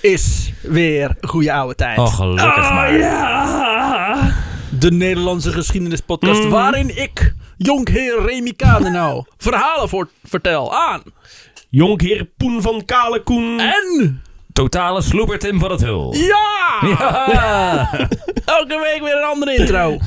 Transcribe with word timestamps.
is 0.00 0.52
weer 0.62 1.16
goede 1.20 1.52
oude 1.52 1.74
tijd. 1.74 1.98
Oh, 1.98 2.14
gelukkig 2.14 2.56
Ah, 2.56 2.74
maar. 2.74 2.96
ja. 2.98 4.32
De 4.78 4.90
Nederlandse 4.90 5.52
geschiedenispodcast 5.52 6.42
Mm. 6.42 6.50
waarin 6.50 6.96
ik, 7.02 7.34
jonkheer 7.56 8.22
Remy 8.26 8.52
Kadenau, 8.56 9.24
verhalen 9.38 9.88
voor, 9.88 10.08
vertel 10.24 10.74
aan. 10.76 11.02
Jonkheer 11.68 12.24
Poen 12.36 12.62
van 12.62 12.84
Kale 12.84 13.22
Koen. 13.22 13.60
En 13.60 14.22
Totale 14.52 15.02
sloeber 15.02 15.38
Tim 15.38 15.58
van 15.60 15.70
het 15.70 15.80
Hul. 15.80 16.14
ja! 16.14 16.88
Ja. 17.32 17.90
Elke 18.58 18.78
week 18.92 19.00
weer 19.02 19.16
een 19.16 19.22
andere 19.24 19.54
intro. 19.56 19.98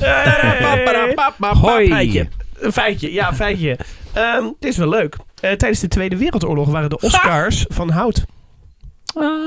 Hoi. 1.60 1.88
feitje. 1.88 2.28
Een 2.58 2.72
feitje, 2.72 3.12
ja, 3.12 3.34
feitje. 3.34 3.78
Het 4.12 4.54
is 4.60 4.76
wel 4.76 4.88
leuk. 4.88 5.16
Tijdens 5.40 5.80
de 5.80 5.88
Tweede 5.88 6.16
Wereldoorlog 6.16 6.68
waren 6.68 6.88
de 6.90 6.98
Oscars 7.00 7.64
van 7.68 7.90
hout. 7.90 8.24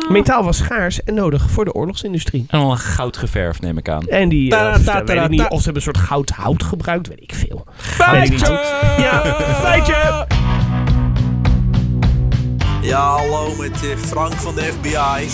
Metaal 0.10 0.44
was 0.44 0.58
schaars 0.58 1.04
en 1.04 1.14
nodig 1.14 1.50
voor 1.50 1.66
de 1.66 1.74
oorlogsindustrie. 1.74 2.46
En 2.50 2.60
al 2.60 2.72
een 2.72 2.78
goud 2.78 3.18
geverfd, 3.18 3.62
neem 3.62 3.78
ik 3.78 3.90
aan. 3.90 4.08
En 4.08 4.30
die, 4.30 4.50
Ta- 4.50 4.74
eh, 4.74 4.80
ta- 4.80 5.02
ta- 5.04 5.28
niet, 5.28 5.42
of 5.42 5.58
ze 5.60 5.64
hebben 5.64 5.76
een 5.76 5.82
soort 5.94 5.98
goud 5.98 6.30
hout 6.30 6.64
gebruikt, 6.64 7.08
weet 7.08 7.22
ik 7.22 7.34
veel. 7.36 7.66
Feitje! 7.78 8.60
Ja, 8.98 9.22
feitje! 9.62 10.28
Ja, 12.88 13.18
hallo 13.18 13.56
met 13.56 13.84
eh, 13.84 13.98
Frank 13.98 14.34
van 14.34 14.56
de 14.56 14.62
FBI. 14.62 15.28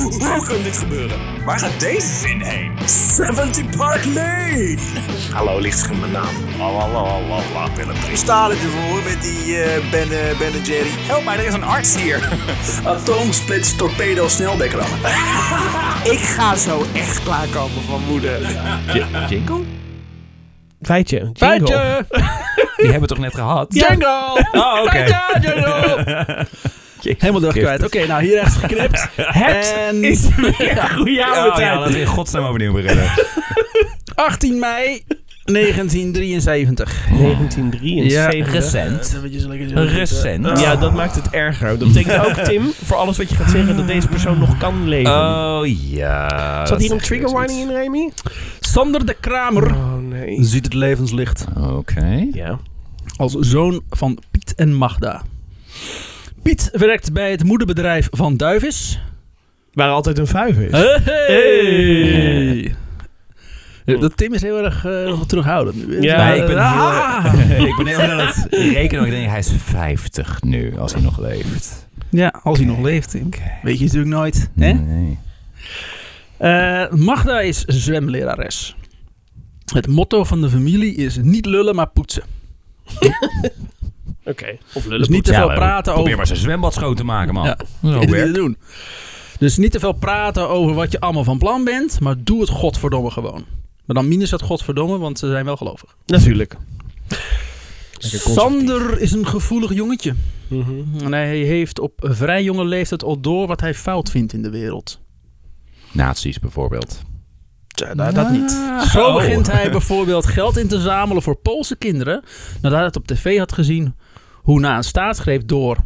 Hoe 0.26 0.46
kan 0.46 0.62
dit 0.62 0.76
gebeuren? 0.76 1.18
Waar 1.44 1.58
gaat 1.58 1.80
deze 1.80 2.14
zin 2.14 2.40
heen? 2.40 2.72
70 2.86 3.76
Park 3.76 4.04
Lane! 4.04 4.78
Hallo, 5.32 5.58
ligt 5.58 5.98
mijn 6.00 6.12
naam. 6.12 6.34
Lalalala, 6.58 7.68
een 7.76 8.16
Sta 8.16 8.50
ervoor 8.50 9.02
met 9.04 9.22
die 9.22 9.56
eh, 9.56 9.90
Ben, 9.90 10.02
eh, 10.02 10.38
ben 10.38 10.52
en 10.52 10.62
Jerry. 10.62 10.90
Help 10.90 11.24
mij, 11.24 11.38
er 11.38 11.46
is 11.46 11.54
een 11.54 11.64
arts 11.64 11.96
hier. 11.96 12.28
Atoomsplits 12.84 13.76
torpedo 13.76 14.28
sneldekker 14.28 14.78
Ik 16.14 16.18
ga 16.18 16.56
zo 16.56 16.84
echt 16.92 17.22
klaarkomen 17.22 17.82
van 17.82 18.02
moeder. 18.08 18.40
Jingle? 19.28 19.60
Feitje. 20.82 21.16
jingle. 21.18 21.36
Feitje! 21.46 22.04
Die 22.76 22.90
hebben 22.90 23.00
we 23.00 23.06
toch 23.14 23.18
net 23.18 23.34
gehad? 23.34 23.66
Jingle! 23.74 24.44
Oh, 24.52 24.80
oké. 24.82 24.90
Feitje, 24.90 25.40
jingle! 25.40 26.46
Helemaal 27.18 27.50
kwijt. 27.52 27.84
Oké, 27.84 28.06
nou 28.06 28.22
hier 28.22 28.34
rechts 28.34 28.56
geknipt. 28.56 29.08
Het 29.16 29.74
En 29.88 30.04
is 30.04 30.28
weer 30.36 30.78
een 30.78 30.90
goede 30.90 31.26
oude 31.26 31.50
Oh, 31.50 31.58
ja, 31.58 31.78
laten 31.78 31.92
we 31.92 32.00
in 32.00 32.06
godsnaam 32.06 32.44
overnieuw 32.44 32.72
beginnen. 32.72 33.10
18 34.14 34.58
mei 34.58 35.02
1973. 35.44 37.06
1973. 37.08 38.52
recent. 38.52 39.14
Eventjes 39.16 39.44
lekker 39.44 39.68
zo. 39.68 39.74
Recent. 39.98 40.60
Ja, 40.60 40.76
dat 40.76 40.94
maakt 40.94 41.14
het 41.14 41.30
erger. 41.30 41.78
Dat 41.78 41.88
betekent 41.92 42.26
ook, 42.26 42.34
Tim, 42.34 42.72
voor 42.84 42.96
alles 42.96 43.16
wat 43.16 43.28
je 43.30 43.34
gaat 43.36 43.50
zeggen, 43.50 43.76
dat 43.76 43.86
deze 43.86 44.08
persoon 44.08 44.38
nog 44.38 44.58
kan 44.58 44.88
leven. 44.88 45.12
Oh 45.12 45.66
ja. 45.66 46.66
Zat 46.66 46.80
hier 46.80 46.92
een 46.92 46.98
trigger 46.98 47.30
warning 47.30 47.60
in, 47.60 47.76
Remy? 47.76 48.10
Sander 48.70 49.06
de 49.06 49.16
Kramer 49.20 49.70
Oh, 49.74 49.96
nee. 50.08 50.44
ziet 50.44 50.64
het 50.64 50.74
levenslicht. 50.74 51.46
Oké. 51.56 52.26
Ja. 52.32 52.58
als 53.16 53.32
zoon 53.32 53.82
van 53.90 54.18
Piet 54.30 54.54
en 54.54 54.74
Magda. 54.74 55.22
Piet 56.42 56.70
werkt 56.72 57.12
bij 57.12 57.30
het 57.30 57.44
moederbedrijf 57.44 58.08
van 58.10 58.36
Duivis. 58.36 59.00
Waar 59.72 59.90
altijd 59.90 60.18
een 60.18 60.26
vijver 60.26 60.62
is. 60.62 61.00
Hey! 61.04 62.74
Dat 63.84 64.16
Tim 64.16 64.34
is 64.34 64.42
heel 64.42 64.64
erg 64.64 64.84
nog 64.84 65.26
terughoudend 65.26 65.86
nu. 65.88 66.02
Ja, 66.02 66.28
Nee, 66.28 66.40
ik 66.40 66.46
ben 66.46 66.56
Ah! 66.58 67.32
heel, 67.34 67.66
ik 67.70 67.76
ben 67.76 67.86
heel 67.86 67.98
aan 68.00 68.26
het 68.26 68.46
rekenen. 68.50 69.04
Ik 69.04 69.10
denk, 69.10 69.28
hij 69.28 69.38
is 69.38 69.52
50 69.58 70.42
nu, 70.42 70.78
als 70.78 70.92
hij 70.92 71.02
nog 71.02 71.18
leeft. 71.20 71.88
Ja, 72.10 72.40
als 72.42 72.58
hij 72.58 72.66
nog 72.66 72.78
leeft, 72.80 73.10
Tim. 73.10 73.28
Weet 73.62 73.78
je 73.78 73.84
natuurlijk 73.84 74.10
nooit. 74.14 74.50
Hè? 74.58 74.72
Nee. 74.72 75.18
Eh, 76.40 76.90
Magda 76.90 77.40
is 77.40 77.64
zwemlerares. 77.64 78.76
Het 79.72 79.86
motto 79.86 80.24
van 80.24 80.40
de 80.40 80.50
familie 80.50 80.94
is 80.94 81.16
niet 81.16 81.46
lullen, 81.46 81.74
maar 81.74 81.88
poetsen. 81.88 82.22
Oké. 84.24 84.58
Of 84.74 84.84
Dus 84.84 85.08
niet 85.08 85.24
te 85.24 85.34
veel 85.34 85.52
praten 85.52 85.92
Probeer 85.92 86.02
over... 86.02 86.16
maar 86.16 86.26
zijn 86.26 86.38
zwembad 86.38 86.74
schoon 86.74 86.94
te 86.94 87.04
maken, 87.04 87.34
man. 87.34 87.44
Ja. 87.44 87.54
Dat 87.54 87.68
is 87.82 88.00
je 88.00 88.10
werk. 88.10 88.24
niet 88.24 88.34
te 88.34 88.40
doen. 88.40 88.56
Dus 89.38 89.56
niet 89.56 89.72
te 89.72 89.78
veel 89.78 89.92
praten 89.92 90.48
over 90.48 90.74
wat 90.74 90.92
je 90.92 91.00
allemaal 91.00 91.24
van 91.24 91.38
plan 91.38 91.64
bent, 91.64 92.00
maar 92.00 92.14
doe 92.18 92.40
het 92.40 92.48
godverdomme 92.48 93.10
gewoon. 93.10 93.44
Maar 93.84 93.96
dan 93.96 94.08
minus 94.08 94.30
het 94.30 94.42
godverdomme, 94.42 94.98
want 94.98 95.18
ze 95.18 95.26
zijn 95.26 95.44
wel 95.44 95.56
gelovig. 95.56 95.96
Natuurlijk. 96.06 96.56
Sander 97.98 99.00
is 99.00 99.12
een 99.12 99.26
gevoelig 99.26 99.74
jongetje. 99.74 100.14
Mhm. 100.48 101.04
En 101.04 101.12
hij 101.12 101.38
heeft 101.38 101.78
op 101.78 101.92
vrij 101.96 102.42
jonge 102.42 102.64
leeftijd 102.64 103.04
al 103.04 103.20
door 103.20 103.46
wat 103.46 103.60
hij 103.60 103.74
fout 103.74 104.10
vindt 104.10 104.32
in 104.32 104.42
de 104.42 104.50
wereld. 104.50 105.00
Nazi's 105.92 106.38
bijvoorbeeld. 106.38 107.02
Nou, 107.94 108.12
dat 108.12 108.30
niet. 108.30 108.50
Zo 108.90 109.06
Oh. 109.06 109.14
begint 109.14 109.52
hij 109.52 109.70
bijvoorbeeld 109.78 110.26
geld 110.26 110.56
in 110.56 110.68
te 110.68 110.80
zamelen 110.80 111.22
voor 111.22 111.36
Poolse 111.36 111.76
kinderen. 111.76 112.22
Nadat 112.60 112.78
hij 112.78 112.86
het 112.86 112.96
op 112.96 113.06
tv 113.06 113.38
had 113.38 113.52
gezien 113.52 113.94
hoe 114.34 114.60
na 114.60 114.76
een 114.76 114.84
staatsgreep 114.84 115.48
door 115.48 115.76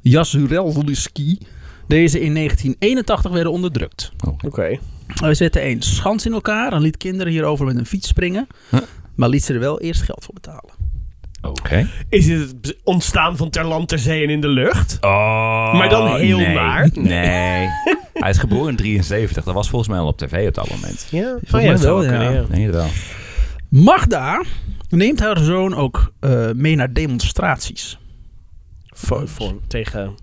Jasurelski 0.00 1.38
deze 1.86 2.20
in 2.20 2.34
1981 2.34 3.30
werden 3.32 3.52
onderdrukt. 3.52 4.12
Oké. 4.44 4.78
Hij 5.06 5.34
zette 5.34 5.64
een 5.68 5.82
schans 5.82 6.26
in 6.26 6.32
elkaar 6.32 6.72
en 6.72 6.80
liet 6.80 6.96
kinderen 6.96 7.32
hierover 7.32 7.66
met 7.66 7.76
een 7.76 7.86
fiets 7.86 8.08
springen. 8.08 8.46
Huh? 8.70 8.80
Maar 9.14 9.28
liet 9.28 9.44
ze 9.44 9.52
er 9.54 9.60
wel 9.60 9.80
eerst 9.80 10.02
geld 10.02 10.24
voor 10.24 10.34
betalen. 10.34 10.70
Oké. 11.42 11.88
Is 12.08 12.28
het 12.28 12.76
ontstaan 12.84 13.36
van 13.36 13.50
ter 13.50 13.64
land, 13.64 13.88
ter 13.88 13.98
zee 13.98 14.22
en 14.22 14.30
in 14.30 14.40
de 14.40 14.48
lucht? 14.48 14.98
Oh, 15.00 15.72
Maar 15.74 15.88
dan 15.88 16.16
heel 16.16 16.38
nee. 16.38 16.54
naar? 16.54 16.88
Nee. 16.92 17.68
hij 18.14 18.30
is 18.30 18.38
geboren 18.38 18.68
in 18.68 18.76
73. 18.76 19.44
Dat 19.44 19.54
was 19.54 19.68
volgens 19.68 19.90
mij 19.90 19.98
al 20.00 20.06
op 20.06 20.18
tv 20.18 20.48
op 20.48 20.54
dat 20.54 20.70
moment. 20.70 21.06
Ja, 21.10 21.38
Volgens 21.44 21.52
mij 21.62 21.78
wel, 21.78 22.04
ja. 22.04 22.44
Nee, 22.48 22.70
wel. 22.70 22.86
Magda 23.68 24.42
neemt 24.88 25.20
haar 25.20 25.38
zoon 25.38 25.74
ook 25.74 26.12
eh, 26.20 26.50
mee 26.54 26.76
naar 26.76 26.92
demonstraties. 26.92 27.98
Voor, 28.86 29.28
voor, 29.28 29.54
tegen... 29.66 30.14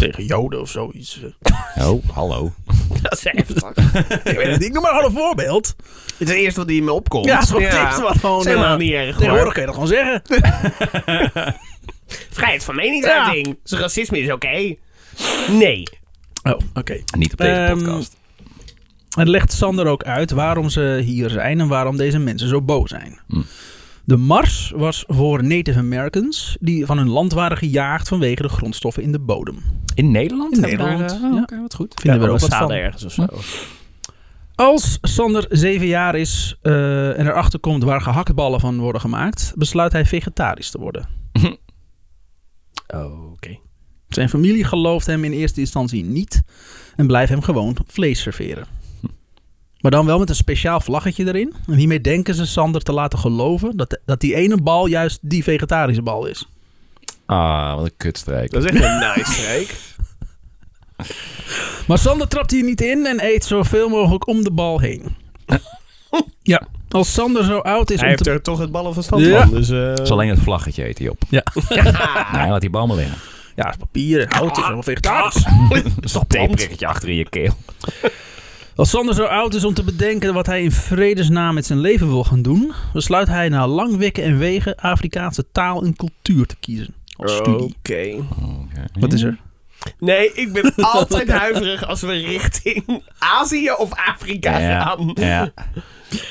Tegen 0.00 0.24
Joden 0.24 0.60
of 0.60 0.70
zoiets. 0.70 1.20
Oh, 1.78 2.08
hallo. 2.12 2.52
Dat 3.02 3.12
is 3.12 3.24
heftig. 3.24 3.68
ik 4.32 4.36
weet 4.36 4.46
het 4.46 4.58
niet, 4.58 4.68
ik 4.68 4.72
noem 4.72 4.82
maar 4.82 4.92
gewoon 4.94 5.10
een 5.10 5.16
voorbeeld. 5.16 5.66
Het 5.76 6.14
is 6.18 6.28
het 6.28 6.36
eerste 6.36 6.60
wat 6.60 6.68
in 6.70 6.84
me 6.84 6.92
opkomt. 6.92 7.24
Ja, 7.24 7.44
zo 7.44 7.60
ja. 7.60 8.00
wat 8.00 8.18
gewoon... 8.18 8.36
Dat 8.36 8.46
is 8.46 8.52
helemaal 8.52 8.72
eh, 8.72 8.78
niet 8.78 8.92
erg 8.92 9.16
Tegenwoordig 9.16 9.52
kun 9.52 9.60
je 9.60 9.66
dat 9.66 9.76
gewoon 9.76 9.90
zeggen. 9.90 10.22
Vrijheid 12.30 12.64
van 12.64 12.74
meningsuiting. 12.76 13.58
Dus 13.62 13.78
racisme 13.78 14.18
is 14.20 14.32
oké. 14.32 14.74
Nee. 15.48 15.82
Oh, 16.42 16.58
oké. 16.74 17.00
Niet 17.18 17.32
op 17.32 17.38
deze 17.38 17.52
Ehm, 17.52 17.78
podcast. 17.78 18.16
Het 19.10 19.28
legt 19.28 19.52
Sander 19.52 19.86
ook 19.86 20.04
uit 20.04 20.30
waarom 20.30 20.68
ze 20.68 21.00
hier 21.04 21.30
zijn 21.30 21.60
en 21.60 21.68
waarom 21.68 21.96
deze 21.96 22.18
mensen 22.18 22.48
zo 22.48 22.62
boos 22.62 22.90
zijn. 22.90 23.20
Hm. 23.28 23.40
De 24.04 24.16
mars 24.16 24.72
was 24.76 25.04
voor 25.06 25.44
Native 25.44 25.78
Americans 25.78 26.56
die 26.60 26.86
van 26.86 26.98
hun 26.98 27.08
land 27.08 27.32
waren 27.32 27.56
gejaagd 27.56 28.08
vanwege 28.08 28.42
de 28.42 28.48
grondstoffen 28.48 29.02
in 29.02 29.12
de 29.12 29.18
bodem. 29.18 29.62
In 29.94 30.10
Nederland? 30.10 30.54
in 30.54 30.60
daar, 30.60 30.70
Nederland, 30.70 31.18
ja. 31.20 31.42
Oké, 31.42 31.60
wat 31.60 31.74
goed. 31.74 31.94
Vinden 32.00 32.20
we 32.20 32.26
er 32.26 32.32
ook 32.32 32.40
wat 32.40 32.54
van. 32.54 32.72
ergens 32.72 33.04
of 33.04 33.12
zo. 33.12 33.26
Als 34.54 34.98
Sander 35.02 35.46
zeven 35.48 35.86
jaar 35.86 36.14
is 36.14 36.56
eh, 36.62 37.18
en 37.18 37.26
erachter 37.26 37.60
komt 37.60 37.82
waar 37.82 38.00
gehaktballen 38.00 38.60
van 38.60 38.78
worden 38.78 39.00
gemaakt, 39.00 39.52
besluit 39.56 39.92
hij 39.92 40.04
vegetarisch 40.04 40.70
te 40.70 40.78
worden. 40.78 41.08
Oh, 42.94 43.30
oké. 43.32 43.58
Zijn 44.08 44.28
familie 44.28 44.64
gelooft 44.64 45.06
hem 45.06 45.24
in 45.24 45.32
eerste 45.32 45.60
instantie 45.60 46.04
niet 46.04 46.42
en 46.96 47.06
blijft 47.06 47.30
hem 47.30 47.42
gewoon 47.42 47.76
vlees 47.86 48.20
serveren. 48.20 48.66
Maar 49.80 49.90
dan 49.90 50.06
wel 50.06 50.18
met 50.18 50.28
een 50.28 50.34
speciaal 50.34 50.80
vlaggetje 50.80 51.26
erin. 51.26 51.54
En 51.66 51.74
hiermee 51.74 52.00
denken 52.00 52.34
ze 52.34 52.46
Sander 52.46 52.82
te 52.82 52.92
laten 52.92 53.18
geloven 53.18 53.76
dat, 53.76 53.98
dat 54.04 54.20
die 54.20 54.34
ene 54.34 54.56
bal 54.62 54.86
juist 54.86 55.18
die 55.22 55.42
vegetarische 55.42 56.02
bal 56.02 56.26
is. 56.26 56.46
Ah, 57.26 57.74
wat 57.74 57.84
een 57.84 57.96
kutstreek. 57.96 58.50
Dat 58.50 58.64
is 58.64 58.70
echt 58.70 58.84
een 58.84 58.98
nice 58.98 59.32
streek. 59.32 59.74
Maar 61.86 61.98
Sander 61.98 62.28
trapt 62.28 62.50
hier 62.50 62.64
niet 62.64 62.80
in 62.80 63.06
en 63.06 63.24
eet 63.24 63.44
zoveel 63.44 63.88
mogelijk 63.88 64.26
om 64.26 64.42
de 64.44 64.50
bal 64.50 64.78
heen. 64.80 65.14
ja, 66.42 66.62
als 66.88 67.12
Sander 67.12 67.44
zo 67.44 67.58
oud 67.58 67.90
is 67.90 67.96
Hij 68.00 68.04
om 68.04 68.10
heeft 68.10 68.24
te... 68.24 68.30
er 68.30 68.42
toch 68.42 68.58
het 68.58 68.70
ballen 68.72 68.94
van 68.94 69.02
stand 69.02 69.24
Ja. 69.24 69.40
van. 69.46 69.50
Dus, 69.54 69.70
eh, 69.70 69.78
Het 69.88 69.98
is 70.00 70.10
alleen 70.10 70.28
het 70.28 70.38
vlaggetje 70.40 70.88
eet 70.88 70.98
hij 70.98 71.08
op. 71.08 71.22
Ja. 71.28 71.42
Nee, 72.32 72.48
laat 72.50 72.60
die 72.60 72.70
bal 72.70 72.86
maar 72.86 72.96
liggen. 72.96 73.16
Ja, 73.56 73.64
het 73.64 73.74
is 73.74 73.80
papier 73.80 74.20
en 74.20 74.36
hout 74.36 74.56
is 74.56 74.62
allemaal 74.64 74.82
vegetarisch. 74.82 75.44
Dat 75.94 76.04
is 76.04 76.12
toch 76.12 76.24
theeprikketje 76.28 76.86
achter 76.86 77.08
in 77.08 77.16
je 77.16 77.28
keel. 77.28 77.52
Als 78.80 78.90
Sander 78.90 79.14
zo 79.14 79.24
oud 79.24 79.54
is 79.54 79.64
om 79.64 79.74
te 79.74 79.84
bedenken 79.84 80.34
wat 80.34 80.46
hij 80.46 80.62
in 80.62 80.72
vredesnaam 80.72 81.54
met 81.54 81.66
zijn 81.66 81.78
leven 81.80 82.08
wil 82.08 82.24
gaan 82.24 82.42
doen, 82.42 82.72
besluit 82.92 83.28
hij 83.28 83.48
na 83.48 83.66
lang 83.66 83.96
wikken 83.96 84.24
en 84.24 84.38
wegen 84.38 84.76
Afrikaanse 84.76 85.44
taal 85.52 85.84
en 85.84 85.96
cultuur 85.96 86.46
te 86.46 86.56
kiezen. 86.60 86.94
Als 87.16 87.36
studie. 87.36 87.74
Oké. 87.78 88.14
Wat 89.00 89.12
is 89.12 89.22
er? 89.22 89.38
Nee, 89.98 90.32
ik 90.32 90.52
ben 90.52 90.72
altijd 90.94 91.30
huiverig 91.30 91.86
als 91.86 92.00
we 92.00 92.12
richting 92.12 93.02
Azië 93.18 93.70
of 93.72 93.90
Afrika 94.08 94.58
Ja, 94.58 94.82
gaan. 94.82 95.12
ja. 95.14 95.52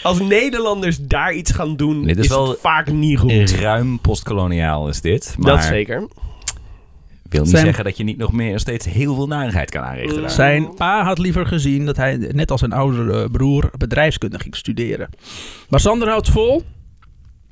Als 0.03 0.19
Nederlanders 0.19 0.97
daar 1.01 1.33
iets 1.33 1.51
gaan 1.51 1.75
doen, 1.75 2.03
Dit 2.03 2.17
is 2.17 2.23
is, 2.23 2.29
wel 2.29 2.49
het 2.49 2.59
vaak 2.59 2.91
niet 2.91 3.17
goed. 3.19 3.51
Ruim 3.51 3.99
postkoloniaal 3.99 4.87
is 4.87 5.01
dit. 5.01 5.35
Maar 5.37 5.55
Dat 5.55 5.63
zeker. 5.63 6.07
Wil 7.29 7.41
niet 7.41 7.49
Zijn- 7.49 7.65
zeggen 7.65 7.83
dat 7.83 7.97
je 7.97 8.03
niet 8.03 8.17
nog 8.17 8.31
meer 8.31 8.59
steeds 8.59 8.85
heel 8.85 9.15
veel 9.15 9.27
narigheid 9.27 9.69
kan 9.71 9.83
aanrichten 9.83 10.21
daar. 10.21 10.29
Zijn 10.31 10.73
pa 10.73 11.03
had 11.03 11.17
liever 11.17 11.45
gezien 11.45 11.85
dat 11.85 11.95
hij, 11.97 12.17
net 12.31 12.51
als 12.51 12.59
zijn 12.59 12.73
oudere 12.73 13.29
broer, 13.29 13.69
bedrijfskunde 13.77 14.39
ging 14.39 14.55
studeren. 14.55 15.09
Maar 15.69 15.79
Sander 15.79 16.07
houdt 16.07 16.29
vol. 16.29 16.63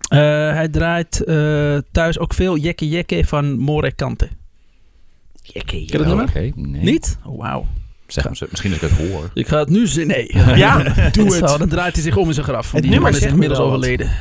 Eh, 0.07 0.19
hij 0.53 0.67
draait 0.67 1.23
eh, 1.23 1.77
thuis 1.91 2.19
ook 2.19 2.33
veel 2.33 2.57
Jekke 2.57 2.89
Jekke 2.89 3.25
van 3.25 3.57
More 3.57 3.91
Kante. 3.91 4.29
Jekke, 5.41 5.65
Ken 5.65 5.79
je 5.81 5.87
dat 5.87 6.01
Oh, 6.01 6.07
nummer? 6.07 6.25
oké, 6.27 6.51
nee. 6.55 6.83
Niet? 6.83 7.17
Oh, 7.25 7.39
wauw. 7.39 7.65
Zeg 8.07 8.23
maar, 8.23 8.35
zo- 8.35 8.45
misschien 8.49 8.71
dat 8.71 8.81
ik 8.81 8.89
het 8.89 9.07
hoor. 9.07 9.29
Ik 9.33 9.47
ga 9.47 9.59
het 9.59 9.69
nu 9.69 9.87
zien. 9.87 10.07
Nee. 10.07 10.31
Ja, 10.55 10.83
doe 11.11 11.29
Zo, 11.31 11.45
het. 11.45 11.59
dan 11.59 11.69
draait 11.69 11.93
hij 11.93 12.03
zich 12.03 12.17
om 12.17 12.27
in 12.27 12.33
zijn 12.33 12.45
graf. 12.45 12.71
Want 12.71 12.73
Het 12.73 12.81
die 12.81 12.91
nummer 12.91 13.09
man 13.11 13.11
is 13.19 13.19
zegt 13.23 13.33
inmiddels 13.33 13.59
me 13.59 13.65
wel 13.65 13.73
wat. 13.73 13.83
overleden. 13.83 14.11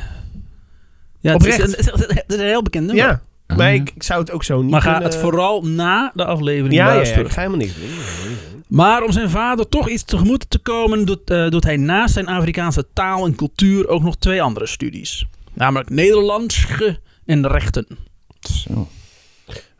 Ja, 1.19 1.33
het 1.33 1.45
is, 1.45 1.53
Oprecht. 1.53 1.77
een, 1.87 2.15
het 2.15 2.23
is 2.27 2.35
een 2.35 2.45
heel 2.45 2.61
bekend 2.63 2.85
nummer. 2.85 3.05
Ja, 3.05 3.21
maar 3.55 3.73
ik, 3.73 3.91
ik 3.95 4.03
zou 4.03 4.19
het 4.19 4.31
ook 4.31 4.43
zo 4.43 4.61
niet 4.61 4.71
Maar 4.71 4.81
ga 4.81 4.91
kunnen- 4.91 5.09
het 5.09 5.19
vooral 5.19 5.61
na 5.65 6.11
de 6.13 6.25
aflevering 6.25 6.73
Ja, 6.73 6.93
ja, 6.93 7.01
ja, 7.01 7.03
ga 7.29 7.35
helemaal 7.39 7.57
niks 7.57 7.73
doen. 7.75 7.89
Maar 8.67 9.03
om 9.03 9.11
zijn 9.11 9.29
vader 9.29 9.69
toch 9.69 9.89
iets 9.89 10.03
tegemoet 10.03 10.49
te 10.49 10.57
komen, 10.59 11.05
doet, 11.05 11.29
eh, 11.29 11.49
doet 11.49 11.63
hij 11.63 11.77
naast 11.77 12.13
zijn 12.13 12.27
Afrikaanse 12.27 12.85
taal 12.93 13.25
en 13.25 13.35
cultuur 13.35 13.87
ook 13.87 14.01
nog 14.03 14.15
twee 14.17 14.41
andere 14.41 14.65
studies. 14.67 15.25
Namelijk 15.53 15.89
Nederlands 15.89 16.65
en 17.25 17.47
rechten. 17.47 17.87
Zo. 18.39 18.87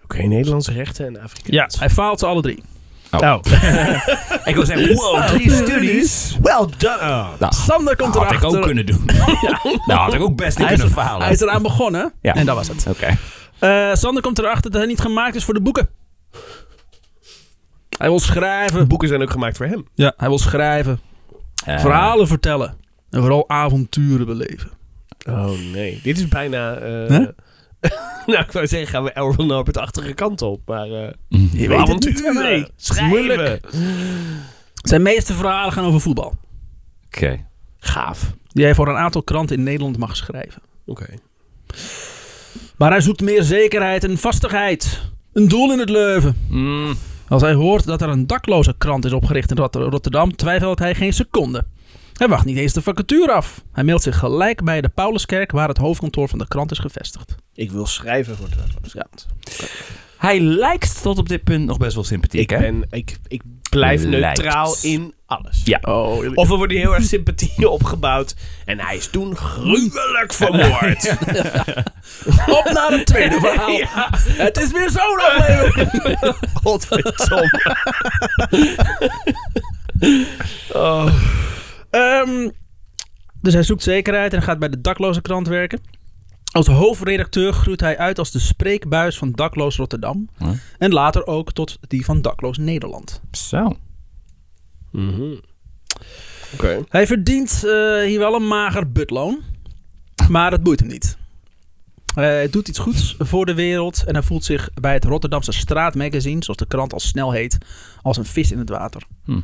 Oké, 0.04 0.22
Nederlandse 0.22 0.72
rechten 0.72 1.06
en 1.06 1.22
Afrikaans. 1.22 1.74
Ja, 1.74 1.80
hij 1.80 1.90
faalt 1.90 2.20
ze 2.20 2.26
alle 2.26 2.42
drie. 2.42 2.64
Oh. 3.12 3.40
Ik 4.50 4.56
wil 4.56 4.66
zeggen, 4.66 4.96
wow, 4.96 5.24
drie 5.28 5.52
studies. 5.52 6.38
Well 6.42 6.66
done. 6.78 6.98
Oh. 7.02 7.30
Nou, 7.40 7.54
Sander 7.54 7.96
komt 7.96 8.14
dat 8.14 8.24
had 8.24 8.32
ik 8.34 8.38
erachter. 8.40 8.60
ook 8.60 8.66
kunnen 8.66 8.86
doen. 8.86 9.06
Nou, 9.88 10.00
had 10.00 10.14
ik 10.14 10.22
ook 10.22 10.36
best 10.36 10.58
niet 10.58 10.68
hij, 10.68 10.76
is, 10.76 10.82
kunnen 10.84 11.04
falen. 11.06 11.22
hij 11.24 11.34
is 11.34 11.42
eraan 11.42 11.62
begonnen 11.62 12.14
Ja. 12.22 12.34
en 12.34 12.46
dat 12.46 12.56
was 12.56 12.68
het. 12.68 12.86
Oké. 12.90 13.18
Eh, 13.60 13.94
Sander 13.94 14.24
komt 14.24 14.40
erachter 14.40 14.72
dat 14.72 14.80
hij 14.80 14.90
niet 14.90 15.00
gemaakt 15.00 15.36
is 15.36 15.44
voor 15.44 15.54
de 15.54 15.62
boeken. 15.62 15.90
Hij 17.98 18.08
wil 18.08 18.18
De 18.18 18.24
schrijven. 18.24 18.88
boeken 18.88 19.08
zijn 19.08 19.22
ook 19.22 19.32
gemaakt 19.32 19.58
voor 19.58 19.66
hem. 19.66 19.88
Ja, 19.96 20.14
hij 20.18 20.28
wil 20.28 20.40
schrijven. 20.40 21.00
Eh, 21.66 21.80
Verhalen 21.80 22.28
vertellen. 22.28 22.78
En 23.10 23.20
vooral 23.20 23.50
avonturen 23.50 24.26
beleven. 24.26 24.72
Oh 25.30 25.50
nee, 25.74 26.00
dit 26.04 26.18
is 26.18 26.28
bijna... 26.28 26.74
eh? 26.76 27.26
nou, 28.26 28.40
ik 28.44 28.52
wou 28.52 28.68
zeggen, 28.68 28.88
gaan 28.90 29.04
we 29.04 29.12
Elron 29.14 29.48
Norbert-achtige 29.48 30.14
kant 30.14 30.42
op. 30.42 30.62
Maar 30.66 30.90
eh 30.92 31.14
mm. 31.30 31.50
Je 31.54 31.68
weet 31.68 31.88
het 31.88 32.06
niet. 32.06 32.32
Nee, 32.34 32.68
schrijven. 32.76 33.60
Zijn 34.74 35.02
meeste 35.02 35.34
verhalen 35.34 35.74
gaan 35.74 35.86
over 35.86 36.02
voetbal. 36.02 36.34
Oké. 37.06 37.46
Gaaf. 37.80 38.32
Die 38.48 38.64
hij 38.66 38.76
voor 38.76 38.88
een 38.88 38.96
aantal 38.96 39.24
kranten 39.24 39.58
in 39.58 39.64
Nederland 39.64 39.98
mag 39.98 40.16
schrijven. 40.16 40.62
Oké. 40.86 41.06
Maar 42.78 42.92
hij 42.92 43.02
zoekt 43.02 43.22
meer 43.22 43.44
zekerheid 43.44 44.04
en 44.04 44.18
vastigheid. 44.18 45.02
Een 45.34 45.48
doel 45.48 45.72
in 45.72 45.80
het 45.80 45.90
leven. 45.90 46.38
Mm. 46.50 46.96
Als 47.28 47.42
hij 47.42 47.54
hoort 47.54 47.86
dat 47.86 48.02
er 48.02 48.10
een 48.10 48.28
dakloze 48.28 48.76
krant 48.78 49.06
is 49.06 49.12
opgericht 49.14 49.52
in 49.52 49.58
Rot- 49.58 49.76
Rotterdam, 49.76 50.36
twijfelt 50.36 50.80
hij 50.80 50.96
geen 50.96 51.14
seconde. 51.14 51.66
Hij 52.18 52.28
wacht 52.28 52.46
niet 52.46 52.58
eens 52.58 52.74
de 52.74 52.82
vacature 52.82 53.32
af. 53.32 53.64
Hij 53.74 53.84
meldt 53.84 54.04
zich 54.04 54.18
gelijk 54.18 54.64
bij 54.64 54.82
de 54.82 54.90
Pauluskerk, 54.90 55.52
waar 55.52 55.68
het 55.68 55.78
hoofdkantoor 55.78 56.30
van 56.30 56.40
de 56.40 56.48
krant 56.48 56.72
is 56.72 56.80
gevestigd. 56.80 57.36
Ik 57.54 57.72
wil 57.72 57.86
schrijven 57.86 58.36
voor 58.38 58.50
de 58.50 58.56
Nederlandse 58.56 59.06
Hij 60.18 60.40
lijkt 60.40 61.02
tot 61.02 61.18
op 61.18 61.30
dit 61.30 61.44
punt 61.44 61.66
nog 61.66 61.78
best 61.78 61.96
wel 61.96 62.04
sympathiek, 62.04 62.42
Ik, 62.42 62.50
hè? 62.50 62.58
ben, 62.58 62.86
ik, 62.90 63.18
ik 63.28 63.42
blijf 63.70 64.04
Lijkt. 64.04 64.38
neutraal 64.42 64.76
in 64.82 65.14
alles. 65.26 65.62
Ja. 65.64 65.80
Oh, 65.82 66.32
Of 66.38 66.50
er 66.52 66.58
wordt 66.58 66.74
heel 66.74 66.96
erg 66.96 67.04
sympathie 67.04 67.70
opgebouwd. 67.70 68.36
En 68.66 68.80
hij 68.80 68.96
is 68.98 69.08
toen 69.08 69.36
gruwelijk 69.36 70.34
vermoord. 70.34 71.16
op 72.60 72.70
naar 72.74 72.92
het 72.92 73.06
tweede 73.06 73.40
verhaal. 73.40 73.70
ja, 73.70 74.10
Het 74.28 74.58
is 74.58 74.72
weer 74.72 74.90
zo'n 74.90 75.20
aflevering. 75.20 76.18
godverdomme. 76.64 77.76
oh. 80.74 81.14
Ehm, 81.90 82.50
dus 83.42 83.54
hij 83.54 83.64
zoekt 83.64 83.84
zekerheid 83.84 84.34
en 84.34 84.42
gaat 84.42 84.60
bij 84.60 84.70
de 84.70 84.82
dakloze 84.82 85.22
krant 85.22 85.48
werken. 85.48 85.82
Als 86.52 86.68
hoofdredacteur 86.68 87.54
groeit 87.54 87.80
hij 87.80 87.98
uit 87.98 88.20
als 88.20 88.32
de 88.32 88.40
spreekbuis 88.40 89.18
van 89.18 89.32
Dakloos 89.32 89.76
Rotterdam. 89.76 90.30
Huh? 90.38 90.50
En 90.78 90.94
later 90.94 91.28
ook 91.28 91.54
tot 91.54 91.78
die 91.88 92.06
van 92.06 92.22
Dakloos 92.22 92.58
Nederland. 92.58 93.22
Zo. 93.32 93.78
Mhm. 94.92 95.36
Oké. 96.54 96.84
Hij 96.90 97.08
verdient 97.08 97.64
eh, 97.66 98.02
hier 98.02 98.20
wel 98.20 98.36
een 98.36 98.48
mager 98.48 98.92
butloon. 98.92 99.42
Maar 100.30 100.52
dat 100.52 100.64
boeit 100.64 100.80
hem 100.80 100.90
niet. 100.90 101.18
Eh, 102.16 102.24
hij 102.24 102.50
doet 102.50 102.68
iets 102.68 102.80
goeds 102.80 103.16
voor 103.20 103.46
de 103.46 103.54
wereld. 103.54 104.04
En 104.06 104.14
hij 104.14 104.24
voelt 104.24 104.46
zich 104.46 104.70
bij 104.74 104.94
het 104.94 105.06
Rotterdamse 105.06 105.52
straatmagazine, 105.52 106.44
zoals 106.44 106.60
de 106.60 106.68
krant 106.68 106.94
al 106.94 107.00
snel 107.00 107.32
heet, 107.32 107.58
als 108.02 108.18
een 108.18 108.26
vis 108.26 108.52
in 108.52 108.60
het 108.60 108.70
water. 108.70 109.04
Hm. 109.26 109.40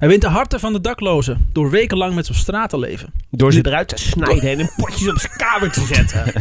Hij 0.00 0.08
wint 0.08 0.20
de 0.20 0.28
harten 0.28 0.60
van 0.60 0.72
de 0.72 0.80
daklozen 0.80 1.48
door 1.52 1.70
wekenlang 1.70 2.14
met 2.14 2.26
ze 2.26 2.32
op 2.32 2.38
straat 2.38 2.70
te 2.70 2.78
leven. 2.78 3.12
Door 3.30 3.52
ze 3.52 3.66
eruit 3.66 3.88
te 3.88 3.96
snijden 3.96 4.50
en 4.50 4.58
in 4.58 4.70
potjes 4.76 5.08
op 5.08 5.18
zijn 5.18 5.32
kamer 5.36 5.70
te 5.70 5.84
zetten. 5.92 6.32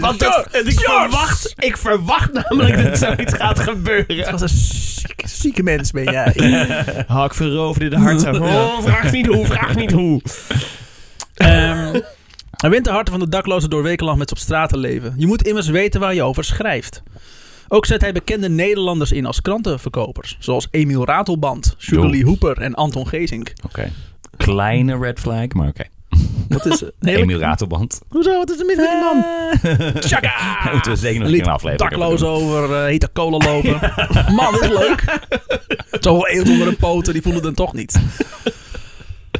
Want 0.00 0.18
dat, 0.20 0.48
en 0.50 0.66
ik, 0.66 0.80
verwacht, 0.80 1.54
ik 1.58 1.76
verwacht 1.76 2.32
namelijk 2.32 2.84
dat 2.84 2.98
zoiets 2.98 3.34
gaat 3.34 3.60
gebeuren. 3.60 4.30
Wat 4.30 4.42
een 4.42 4.48
zieke, 4.48 5.28
zieke 5.28 5.62
mens 5.62 5.90
ben 5.90 6.04
jij. 6.04 6.34
Oh, 7.10 7.24
ik 7.24 7.34
veroverde 7.34 7.88
de 7.88 7.96
harten. 7.96 8.42
Oh, 8.42 8.82
vraag 8.82 9.12
niet 9.12 9.26
hoe, 9.26 9.46
vraag 9.46 9.74
niet 9.74 9.92
hoe. 9.92 10.20
Ehm, 11.34 12.00
hij 12.50 12.70
wint 12.70 12.84
de 12.84 12.90
harten 12.90 13.12
van 13.12 13.22
de 13.22 13.28
daklozen 13.28 13.70
door 13.70 13.82
wekenlang 13.82 14.18
met 14.18 14.28
ze 14.28 14.34
op 14.34 14.40
straat 14.40 14.68
te 14.68 14.78
leven. 14.78 15.14
Je 15.16 15.26
moet 15.26 15.42
immers 15.42 15.68
weten 15.68 16.00
waar 16.00 16.14
je 16.14 16.22
over 16.22 16.44
schrijft. 16.44 17.02
Ook 17.74 17.86
zet 17.86 18.00
hij 18.00 18.12
bekende 18.12 18.48
Nederlanders 18.48 19.12
in 19.12 19.26
als 19.26 19.42
krantenverkopers. 19.42 20.36
Zoals 20.38 20.68
Emiel 20.70 21.04
Ratelband, 21.04 21.74
Jo. 21.78 22.22
Hooper 22.22 22.58
en 22.58 22.74
Anton 22.74 23.08
Gezink. 23.08 23.52
Oké. 23.64 23.90
Kleine 24.36 24.98
red 24.98 25.20
flag, 25.20 25.48
maar 25.52 25.68
oké. 25.68 25.84
Wat 26.48 26.66
is 26.66 26.80
het? 26.80 26.92
Hele- 27.00 27.18
Emiel 27.18 27.38
Ratelband. 27.38 28.00
Hoezo? 28.08 28.38
Wat 28.38 28.50
is 28.50 28.58
er 28.60 28.66
mis 28.66 28.76
met 28.76 28.88
die 28.90 29.00
man? 29.00 29.24
Tjaka! 30.00 30.32
Moeten 30.72 30.92
we 30.92 30.98
zeker 30.98 31.20
nog 31.20 31.28
Een 31.28 31.34
een 31.34 31.40
een 31.40 31.46
aflevering 31.48 31.90
dakloos 31.90 32.22
over 32.22 32.70
uh, 32.70 32.84
hete 32.84 33.08
kolen 33.12 33.44
lopen. 33.44 33.80
Man, 34.34 34.54
is 34.54 34.68
leuk. 34.68 35.18
Zoveel 36.00 36.28
eelt 36.28 36.48
onder 36.48 36.70
de 36.70 36.76
poten, 36.76 37.12
die 37.12 37.22
voelen 37.22 37.44
het 37.44 37.56
toch 37.56 37.72
niet. 37.72 38.00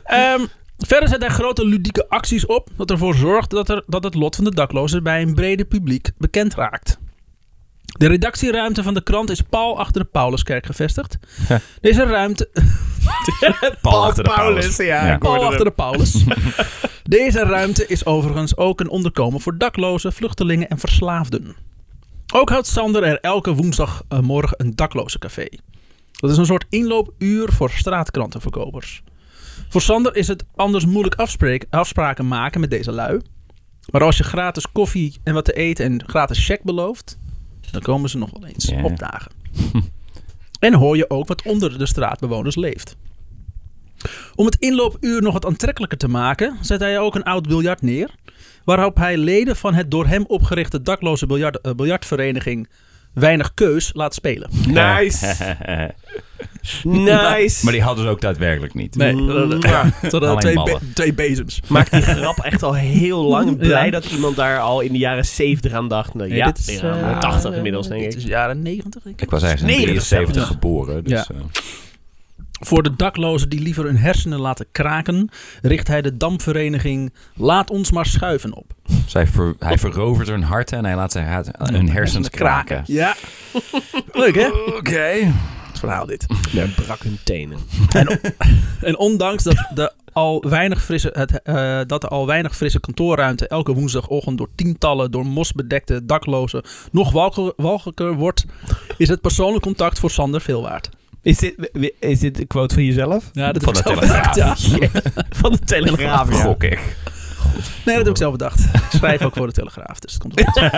Ehm, 0.04 0.40
verder 0.78 1.08
zet 1.08 1.20
hij 1.20 1.30
grote 1.30 1.66
ludieke 1.66 2.08
acties 2.08 2.46
op... 2.46 2.68
dat 2.76 2.90
ervoor 2.90 3.14
zorgt 3.14 3.50
dat, 3.50 3.68
er, 3.68 3.82
dat 3.86 4.04
het 4.04 4.14
lot 4.14 4.36
van 4.36 4.44
de 4.44 4.54
daklozen... 4.54 5.02
bij 5.02 5.22
een 5.22 5.34
brede 5.34 5.64
publiek 5.64 6.10
bekend 6.18 6.54
raakt. 6.54 7.00
De 7.92 8.06
redactieruimte 8.06 8.82
van 8.82 8.94
de 8.94 9.02
krant 9.02 9.30
is 9.30 9.40
pal 9.40 9.78
achter 9.78 10.02
de 10.02 10.08
Pauluskerk 10.08 10.66
gevestigd. 10.66 11.18
Deze 11.80 12.04
ruimte... 12.04 12.50
Paul 13.82 14.04
achter 14.04 14.24
de 14.24 14.30
Paulus, 14.34 14.76
ja. 14.76 15.06
Ja. 15.06 15.16
Achter 15.16 15.64
de 15.64 15.70
Paulus. 15.70 16.24
Deze 17.02 17.38
ruimte 17.38 17.86
is 17.86 18.06
overigens 18.06 18.56
ook 18.56 18.80
een 18.80 18.88
onderkomen 18.88 19.40
voor 19.40 19.58
daklozen, 19.58 20.12
vluchtelingen 20.12 20.68
en 20.68 20.78
verslaafden. 20.78 21.56
Ook 22.34 22.48
houdt 22.48 22.66
Sander 22.66 23.02
er 23.02 23.20
elke 23.20 23.54
woensdagmorgen 23.54 24.60
een 24.60 24.76
dakloze 24.76 25.18
café. 25.18 25.48
Dat 26.12 26.30
is 26.30 26.36
een 26.36 26.46
soort 26.46 26.64
inloopuur 26.68 27.52
voor 27.52 27.70
straatkrantenverkopers. 27.70 29.02
Voor 29.68 29.80
Sander 29.80 30.16
is 30.16 30.28
het 30.28 30.44
anders 30.54 30.86
moeilijk 30.86 31.20
afspraken 31.70 32.28
maken 32.28 32.60
met 32.60 32.70
deze 32.70 32.92
lui. 32.92 33.20
Maar 33.90 34.02
als 34.02 34.16
je 34.16 34.24
gratis 34.24 34.72
koffie 34.72 35.20
en 35.24 35.34
wat 35.34 35.44
te 35.44 35.52
eten 35.52 35.84
en 35.84 36.02
gratis 36.06 36.46
check 36.46 36.62
belooft, 36.62 37.18
dan 37.70 37.80
komen 37.80 38.10
ze 38.10 38.18
nog 38.18 38.30
wel 38.30 38.48
eens 38.48 38.72
opdagen. 38.82 39.32
en 40.58 40.74
hoor 40.74 40.96
je 40.96 41.10
ook 41.10 41.26
wat 41.28 41.42
onder 41.42 41.78
de 41.78 41.86
straatbewoners 41.86 42.56
leeft. 42.56 42.96
Om 44.34 44.46
het 44.46 44.56
inloopuur 44.58 45.22
nog 45.22 45.32
wat 45.32 45.46
aantrekkelijker 45.46 45.98
te 45.98 46.08
maken, 46.08 46.56
zet 46.60 46.80
hij 46.80 46.98
ook 46.98 47.14
een 47.14 47.22
oud 47.22 47.48
biljart 47.48 47.82
neer. 47.82 48.14
Waarop 48.64 48.96
hij 48.96 49.16
leden 49.16 49.56
van 49.56 49.74
het 49.74 49.90
door 49.90 50.06
hem 50.06 50.24
opgerichte 50.26 50.82
dakloze 50.82 51.26
biljart, 51.26 51.60
eh, 51.60 51.72
biljartvereniging 51.72 52.68
Weinig 53.14 53.54
Keus 53.54 53.90
laat 53.94 54.14
spelen. 54.14 54.50
Nice. 54.68 55.34
Nice. 56.82 57.64
Maar 57.64 57.72
die 57.72 57.82
hadden 57.82 58.04
ze 58.04 58.10
ook 58.10 58.20
daadwerkelijk 58.20 58.74
niet. 58.74 58.96
Nee, 58.96 59.12
Mm. 59.12 59.52
eh, 59.52 59.58
ja, 59.70 59.90
hadden 60.10 60.38
twee, 60.38 60.54
be- 60.54 60.78
twee 60.94 61.14
bezems. 61.14 61.60
maakt 61.68 61.90
die 61.90 62.02
grap 62.02 62.38
echt 62.38 62.62
al 62.62 62.74
heel 62.74 63.22
lang. 63.24 63.56
Blij 63.58 63.84
Ja. 63.84 63.90
dat 63.90 64.04
iemand 64.04 64.36
daar 64.36 64.58
al 64.60 64.80
in 64.80 64.92
de 64.92 64.98
jaren 64.98 65.24
70 65.24 65.72
aan 65.72 65.88
dacht. 65.88 66.14
Nou, 66.14 66.34
ja, 66.34 66.46
dit 66.46 66.58
is, 66.58 66.80
ja, 66.80 67.10
eh, 67.12 67.18
80 67.18 67.54
inmiddels 67.54 67.88
denk 67.88 68.02
ik. 68.02 68.14
is 68.14 68.24
jaren 68.24 68.62
90, 68.62 69.02
denk 69.02 69.16
ik. 69.16 69.22
Ik 69.22 69.30
was 69.30 69.42
eigenlijk 69.42 69.74
in 69.74 69.80
79 69.80 70.32
73 70.32 70.46
geboren. 70.46 71.04
Dus, 71.04 71.12
Ja. 71.12 71.26
Voor 72.66 72.82
de 72.82 72.96
daklozen 72.96 73.48
die 73.48 73.60
liever 73.60 73.84
hun 73.84 73.96
hersenen 73.98 74.40
laten 74.40 74.66
kraken, 74.72 75.28
richt 75.62 75.88
hij 75.88 76.02
de 76.02 76.16
dampvereniging 76.16 77.12
Laat 77.34 77.70
ons 77.70 77.90
maar 77.92 78.06
schuiven 78.06 78.54
op. 78.56 78.72
zij 79.06 79.26
ver- 79.26 79.54
hij 79.58 79.78
verovert 79.78 80.28
hun 80.28 80.42
harten 80.42 80.78
en 80.78 80.84
hij 80.84 80.94
laat 80.96 81.12
zijn 81.12 81.26
hart- 81.26 81.50
hun 81.70 81.90
hersens 81.90 82.30
kraken. 82.30 82.82
Ja. 82.86 83.14
Leuk 84.12 84.34
hè? 84.34 84.48
Oké. 84.76 85.32
Het 85.68 85.78
verhaal 85.80 86.06
dit. 86.06 86.26
Hij 86.50 86.66
brak 86.66 87.02
hun 87.02 87.18
tenen. 87.24 87.58
En 88.80 88.98
ondanks 88.98 89.42
dat 89.42 89.66
de 89.74 89.92
al 90.12 90.44
weinig 90.48 90.84
frisse, 90.84 91.10
het, 91.12 91.42
eh, 91.42 91.80
dat 91.86 92.02
er 92.02 92.08
al 92.08 92.26
weinig 92.26 92.56
frisse 92.56 92.80
kantoorruimte 92.80 93.48
elke 93.48 93.72
woensdagochtend 93.74 94.38
door 94.38 94.48
tientallen 94.54 95.10
door 95.10 95.26
mos 95.26 95.52
bedekte 95.52 96.04
daklozen 96.06 96.62
nog 96.92 97.12
walgel- 97.12 97.52
walgelijker 97.56 98.14
wordt, 98.14 98.44
is 98.96 99.08
het 99.08 99.20
persoonlijk 99.20 99.62
contact 99.64 99.98
voor 99.98 100.10
Sander 100.10 100.40
veel 100.40 100.62
waard. 100.62 100.88
Is 101.22 101.38
dit, 101.38 101.70
is 101.98 102.18
dit 102.18 102.40
een 102.40 102.46
quote 102.46 102.74
van 102.74 102.84
jezelf? 102.84 103.30
Ja, 103.32 103.52
dat 103.52 103.62
Van 103.62 103.74
de 103.74 103.82
bedacht. 104.00 104.36
Ja. 104.36 104.56
Van 105.40 105.52
de 105.52 105.58
Telegraaf, 105.58 106.30
ja. 106.30 106.42
Gok 106.42 106.64
ik. 106.64 106.96
Nee, 107.84 107.96
dat 107.96 108.04
heb 108.04 108.08
ik 108.08 108.16
zelf 108.16 108.32
bedacht. 108.32 108.64
Ik 108.74 108.82
schrijf 108.88 109.22
ook 109.22 109.36
voor 109.36 109.46
de 109.46 109.52
Telegraaf, 109.52 109.98
dus 109.98 110.12
het 110.12 110.22
komt 110.22 110.40
goed. 110.40 110.56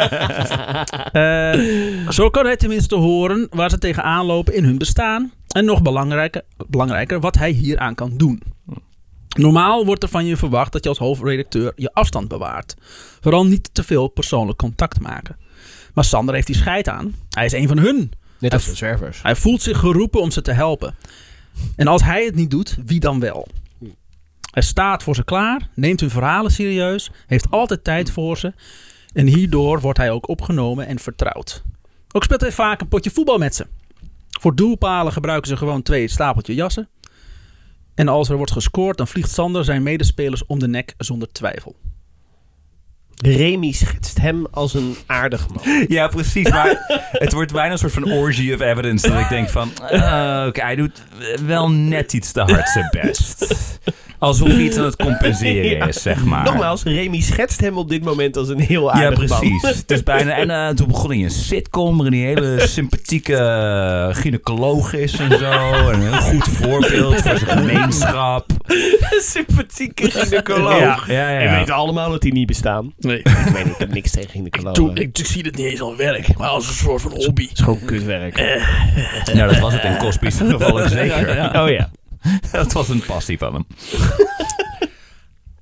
Eh, 1.13 2.09
zo 2.11 2.31
kan 2.31 2.45
hij 2.45 2.57
tenminste 2.57 2.95
horen 2.95 3.47
waar 3.51 3.71
ze 3.71 3.79
tegenaan 3.79 4.25
lopen 4.25 4.55
in 4.55 4.65
hun 4.65 4.79
bestaan. 4.79 5.33
En 5.49 5.65
nog 5.65 5.83
belangrijker, 5.83 6.43
belangrijker 6.67 7.21
wat 7.21 7.35
hij 7.39 7.51
hieraan 7.51 7.95
kan 7.95 8.17
doen. 8.17 8.43
Normaal 9.37 9.85
wordt 9.85 10.03
er 10.03 10.09
van 10.09 10.27
je 10.27 10.37
verwacht 10.37 10.73
dat 10.73 10.83
je 10.83 10.89
als 10.89 10.99
hoofdredacteur 10.99 11.73
je 11.77 11.93
afstand 11.93 12.29
bewaart. 12.29 12.75
Vooral 13.21 13.47
niet 13.47 13.71
te 13.73 13.83
veel 13.83 14.09
persoonlijk 14.09 14.59
contact 14.59 15.01
maken. 15.01 15.37
Maar 15.95 16.05
Sander 16.05 16.35
heeft 16.35 16.47
die 16.47 16.57
scheid 16.57 16.89
aan. 16.89 17.15
Hij 17.31 17.45
is 17.45 17.53
een 17.53 17.69
van 17.69 17.79
hun. 17.79 18.13
Net 18.45 18.53
als 18.53 18.67
de 18.67 18.75
zwervers. 18.75 19.23
Hij 19.23 19.37
voelt 19.37 19.63
zich 19.63 19.79
geroepen 19.79 20.21
om 20.21 20.31
ze 20.31 20.43
te 20.43 20.53
helpen. 20.53 20.95
En 21.77 21.87
als 21.87 22.03
hij 22.03 22.25
het 22.25 22.35
niet 22.35 22.51
doet, 22.51 22.77
wie 22.85 23.01
dan 23.01 23.21
wel? 23.21 23.49
Hij 24.51 24.63
staat 24.63 25.03
voor 25.03 25.15
ze 25.15 25.25
klaar, 25.25 25.69
neemt 25.75 26.01
hun 26.01 26.11
verhalen 26.11 26.51
serieus, 26.51 27.11
heeft 27.27 27.51
altijd 27.51 27.85
tijd 27.85 28.11
voor 28.11 28.39
ze. 28.39 28.53
En 29.13 29.27
hierdoor 29.27 29.81
wordt 29.81 29.99
hij 29.99 30.11
ook 30.11 30.29
opgenomen 30.29 30.87
en 30.87 30.99
vertrouwd. 30.99 31.63
Ook 32.13 32.25
speelt 32.25 32.41
hij 32.41 32.53
vaak 32.53 32.81
een 32.81 32.89
potje 32.89 33.11
voetbal 33.11 33.39
met 33.39 33.55
ze. 33.55 33.67
Voor 34.31 34.55
doelpalen 34.55 35.13
gebruiken 35.13 35.49
ze 35.49 35.57
gewoon 35.57 35.83
twee 35.83 36.09
stapeltje 36.09 36.55
jassen. 36.55 36.89
En 37.95 38.09
als 38.09 38.29
er 38.29 38.37
wordt 38.37 38.53
gescoord, 38.53 38.97
dan 38.97 39.09
vliegt 39.09 39.31
Sander 39.31 39.65
zijn 39.65 39.83
medespelers 39.83 40.47
om 40.47 40.59
de 40.59 40.69
nek 40.69 40.95
zonder 40.99 41.33
twijfel. 41.33 41.77
Remy 43.23 43.73
schetst 43.73 44.21
hem 44.21 44.47
als 44.51 44.75
een 44.75 44.97
aardig 45.07 45.47
man. 45.49 45.63
Ja, 45.89 46.09
precies. 46.09 46.51
Maar 46.51 46.77
het 47.13 47.33
wordt 47.33 47.53
bijna 47.53 47.73
een 47.73 47.79
soort 47.79 47.93
van 47.93 48.13
orgy 48.13 48.53
of 48.53 48.61
evidence. 48.61 49.09
Dat 49.09 49.21
ik 49.21 49.29
denk 49.29 49.49
van, 49.49 49.71
eh, 49.91 50.45
oké, 50.49 50.61
hij 50.63 50.77
doet 50.77 51.03
wel 51.47 51.71
net 51.71 52.13
iets 52.13 52.33
te 52.33 52.41
hard 52.41 52.69
zijn 52.69 52.89
best. 52.91 53.47
Alsof 54.25 54.49
hij 54.49 54.57
iets 54.61 54.77
aan 54.77 54.85
het 54.85 54.97
compenseren 54.97 55.71
Ja. 55.77 55.87
is, 55.87 56.03
zeg 56.03 56.25
maar. 56.25 56.45
Nogmaals, 56.45 56.83
Remy 56.83 57.21
schetst 57.21 57.61
hem 57.61 57.77
op 57.79 57.89
dit 57.89 58.05
moment 58.05 58.37
als 58.37 58.49
een 58.49 58.61
heel 58.61 58.97
Ja, 58.97 59.05
aardig 59.05 59.29
man. 59.29 59.39
precies. 59.39 59.63
Het 59.79 59.91
is 59.91 60.03
bijna, 60.03 60.37
en 60.37 60.51
eh, 60.51 60.69
toen 60.69 60.89
begon 60.89 61.11
hij 61.11 61.23
een 61.23 61.31
sitcom 61.31 61.97
waarin 61.99 62.21
hij 62.23 62.33
een 62.33 62.39
hele 62.43 62.67
sympathieke 62.77 63.37
eh, 63.37 64.15
gynaecoloog 64.17 64.93
is 64.95 65.17
en 65.19 65.39
zo. 65.39 65.51
En 65.91 66.01
een 66.01 66.13
heel 66.13 66.21
goed 66.21 66.45
voorbeeld 66.49 67.15
voor 67.23 67.39
zijn 67.39 67.59
gemeenschap. 67.59 68.47
Sympathieke 69.21 70.11
gynaecoloog. 70.11 70.79
Ja, 70.79 70.99
ja, 71.07 71.29
ja. 71.31 71.39
En 71.41 71.51
we 71.51 71.57
weten 71.57 71.75
allemaal 71.75 72.11
dat 72.11 72.21
die 72.21 72.33
niet 72.33 72.47
bestaan. 72.47 72.93
Nee, 72.99 73.19
Ik 73.19 73.25
weet 73.53 73.65
niet, 73.65 73.73
ik 73.73 73.79
heb 73.79 73.93
niks 73.93 74.11
tegen 74.11 74.31
gynaecologen. 74.31 74.97
ik, 74.97 75.19
zie 75.23 75.43
het 75.43 75.57
niet 75.57 75.67
eens 75.67 75.81
als 75.81 75.97
werk, 75.97 76.37
maar 76.39 76.49
als 76.49 76.69
een 76.69 76.75
soort 76.75 77.03
van 77.03 77.11
hobby. 77.15 77.43
Het 77.49 77.53
is 77.59 77.65
gewoon 77.65 77.85
kutwerk. 77.85 78.37
Nou, 79.35 79.49
dat 79.49 79.59
was 79.59 79.73
het 79.73 79.85
in 79.85 79.97
Cosby's 79.97 80.37
geval 80.39 80.89
zeker. 80.89 81.51
Oh 81.63 81.71
ja. 81.71 81.91
Dat 82.53 82.73
was 82.73 82.89
een 82.89 83.03
passie 83.07 83.39
van 83.39 83.55
hem. 83.55 83.67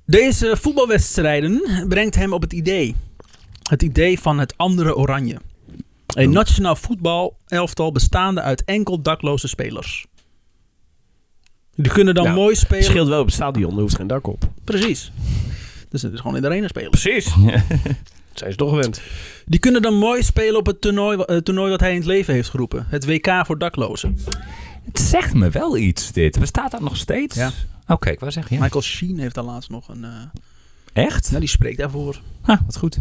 Deze 0.05 0.57
voetbalwedstrijden 0.61 1.85
brengt 1.87 2.15
hem 2.15 2.33
op 2.33 2.41
het 2.41 2.53
idee. 2.53 2.95
Het 3.63 3.81
idee 3.83 4.19
van 4.19 4.39
het 4.39 4.53
andere 4.57 4.95
oranje. 4.95 5.37
Een 6.07 6.29
nationaal 6.31 6.75
voetbalelftal 6.75 7.91
bestaande 7.91 8.41
uit 8.41 8.63
enkel 8.63 9.01
dakloze 9.01 9.47
spelers. 9.47 10.05
Die 11.75 11.91
kunnen 11.91 12.13
dan 12.15 12.23
Ja, 12.23 12.33
mooi 12.33 12.49
Het 12.49 12.59
spelen. 12.59 12.83
scheelt 12.83 13.07
wel 13.07 13.19
op 13.19 13.25
het 13.25 13.33
stadion, 13.35 13.73
er 13.75 13.81
hoeft 13.81 13.95
geen 13.95 14.07
dak 14.07 14.27
op. 14.27 14.49
Precies. 14.63 15.11
Dus 15.89 16.01
het 16.01 16.13
is 16.13 16.19
gewoon 16.19 16.35
in 16.35 16.41
de 16.41 16.47
arena 16.47 16.67
spelen. 16.67 16.89
Precies. 16.89 17.25
Zijn 18.33 18.51
ze 18.51 18.57
toch 18.57 18.69
gewend. 18.69 19.01
Die 19.45 19.59
kunnen 19.59 19.81
dan 19.81 19.93
mooi 19.93 20.23
spelen 20.23 20.55
op 20.59 20.65
het 20.65 20.81
toernooi, 20.81 21.17
eh, 21.17 21.37
toernooi 21.37 21.69
wat 21.71 21.79
hij 21.79 21.89
in 21.91 21.97
het 21.97 22.05
leven 22.05 22.33
heeft 22.33 22.49
geroepen. 22.49 22.85
Het 22.89 23.05
WK 23.05 23.45
voor 23.45 23.57
daklozen. 23.57 24.19
Het 24.85 24.99
zegt 24.99 25.33
me 25.33 25.49
wel 25.49 25.77
iets, 25.77 26.11
dit. 26.11 26.39
Bestaat 26.39 26.71
dat 26.71 26.81
nog 26.81 26.97
steeds? 26.97 27.35
Ja. 27.35 27.51
Oké, 27.87 28.09
ik 28.09 28.19
wou 28.19 28.31
zeggen, 28.31 28.55
ja. 28.55 28.61
Michael 28.61 28.83
Sheen 28.83 29.19
heeft 29.19 29.35
daar 29.35 29.43
laatst 29.43 29.69
nog 29.69 29.87
een... 29.89 30.03
eh 30.03 31.03
Echt? 31.05 31.27
nou, 31.27 31.39
die 31.39 31.49
spreekt 31.49 31.77
daarvoor. 31.77 32.21
Ah, 32.41 32.59
wat 32.65 32.77
goed. 32.77 32.99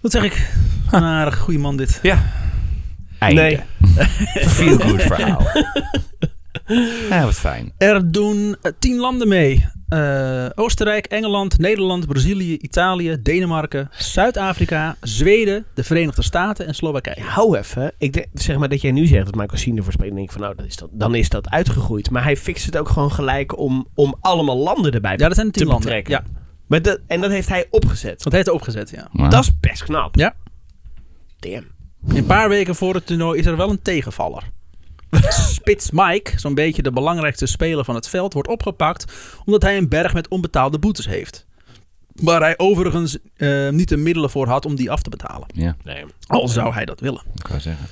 Wat 0.00 0.12
zeg 0.12 0.22
ik? 0.22 0.50
Een 0.90 1.02
aardig 1.02 1.38
goede 1.38 1.58
man 1.58 1.76
dit. 1.76 1.98
Ja. 2.02 2.32
Einde. 3.18 3.40
Nee. 3.42 3.60
Feel 4.48 4.78
good 4.78 5.02
verhaal. 5.02 5.46
ja, 7.10 7.24
wat 7.24 7.34
fijn. 7.34 7.72
Er 7.78 8.12
doen 8.12 8.56
eh, 8.62 8.72
tien 8.78 8.96
landen 8.96 9.28
mee. 9.28 9.66
Eh, 9.88 10.46
Oostenrijk, 10.54 11.06
Engeland, 11.06 11.58
Nederland, 11.58 12.06
Brazilië, 12.06 12.56
Italië, 12.56 13.16
Denemarken, 13.22 13.88
Zuid-Afrika, 13.92 14.96
Zweden, 15.00 15.64
de 15.74 15.84
Verenigde 15.84 16.22
Staten 16.22 16.66
en 16.66 16.74
Slowakije. 16.74 17.20
Hou 17.22 17.58
even. 17.58 17.92
Ik 17.98 18.12
denk, 18.12 18.26
zeg 18.34 18.56
maar 18.58 18.68
dat 18.68 18.80
jij 18.80 18.90
nu 18.92 19.06
zegt 19.06 19.24
dat 19.24 19.34
Michael 19.34 19.58
Sheen 19.58 19.76
ervoor 19.76 19.92
speelt. 19.92 20.08
Dan 20.08 20.16
denk 20.16 20.28
ik 20.28 20.32
van 20.34 20.42
nou, 20.44 20.56
dat 20.56 20.66
is 20.66 20.76
dat, 20.76 20.88
dan 20.92 21.14
is 21.14 21.28
dat 21.28 21.50
uitgegroeid. 21.50 22.10
Maar 22.10 22.22
hij 22.22 22.36
fixt 22.36 22.66
het 22.66 22.76
ook 22.76 22.88
gewoon 22.88 23.12
gelijk 23.12 23.58
om, 23.58 23.86
om 23.94 24.14
allemaal 24.20 24.56
landen 24.56 24.92
erbij 24.92 25.12
Ja, 25.16 25.16
dat 25.26 25.34
zijn 25.34 25.46
de 25.46 25.52
te 25.52 25.64
landen. 25.64 25.82
betrekken. 25.84 26.12
Ja, 26.12 26.24
Maar 26.66 26.82
dat, 26.82 27.00
en 27.06 27.20
dat 27.20 27.30
heeft 27.30 27.48
hij 27.48 27.66
opgezet. 27.70 28.22
dat 28.22 28.32
heeft 28.32 28.46
hij 28.46 28.54
opgezet, 28.54 28.90
ja. 28.90 29.08
Maar- 29.12 29.30
Dat 29.30 29.42
is 29.42 29.60
best 29.60 29.82
knap. 29.82 30.16
Ja. 30.16 30.34
Damn. 31.38 31.66
Een 32.08 32.26
paar 32.26 32.48
weken 32.48 32.74
voor 32.74 32.94
het 32.94 33.06
toernooi 33.06 33.38
is 33.38 33.46
er 33.46 33.56
wel 33.56 33.70
een 33.70 33.82
tegenvaller. 33.82 34.42
Spits 35.28 35.90
Mike, 35.90 36.32
zo'n 36.36 36.54
beetje 36.54 36.82
de 36.82 36.92
belangrijkste 36.92 37.46
speler 37.46 37.84
van 37.84 37.94
het 37.94 38.08
veld, 38.08 38.32
wordt 38.32 38.48
opgepakt 38.48 39.12
omdat 39.44 39.62
hij 39.62 39.76
een 39.76 39.88
berg 39.88 40.14
met 40.14 40.28
onbetaalde 40.28 40.78
boetes 40.78 41.06
heeft. 41.06 41.46
Waar 42.14 42.40
hij 42.40 42.58
overigens 42.58 43.18
eh, 43.36 43.68
niet 43.68 43.88
de 43.88 43.96
middelen 43.96 44.30
voor 44.30 44.48
had 44.48 44.64
om 44.66 44.74
die 44.74 44.90
af 44.90 45.02
te 45.02 45.10
betalen. 45.10 45.46
Ja, 45.54 45.76
Nee. 45.84 46.04
Al 46.26 46.48
zou 46.48 46.72
hij 46.72 46.84
dat 46.84 47.00
willen. 47.00 47.22
ik 47.34 47.46
wou 47.46 47.60
zeggen. 47.60 47.86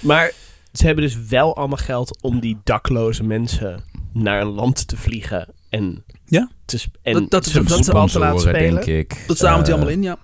Maar 0.00 0.32
ze 0.72 0.86
hebben 0.86 1.04
dus 1.04 1.18
wel 1.28 1.56
allemaal 1.56 1.76
geld 1.76 2.22
om 2.22 2.40
die 2.40 2.58
dakloze 2.64 3.22
mensen 3.24 3.84
naar 4.12 4.40
een 4.40 4.46
land 4.52 4.88
te 4.88 4.96
vliegen 4.96 5.48
en, 5.68 6.04
Ja. 6.26 6.50
te 6.64 6.84
en 7.02 7.12
Dat- 7.12 7.30
dat- 7.30 7.44
ze 7.46 7.62
dat- 7.62 7.72
voetbal 7.84 8.06
te 8.06 8.18
laten 8.18 8.40
spelen. 8.40 8.74
denk 8.84 8.84
ik. 9.10 9.24
Dat 9.26 9.36
staan 9.36 9.58
we 9.60 9.66
Eh, 9.66 9.72
allemaal 9.72 9.90
in, 9.92 10.02
ja. 10.02 10.16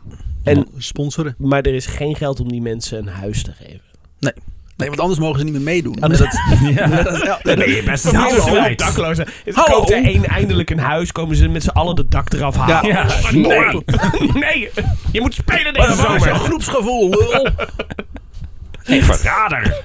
En, 0.42 0.66
Sponsoren. 0.78 1.34
maar 1.38 1.62
er 1.62 1.74
is 1.74 1.86
geen 1.86 2.16
geld 2.16 2.40
om 2.40 2.48
die 2.48 2.60
mensen 2.62 2.98
een 2.98 3.08
huis 3.08 3.42
te 3.42 3.52
geven. 3.52 3.80
Nee, 4.18 4.32
want 4.88 5.00
anders 5.00 5.20
mogen 5.20 5.38
ze 5.38 5.44
niet 5.44 5.52
meer 5.54 5.62
meedoen. 5.62 6.00
Anders- 6.00 6.20
als- 6.20 6.38
Ja. 6.74 6.88
ben 7.42 7.70
je 7.70 7.82
best 7.84 8.04
een 8.04 8.12
daklozen. 8.76 9.26
Hallo. 9.52 9.74
Koopt 9.78 9.90
er 9.90 10.04
één 10.04 10.24
eindelijk 10.24 10.70
een 10.70 10.78
huis, 10.78 11.12
komen 11.12 11.36
ze 11.36 11.48
met 11.48 11.62
z'n 11.62 11.68
allen 11.68 11.94
de 11.96 12.08
dak 12.08 12.32
eraf 12.32 12.56
halen. 12.56 12.90
Ja. 12.92 13.06
Nee. 13.32 13.82
nee, 14.44 14.70
je 15.12 15.20
moet 15.20 15.34
spelen 15.34 15.72
deze 15.74 15.90
is 15.90 15.96
zomer. 15.96 16.28
een 16.28 16.38
groepsgevoel, 16.38 17.08
lul. 17.08 17.48
Verrader. 19.02 19.82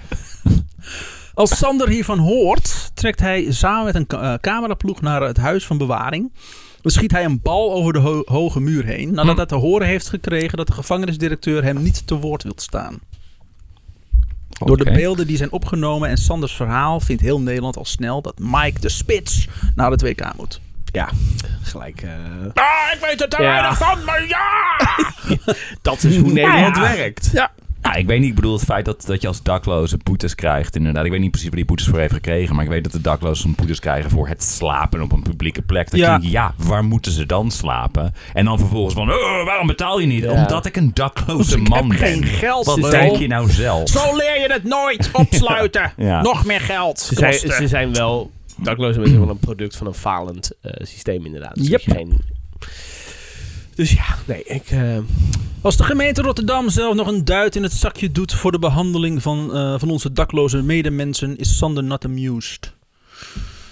Als 1.34 1.58
Sander 1.58 1.90
hiervan 1.90 2.20
hoort, 2.20 2.92
trekt 2.94 3.20
hij 3.20 3.46
samen 3.50 3.86
met 3.86 3.96
een 3.96 4.08
eh, 4.20 4.34
cameraploeg 4.42 5.02
naar 5.02 5.22
het 5.22 5.38
huis 5.38 5.66
van 5.66 5.78
bewaring. 5.78 6.32
Dan 6.82 6.92
schiet 6.92 7.12
hij 7.12 7.26
een 7.26 7.40
bal 7.42 7.74
over 7.74 7.94
de 7.94 8.00
ho- 8.00 8.22
hoge 8.26 8.60
muur 8.60 8.86
heen. 8.86 9.14
Nadat 9.14 9.38
hij 9.38 9.46
te 9.46 9.56
horen 9.56 9.88
heeft 9.88 10.10
gekregen 10.10 10.58
dat 10.58 10.68
de 10.68 10.74
gevangenisdirecteur 10.74 11.64
hem 11.64 11.82
niet 11.82 12.08
te 12.08 12.16
woord 12.16 12.44
wil 12.44 12.54
staan. 12.56 13.00
Door 14.66 14.78
de 14.78 14.92
beelden 14.92 15.28
die 15.28 15.38
zijn 15.38 15.52
opgenomen 15.52 16.10
en 16.10 16.18
Sanders 16.18 16.54
verhaal 16.54 17.00
vindt 17.00 17.22
heel 17.22 17.42
Nederland 17.42 17.78
al 17.78 17.86
snel 17.86 18.22
dat 18.22 18.40
Mike 18.40 18.80
de 18.80 18.90
Spits 18.90 19.48
naar 19.76 19.92
het 19.92 20.02
WK 20.02 20.34
moet. 20.36 20.62
Ja, 20.92 21.10
gelijk. 21.62 22.02
eh, 22.02 22.10
Ah, 22.54 22.94
ik 22.94 23.00
weet 23.02 23.22
er 23.22 23.30
te 23.30 23.42
Ja. 23.42 23.48
weinig 23.52 23.78
van, 23.78 24.04
maar 24.04 24.28
ja! 24.28 24.78
dat 25.82 26.04
is 26.04 26.18
hoe 26.18 26.32
Nederland 26.42 26.76
Ja. 26.76 26.82
werkt. 26.82 27.30
Ja, 27.34 27.52
Nou, 27.88 28.00
ik 28.00 28.08
weet 28.08 28.20
niet, 28.20 28.30
ik 28.30 28.36
bedoel 28.36 28.54
het 28.54 28.64
feit 28.64 28.86
dat, 28.86 29.04
dat 29.06 29.22
je 29.22 29.28
als 29.28 29.44
dakloze 29.44 29.98
boetes 30.04 30.36
krijgt, 30.36 30.76
inderdaad. 30.76 31.06
Ik 31.06 31.12
weet 31.12 31.20
niet 31.20 31.30
precies 31.32 31.48
waar 31.48 31.58
die 31.58 31.66
boetes 31.66 31.88
voor 31.88 32.00
heeft 32.00 32.14
gekregen, 32.14 32.56
maar 32.56 32.64
ik 32.64 32.70
weet 32.70 32.84
dat 32.84 32.92
de 32.92 33.02
daklozen 33.02 33.56
boetes 33.56 33.80
krijgen 33.80 34.10
voor 34.10 34.28
het 34.28 34.44
slapen 34.44 35.02
op 35.02 35.12
een 35.12 35.22
publieke 35.22 35.62
plek. 35.62 35.90
Dan 35.92 36.00
Ja. 36.00 36.10
denk 36.12 36.24
je, 36.24 36.30
ja, 36.30 36.54
waar 36.58 36.84
moeten 36.84 37.12
ze 37.12 37.26
dan 37.26 37.52
slapen? 37.52 38.14
En 38.34 38.46
dan 38.46 38.58
vervolgens 38.60 38.94
van, 38.94 39.10
oh, 39.12 39.46
waarom 39.46 39.68
betaal 39.68 40.00
je 40.00 40.08
niet? 40.08 40.24
Ja. 40.24 40.32
Omdat 40.32 40.66
ik 40.66 40.76
een 40.76 40.92
dakloze 40.94 41.58
ik 41.58 41.70
man 41.70 41.78
heb 41.90 42.00
ben. 42.00 42.08
geen 42.08 42.24
geld. 42.24 42.66
Wat 42.66 42.92
denk 42.92 43.16
je 43.18 43.28
nou 43.28 43.50
zelf? 43.50 43.90
Zo 43.90 44.16
leer 44.16 44.42
je 44.42 44.48
het 44.54 44.64
nooit. 44.64 45.10
Opsluiten. 45.14 45.92
Ja. 45.98 46.22
Nog 46.22 46.46
meer 46.46 46.62
geld. 46.62 47.00
Ze 47.00 47.16
zijn, 47.16 47.34
ze 47.34 47.68
zijn 47.68 47.94
wel 47.94 48.32
dakloze 48.58 49.00
mensen 49.00 49.20
wel 49.20 49.30
een 49.30 49.38
product 49.38 49.76
van 49.76 49.88
een 49.88 49.94
falend 49.94 50.52
eh, 50.62 50.72
systeem 50.86 51.26
inderdaad. 51.26 51.56
Dus, 51.56 51.68
dat 51.70 51.84
Yep. 51.84 51.96
geen... 51.98 52.20
dus 53.78 53.92
ja, 53.92 54.06
nee, 54.26 54.44
ik... 54.44 54.70
eh, 54.70 54.98
Als 55.62 55.78
de 55.78 55.84
gemeente 55.84 56.22
Rotterdam 56.22 56.70
zelf 56.70 56.96
nog 56.96 57.08
een 57.08 57.26
duit 57.26 57.56
in 57.56 57.64
het 57.64 57.74
zakje 57.74 58.12
doet 58.12 58.34
voor 58.34 58.52
de 58.52 58.60
behandeling 58.60 59.22
van, 59.22 59.56
eh, 59.56 59.76
van 59.78 59.90
onze 59.90 60.12
dakloze 60.12 60.62
medemensen, 60.62 61.38
is 61.38 61.58
Sander 61.58 61.84
not 61.84 62.06
amused. 62.06 62.74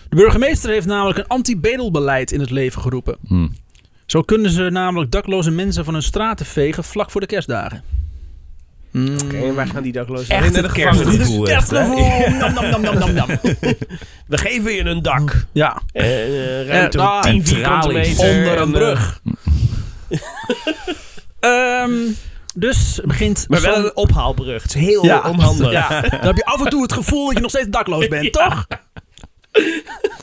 De 0.10 0.16
burgemeester 0.16 0.70
heeft 0.70 0.86
namelijk 0.88 1.18
een 1.18 1.28
anti-bedelbeleid 1.28 2.32
in 2.32 2.40
het 2.40 2.50
leven 2.50 2.82
geroepen. 2.82 3.18
Hm. 3.28 3.48
Zo 4.06 4.22
kunnen 4.22 4.52
ze 4.52 4.62
namelijk 4.72 5.12
dakloze 5.12 5.52
mensen 5.52 5.86
van 5.86 5.94
hun 5.94 6.04
straten 6.04 6.46
vegen 6.46 6.84
vlak 6.84 7.12
voor 7.12 7.22
de 7.22 7.28
kerstdagen. 7.28 7.84
Mm. 8.92 9.16
Oké, 9.24 9.38
en 9.38 9.56
waar 9.56 9.68
gaan 9.68 9.84
die 9.84 9.92
daklozen 9.92 10.30
Echt 10.30 10.44
heen? 10.44 10.54
Naar 10.54 10.64
het 10.64 10.74
de 10.74 10.82
kerstgevoel. 10.82 11.46
hè? 11.48 12.30
Nam, 12.38 12.54
nam, 12.54 12.70
nam, 12.70 12.82
nam, 12.82 12.98
nam, 12.98 13.14
nam. 13.14 13.28
We 14.28 14.38
geven 14.38 14.72
je 14.74 14.84
een 14.86 15.02
dak. 15.02 15.46
Ja, 15.52 15.82
Eh, 15.92 16.60
eh, 16.62 16.68
ruimte 16.68 16.98
nou, 16.98 17.24
van 17.24 17.32
10 17.32 17.40
en 17.42 17.46
vierkante 17.48 17.88
meter. 17.94 18.30
onder 18.30 18.56
en, 18.56 18.62
een 18.62 18.72
brug. 18.72 19.22
Ehm, 21.40 21.92
dus 22.56 23.00
begint... 23.04 23.46
Maar 23.50 23.62
wel 23.62 23.76
een 23.78 23.96
ophaalbrug. 23.96 24.62
Het 24.64 24.76
is 24.76 24.82
heel 24.82 25.06
Ja. 25.06 25.22
onhandig. 25.30 25.72
Ja, 25.72 26.02
dan 26.02 26.20
heb 26.20 26.36
je 26.36 26.46
af 26.46 26.64
en 26.64 26.70
toe 26.70 26.82
het 26.82 26.94
gevoel 26.94 27.26
dat 27.26 27.36
je 27.36 27.42
nog 27.42 27.50
steeds 27.50 27.70
dakloos 27.70 28.08
bent, 28.08 28.34
toch? 28.44 28.66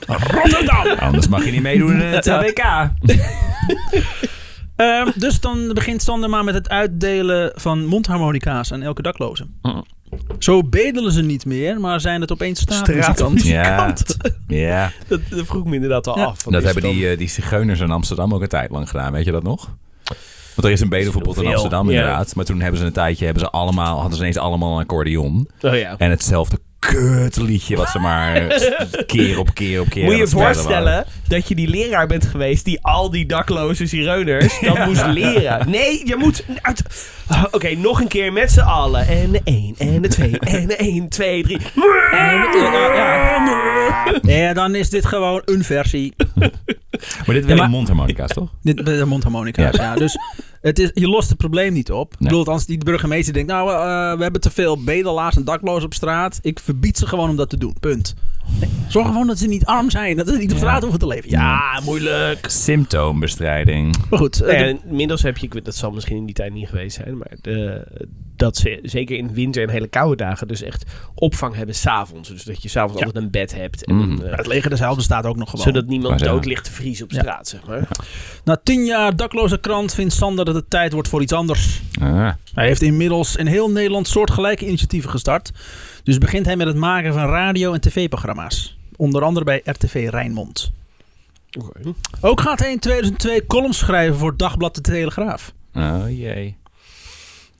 Rotterdam! 0.07 0.87
Anders 0.99 1.29
mag 1.29 1.45
je 1.45 1.51
niet 1.51 1.63
meedoen 1.63 1.91
in 2.01 2.01
het 2.01 2.27
WK. 2.27 2.91
Dus 5.15 5.41
dan 5.41 5.73
begint 5.73 6.03
Sander 6.03 6.31
maar 6.31 6.45
met 6.45 6.55
het 6.55 6.69
uitdelen 6.69 7.53
van 7.55 7.85
mondharmonica's 7.87 8.73
aan 8.73 8.83
elke 8.83 9.03
dakloze. 9.03 9.47
Mm. 9.63 9.85
Zo 10.39 10.63
bedelen 10.65 11.13
ze 11.13 11.23
niet 11.23 11.45
meer, 11.47 11.81
maar 11.81 12.01
zijn 12.01 12.21
het 12.21 12.33
opeens 12.33 12.61
straatmuzikanten. 12.61 13.39
Straatmuzikant. 13.41 14.17
Ja. 14.19 14.31
Ja, 14.57 14.93
Dat, 15.09 15.21
dat 15.31 15.47
vroeg 15.47 15.65
me 15.65 15.75
inderdaad 15.75 16.07
al 16.07 16.19
Ja. 16.19 16.25
af. 16.25 16.39
van, 16.43 16.53
dat 16.53 16.63
hebben 16.63 16.83
dan- 16.83 16.93
die, 16.93 17.09
eh, 17.09 17.19
die 17.19 17.29
zigeuners 17.29 17.81
in 17.81 17.91
Amsterdam 17.91 18.35
ook 18.35 18.43
een 18.43 18.49
tijd 18.49 18.71
lang 18.71 18.89
gedaan. 18.91 19.13
Weet 19.13 19.25
je 19.25 19.33
dat 19.33 19.43
nog? 19.43 19.71
Want 20.55 20.67
er 20.67 20.71
is 20.71 20.81
een 20.81 20.89
bedenverbod 20.89 21.37
in 21.43 21.47
Amsterdam 21.47 21.91
ja. 21.91 21.99
inderdaad. 21.99 22.35
Maar 22.35 22.45
toen 22.45 22.61
hebben 22.61 22.81
ze 22.81 22.87
een 22.87 22.93
tijdje, 22.93 23.25
hebben 23.25 23.43
ze 23.43 23.51
allemaal, 23.51 23.95
hadden 23.97 24.15
ze 24.15 24.21
ineens 24.21 24.37
allemaal 24.39 24.75
een 24.77 24.83
accordeon. 24.83 25.49
Oh 25.61 25.77
ja. 25.77 25.95
En 25.99 26.11
hetzelfde 26.11 26.59
kutliedje 26.91 27.77
wat 27.77 27.89
ze 27.89 27.99
maar 27.99 28.61
keer 29.07 29.39
op 29.39 29.55
keer 29.55 29.81
op 29.81 29.89
keer 29.89 30.05
Moet 30.05 30.13
je 30.13 30.19
je 30.19 30.29
voorstellen 30.29 31.05
dat 31.29 31.49
je 31.49 31.55
die 31.55 31.69
leraar 31.69 32.07
bent 32.07 32.27
geweest 32.27 32.65
die 32.65 32.79
al 32.83 33.11
die 33.11 33.27
dakloze 33.27 33.87
zigeuners 33.87 34.59
dan 34.61 34.83
moest 34.89 35.07
leren. 35.07 35.71
Nee, 35.71 36.07
je 36.07 36.17
moet... 36.17 36.45
uit- 36.63 36.83
Ah, 37.27 37.45
Oké, 37.51 37.75
nog 37.75 38.01
een 38.01 38.09
keer 38.09 38.33
met 38.33 38.51
z'n 38.53 38.61
allen. 38.61 39.07
En 39.07 39.31
de 39.31 39.41
1, 39.45 39.75
en 39.79 40.03
de 40.03 40.09
2, 40.09 40.39
en 40.39 40.67
de 40.67 40.77
1, 40.77 41.09
2, 41.09 41.43
3. 41.43 41.59
Ja, 44.23 44.53
dan 44.53 44.75
is 44.75 44.91
dit 44.91 45.07
gewoon 45.07 45.43
een 45.45 45.65
versie. 45.65 46.15
Maar 46.35 46.51
dit 47.27 47.35
Ja, 47.37 47.43
zijn 47.47 47.57
maar- 47.59 47.69
mondharmonica's, 47.69 48.33
toch? 48.33 48.49
Dit, 48.63 48.87
de 48.87 49.05
mondharmonica's, 49.05 49.77
ja. 49.77 49.95
Dus 49.95 50.19
het 50.63 50.79
is, 50.79 50.91
je 50.95 51.09
lost 51.09 51.29
het 51.29 51.39
probleem 51.39 51.73
niet 51.73 51.93
op. 51.93 52.13
Ik 52.13 52.21
Nee. 52.21 52.29
bedoel, 52.29 52.47
als 52.47 52.67
die 52.67 52.79
burgemeester 52.85 53.33
denkt, 53.33 53.49
nou, 53.51 53.71
eh, 53.71 54.17
we 54.17 54.23
hebben 54.23 54.41
te 54.41 54.51
veel 54.51 54.83
bedelaars 54.85 55.37
en 55.37 55.45
daklozen 55.45 55.85
op 55.85 55.95
straat. 55.95 56.39
Ik 56.43 56.59
verbied 56.61 56.99
ze 56.99 57.07
gewoon 57.07 57.31
om 57.31 57.37
dat 57.37 57.51
te 57.51 57.57
doen. 57.57 57.75
Punt. 57.81 58.15
Nee, 58.61 58.71
zorg 58.89 59.07
gewoon 59.07 59.27
dat 59.27 59.39
ze 59.39 59.47
niet 59.47 59.65
arm 59.65 59.91
zijn. 59.91 60.17
Dat 60.17 60.29
ze 60.29 60.37
niet 60.37 60.51
op 60.53 60.57
straat 60.57 60.81
hoeven 60.83 61.01
te 61.01 61.07
leven. 61.07 61.31
Ja, 61.31 61.81
moeilijk. 61.85 62.47
Symptoombestrijding. 62.51 63.97
Maar 64.11 64.19
goed, 64.19 64.41
eh, 64.41 64.61
En 64.61 64.81
inmiddels 64.89 65.23
heb 65.23 65.37
je, 65.39 65.47
ik 65.47 65.53
weet, 65.55 65.65
dat 65.65 65.75
zal 65.75 65.91
misschien 65.91 66.17
in 66.17 66.27
die 66.27 66.35
tijd 66.35 66.53
niet 66.53 66.69
geweest 66.69 66.97
zijn, 66.97 67.17
maar 67.19 67.33
de, 67.41 67.87
dat 68.37 68.57
ze 68.57 68.79
zeker 68.83 69.17
in 69.17 69.33
winter 69.35 69.63
en 69.63 69.69
hele 69.71 69.87
koude 69.89 70.17
dagen 70.17 70.49
dus 70.49 70.63
echt 70.63 70.85
opvang 71.15 71.55
hebben 71.55 71.75
s'avonds. 71.75 72.29
Dus 72.29 72.45
dat 72.45 72.63
je 72.63 72.69
s'avonds 72.69 72.99
Ja. 73.01 73.07
altijd 73.07 73.25
een 73.25 73.31
bed 73.31 73.55
hebt. 73.55 73.85
En 73.85 73.95
Mhm. 73.97 74.23
eh, 74.23 74.37
het 74.37 74.47
leger 74.47 74.71
des 74.71 74.79
Heils 74.79 74.97
bestaat 74.97 75.27
ook 75.27 75.37
nog 75.37 75.51
gewoon. 75.51 75.65
zodat 75.65 75.87
niemand 75.87 76.11
Maar 76.11 76.19
zo. 76.19 76.25
dood 76.35 76.45
ligt 76.45 76.65
te 76.65 76.73
vriezen 76.73 77.05
op 77.05 77.11
Ja. 77.11 77.19
straat, 77.21 77.49
zeg 77.49 77.67
maar. 77.67 77.89
Na 78.45 78.61
tien 78.63 78.85
jaar 78.85 79.17
dakloze 79.17 79.59
krant 79.61 79.95
vindt 79.95 80.13
Sander 80.15 80.45
dat 80.45 80.55
het 80.55 80.71
tijd 80.71 80.93
wordt 80.93 81.09
voor 81.09 81.23
iets 81.23 81.33
anders. 81.33 81.81
Ah, 82.01 82.31
Hij 82.55 82.67
heeft 82.67 82.83
inmiddels 82.83 83.37
in 83.37 83.47
heel 83.47 83.71
Nederland 83.71 84.09
soortgelijke 84.09 84.67
initiatieven 84.67 85.11
gestart. 85.11 85.51
Dus 86.03 86.19
begint 86.19 86.47
hij 86.47 86.57
met 86.57 86.67
het 86.67 86.77
maken 86.77 87.13
van 87.13 87.25
radio- 87.29 87.73
en 87.73 87.81
tv-programma's. 87.81 88.77
Onder 88.97 89.23
andere 89.23 89.45
bij 89.45 89.61
RTV 89.65 90.09
Rijnmond. 90.11 90.73
Ook 92.21 92.41
gaat 92.41 92.59
hij 92.59 92.71
in 92.73 92.79
2002 92.79 93.47
columns 93.47 93.79
schrijven 93.79 94.17
voor 94.19 94.37
Dagblad 94.37 94.75
de 94.75 94.81
Telegraaf. 94.81 95.53
oh 95.75 96.05
jee. 96.09 96.57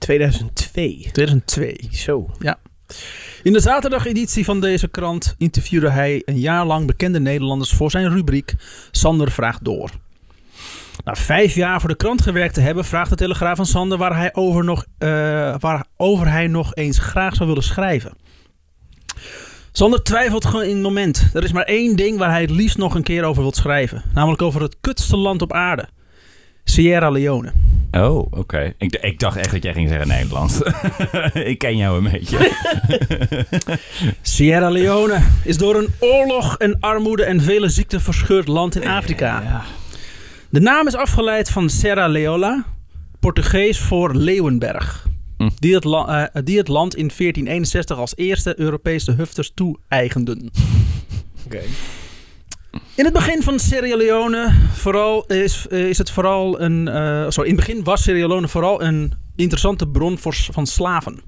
2002. 0.03 1.09
2002. 1.11 1.87
Zo. 1.91 2.29
In 3.43 3.53
de 3.53 3.59
zaterdageditie 3.59 4.45
van 4.45 4.61
deze 4.61 4.87
krant 4.87 5.35
interviewde 5.37 5.89
hij 5.89 6.21
een 6.25 6.39
jaar 6.39 6.65
lang 6.65 6.87
bekende 6.87 7.19
Nederlanders 7.19 7.71
voor 7.71 7.91
zijn 7.91 8.09
rubriek 8.09 8.53
Sander 8.91 9.31
vraagt 9.31 9.63
door. 9.63 9.89
Na 11.03 11.15
vijf 11.15 11.55
jaar 11.55 11.79
voor 11.79 11.89
de 11.89 11.95
krant 11.95 12.21
gewerkt 12.21 12.53
te 12.53 12.61
hebben, 12.61 12.85
vraagt 12.85 13.09
de 13.09 13.15
Telegraaf 13.15 13.59
aan 13.59 13.65
Sander 13.65 13.97
waar 13.97 14.17
hij 14.17 14.33
over 14.33 14.63
nog, 14.63 14.85
eh, 14.97 15.09
waarover 15.59 16.31
hij 16.31 16.47
nog 16.47 16.75
eens 16.75 16.97
graag 16.97 17.35
zou 17.35 17.47
willen 17.47 17.63
schrijven. 17.63 18.13
Sander 19.71 20.03
twijfelt 20.03 20.45
gewoon 20.45 20.65
in 20.65 20.73
het 20.73 20.81
moment. 20.81 21.29
Er 21.33 21.43
is 21.43 21.51
maar 21.51 21.63
één 21.63 21.95
ding 21.95 22.17
waar 22.17 22.29
hij 22.29 22.41
het 22.41 22.51
liefst 22.51 22.77
nog 22.77 22.95
een 22.95 23.03
keer 23.03 23.23
over 23.23 23.41
wil 23.41 23.53
schrijven. 23.53 24.03
Namelijk 24.13 24.41
over 24.41 24.61
het 24.61 24.77
kutste 24.81 25.17
land 25.17 25.41
op 25.41 25.53
aarde. 25.53 25.87
Sierra 26.63 27.09
Leone. 27.09 27.51
Oh, 27.91 28.27
oké. 28.31 28.73
Ik, 28.77 28.95
ik 28.95 29.19
dacht 29.19 29.37
echt 29.37 29.51
dat 29.51 29.63
jij 29.63 29.73
ging 29.73 29.89
zeggen 29.89 30.07
Nederland. 30.07 30.61
ik 31.51 31.57
ken 31.57 31.77
jou 31.77 31.97
een 31.97 32.11
beetje. 32.11 32.51
Sierra 34.21 34.69
Leone 34.69 35.21
is 35.43 35.57
door 35.57 35.75
een 35.75 35.89
oorlog 35.99 36.57
en 36.57 36.79
armoede 36.79 37.23
en 37.23 37.41
vele 37.41 37.69
ziekten 37.69 38.01
verscheurd 38.01 38.47
land 38.47 38.75
in 38.75 38.87
Afrika. 38.87 39.41
Ja. 39.41 39.61
De 40.49 40.59
naam 40.59 40.87
is 40.87 40.95
afgeleid 40.95 41.49
van 41.49 41.69
Serra 41.69 42.07
Leola, 42.07 42.65
Portugees 43.19 43.79
voor 43.79 44.15
Leeuwenberg. 44.15 45.07
Hm. 45.37 45.49
Die, 45.55 45.75
het 45.75 45.85
eh, 45.85 46.43
die 46.43 46.57
het 46.57 46.67
land 46.67 46.95
in 46.95 47.11
1461 47.17 47.97
als 47.97 48.15
eerste 48.15 48.59
Europese 48.59 49.11
hufters 49.11 49.51
toe-eigenden. 49.53 50.51
Oké. 51.45 51.61
In 52.95 53.03
het 53.05 53.13
begin 53.13 53.41
van 53.43 53.59
Sierra 53.59 53.95
Leone 53.97 54.53
vooral 54.73 55.25
is, 55.25 55.67
eh, 55.69 55.89
is 55.89 55.97
het 55.97 56.11
vooral 56.11 56.61
een. 56.61 56.87
eh, 56.87 57.25
sorry, 57.29 57.49
in 57.49 57.55
het 57.55 57.65
begin 57.65 57.83
was 57.83 58.03
Sierra 58.03 58.27
Leone 58.27 58.47
vooral 58.47 58.81
een 58.83 59.13
interessante 59.35 59.87
bron 59.87 60.17
voor, 60.17 60.35
van 60.51 60.67
slaven. 60.67 61.19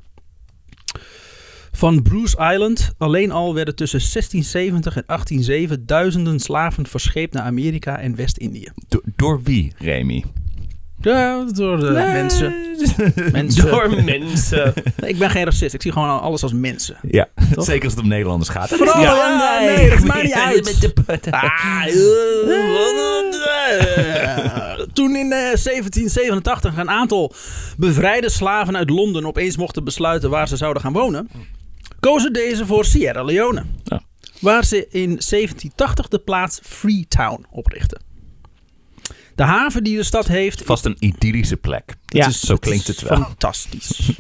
Van 1.72 2.02
Bruce 2.02 2.52
Island 2.54 2.94
alleen 2.98 3.32
al 3.32 3.54
werden 3.54 3.76
tussen 3.76 4.00
1670 4.00 4.96
en 4.96 5.04
1807 5.06 5.86
duizenden 5.86 6.40
slaven 6.40 6.88
verscheept 6.88 7.34
naar 7.34 7.44
Amerika 7.44 8.00
en 8.00 8.16
West-Indië. 8.16 8.68
Do- 8.88 9.02
door 9.16 9.42
wie, 9.44 9.74
Remy? 9.78 10.24
Ja, 11.12 11.46
door 11.54 11.80
de 11.80 11.91
mensen. 11.91 12.54
mensen. 13.32 13.70
Door 13.70 14.04
mensen. 14.04 14.74
Nee, 14.98 15.10
ik 15.10 15.18
ben 15.18 15.30
geen 15.30 15.44
racist. 15.44 15.74
Ik 15.74 15.82
zie 15.82 15.91
gewoon 15.91 16.22
alles 16.22 16.44
als 16.44 16.54
mensen. 16.54 16.98
Ja, 17.02 17.28
Toch? 17.54 17.65
zeker 17.65 17.84
als 17.84 17.94
het 17.94 18.04
om 18.04 18.10
Nederlanders 18.10 18.50
gaat. 18.50 18.70
Vooral, 18.70 19.02
ja, 19.02 19.60
nee, 19.60 19.89
dat 19.89 20.04
maakt 20.04 20.24
niet 20.24 20.34
uit. 20.34 20.94
uit. 21.06 21.32
Ah, 21.32 21.86
eh, 23.68 24.80
Toen 24.94 25.15
in 25.15 25.32
eh, 25.32 25.38
1787 25.39 26.78
een 26.78 26.89
aantal 26.89 27.34
bevrijde 27.78 28.30
slaven 28.30 28.78
uit 28.78 28.89
Londen 28.89 29.26
opeens 29.26 29.58
mochten 29.58 29.84
besluiten 29.84 30.30
waar 30.30 30.48
ze 30.48 30.58
zouden 30.58 30.82
gaan 30.82 30.94
wonen, 30.94 31.30
kozen 32.00 32.34
deze 32.34 32.65
voor 32.65 32.86
Sierra 32.86 33.24
Leone. 33.24 33.63
Ja. 33.84 34.02
Waar 34.39 34.65
ze 34.65 34.88
in 34.89 35.08
1780 35.08 36.08
de 36.08 36.20
plaats 36.20 36.60
Freetown 36.63 37.46
oprichtten. 37.52 38.05
De 39.36 39.43
haven 39.43 39.84
die 39.84 39.98
de 39.98 40.04
stad 40.04 40.28
heeft. 40.28 40.62
Vast 40.65 40.86
een 40.86 40.95
idyllische 41.00 41.58
plek. 41.58 41.95
Ja, 42.06 42.28
is, 42.28 42.39
zo 42.39 42.56
klinkt 42.56 42.88
het 42.88 43.02
wel. 43.02 43.17
Fantastisch. 43.21 44.12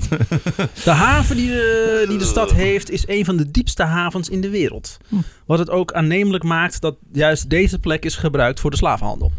de 0.83 0.91
haven 0.91 1.35
die 1.35 1.47
de, 1.47 2.05
die 2.07 2.17
de 2.17 2.25
stad 2.25 2.51
heeft 2.51 2.89
is 2.89 3.07
een 3.07 3.25
van 3.25 3.37
de 3.37 3.51
diepste 3.51 3.83
havens 3.83 4.29
in 4.29 4.41
de 4.41 4.49
wereld. 4.49 4.97
Hm. 5.09 5.15
Wat 5.45 5.59
het 5.59 5.69
ook 5.69 5.93
aannemelijk 5.93 6.43
maakt 6.43 6.81
dat 6.81 6.95
juist 7.11 7.49
deze 7.49 7.79
plek 7.79 8.05
is 8.05 8.15
gebruikt 8.15 8.59
voor 8.59 8.71
de 8.71 8.77
slavenhandel. 8.77 9.31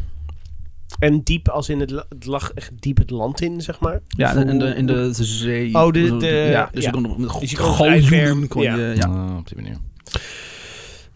En 0.98 1.20
diep 1.22 1.48
als 1.48 1.68
in 1.68 1.80
het, 1.80 1.90
het 1.90 2.26
lag 2.26 2.50
echt 2.52 2.70
diep 2.80 2.96
het 2.96 3.10
land 3.10 3.40
in, 3.40 3.60
zeg 3.60 3.80
maar. 3.80 4.00
Ja, 4.08 4.32
in 4.32 4.58
de, 4.58 4.66
in 4.66 4.86
de, 4.86 4.92
de 5.16 5.24
zee. 5.24 5.74
Oh, 5.74 5.92
de- 5.92 6.16
de- 6.16 6.26
ja, 6.26 6.68
dus 6.72 6.84
ja. 6.84 6.90
je 6.94 7.02
kon 7.02 7.20
met 7.20 7.40
Dus 7.40 7.50
je 7.50 7.56
kon 7.56 7.74
vrij 7.74 8.02
ver- 8.02 8.18
galjoenen 8.18 8.48
kon 8.48 8.62
ja. 8.62 8.76
je... 8.76 8.94
Ja. 8.96 9.06
Ah, 9.06 9.36
op 9.36 9.48
die 9.48 9.56
manier. 9.56 9.76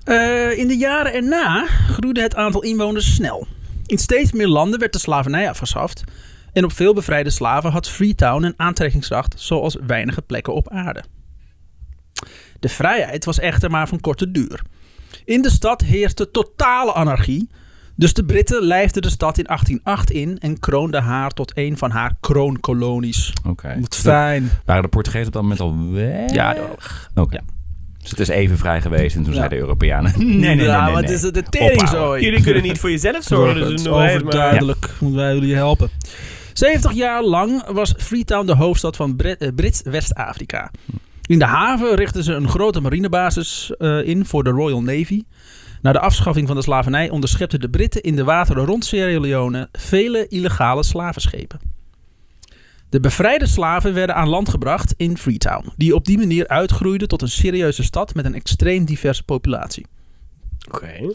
Eh, 0.05 0.59
in 0.59 0.69
de 0.69 0.77
jaren 0.77 1.13
erna 1.15 1.67
groeide 1.67 2.21
het 2.23 2.35
aantal 2.35 2.63
inwoners 2.63 3.15
snel. 3.15 3.47
In 3.91 3.99
steeds 3.99 4.33
meer 4.33 4.49
landen 4.49 4.79
werd 4.79 4.93
de 4.93 4.99
slavernij 4.99 5.49
afgeschaft. 5.49 6.05
En 6.53 6.65
op 6.65 6.73
veel 6.73 6.95
bevrijde 6.95 7.31
slaven 7.31 7.71
had 7.71 7.89
Freetown 7.89 8.45
een 8.45 8.55
aantrekkingskracht 8.57 9.35
zoals 9.41 9.77
weinige 9.87 10.23
plekken 10.23 10.55
op 10.55 10.71
aarde. 10.71 11.05
De 12.61 12.69
vrijheid 12.69 13.25
was 13.25 13.39
echter 13.39 13.71
maar 13.71 13.89
van 13.89 14.01
korte 14.01 14.31
duur. 14.31 14.63
In 15.25 15.43
de 15.43 15.51
stad 15.51 15.81
heerste 15.81 16.31
totale 16.31 16.93
anarchie. 16.93 17.51
Dus 17.97 18.15
de 18.15 18.25
Britten 18.25 18.63
lijfden 18.63 19.03
de 19.03 19.11
stad 19.11 19.39
in 19.39 19.45
1808 19.45 20.11
in 20.11 20.39
en 20.39 20.59
kroonden 20.59 21.03
haar 21.03 21.31
tot 21.31 21.53
een 21.55 21.79
van 21.79 21.91
haar 21.91 22.15
kroonkolonies. 22.21 23.33
Oké. 23.47 23.81
Wat 23.81 23.97
fijn. 23.97 24.51
Waren 24.65 24.83
de 24.83 24.89
Portugezen 24.89 25.27
op 25.27 25.33
dat 25.33 25.43
moment 25.43 25.61
al 25.61 25.91
weg? 25.93 26.33
Ja. 26.33 26.57
Oké. 27.15 27.35
Ja. 27.35 27.43
Dus 28.01 28.11
het 28.11 28.21
is 28.21 28.29
even 28.29 28.59
vrij 28.59 28.81
geweest 28.81 29.17
en 29.17 29.23
toen 29.23 29.33
Ja. 29.33 29.37
zeiden 29.39 29.59
de 29.59 29.65
Europeanen... 29.65 30.13
Nee, 30.19 30.27
nee, 30.37 30.55
nee, 30.55 30.67
Ja, 30.67 30.85
nee, 30.85 30.95
wat 30.95 31.03
nee. 31.05 31.13
is 31.15 31.23
het 31.23 31.35
de 31.35 31.43
teringzooi? 31.43 32.25
Jullie 32.25 32.43
kunnen 32.43 32.63
niet 32.63 32.79
voor 32.79 32.91
jezelf 32.91 33.23
zorgen, 33.25 33.61
dus 33.69 33.83
Het 33.83 33.89
overduidelijk. 33.89 34.91
Moeten 35.01 35.21
wij 35.21 35.35
jullie 35.35 35.55
helpen. 35.55 35.91
70 36.53 36.93
jaar 36.93 37.23
lang 37.25 37.67
was 37.73 37.95
Freetown 37.97 38.47
de 38.47 38.55
hoofdstad 38.55 38.97
van 38.97 39.17
Brit- 39.17 39.39
eh, 39.41 39.49
Brits 39.55 39.83
West-Afrika. 39.85 40.71
In 41.27 41.39
de 41.39 41.45
haven 41.45 41.95
richtten 41.95 42.25
ze 42.25 42.33
een 42.33 42.49
grote 42.49 42.81
marinebasis 42.81 43.73
eh, 43.79 44.07
in 44.09 44.25
voor 44.27 44.45
de 44.45 44.51
Royal 44.51 44.83
Navy. 44.83 45.23
Na 45.83 45.93
de 45.93 46.01
afschaffing 46.01 46.47
van 46.47 46.57
de 46.57 46.63
slavernij 46.63 47.11
onderschepten 47.11 47.61
de 47.61 47.71
Britten 47.71 48.03
in 48.03 48.17
de 48.17 48.25
wateren 48.25 48.65
rond 48.65 48.85
Sierra 48.85 49.21
Leone 49.21 49.69
vele 49.73 50.27
illegale 50.29 50.83
slavenschepen. 50.83 51.61
De 52.91 53.01
bevrijde 53.01 53.47
slaven 53.47 53.95
werden 53.95 54.15
aan 54.15 54.29
land 54.29 54.49
gebracht 54.49 54.95
in 54.97 55.17
Freetown, 55.19 55.73
die 55.77 55.95
op 55.95 56.05
die 56.05 56.19
manier 56.19 56.49
uitgroeide 56.49 57.07
tot 57.07 57.23
een 57.23 57.29
serieuze 57.29 57.83
stad 57.83 58.15
met 58.15 58.25
een 58.25 58.35
extreem 58.35 58.85
diverse 58.85 59.23
populatie. 59.23 59.87
Oké. 60.69 61.15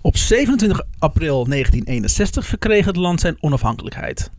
Op 0.00 0.16
27 0.16 0.82
april 0.98 1.44
1961 1.44 2.46
verkreeg 2.46 2.84
het 2.84 2.96
land 2.96 3.20
zijn 3.20 3.36
onafhankelijkheid. 3.40 4.30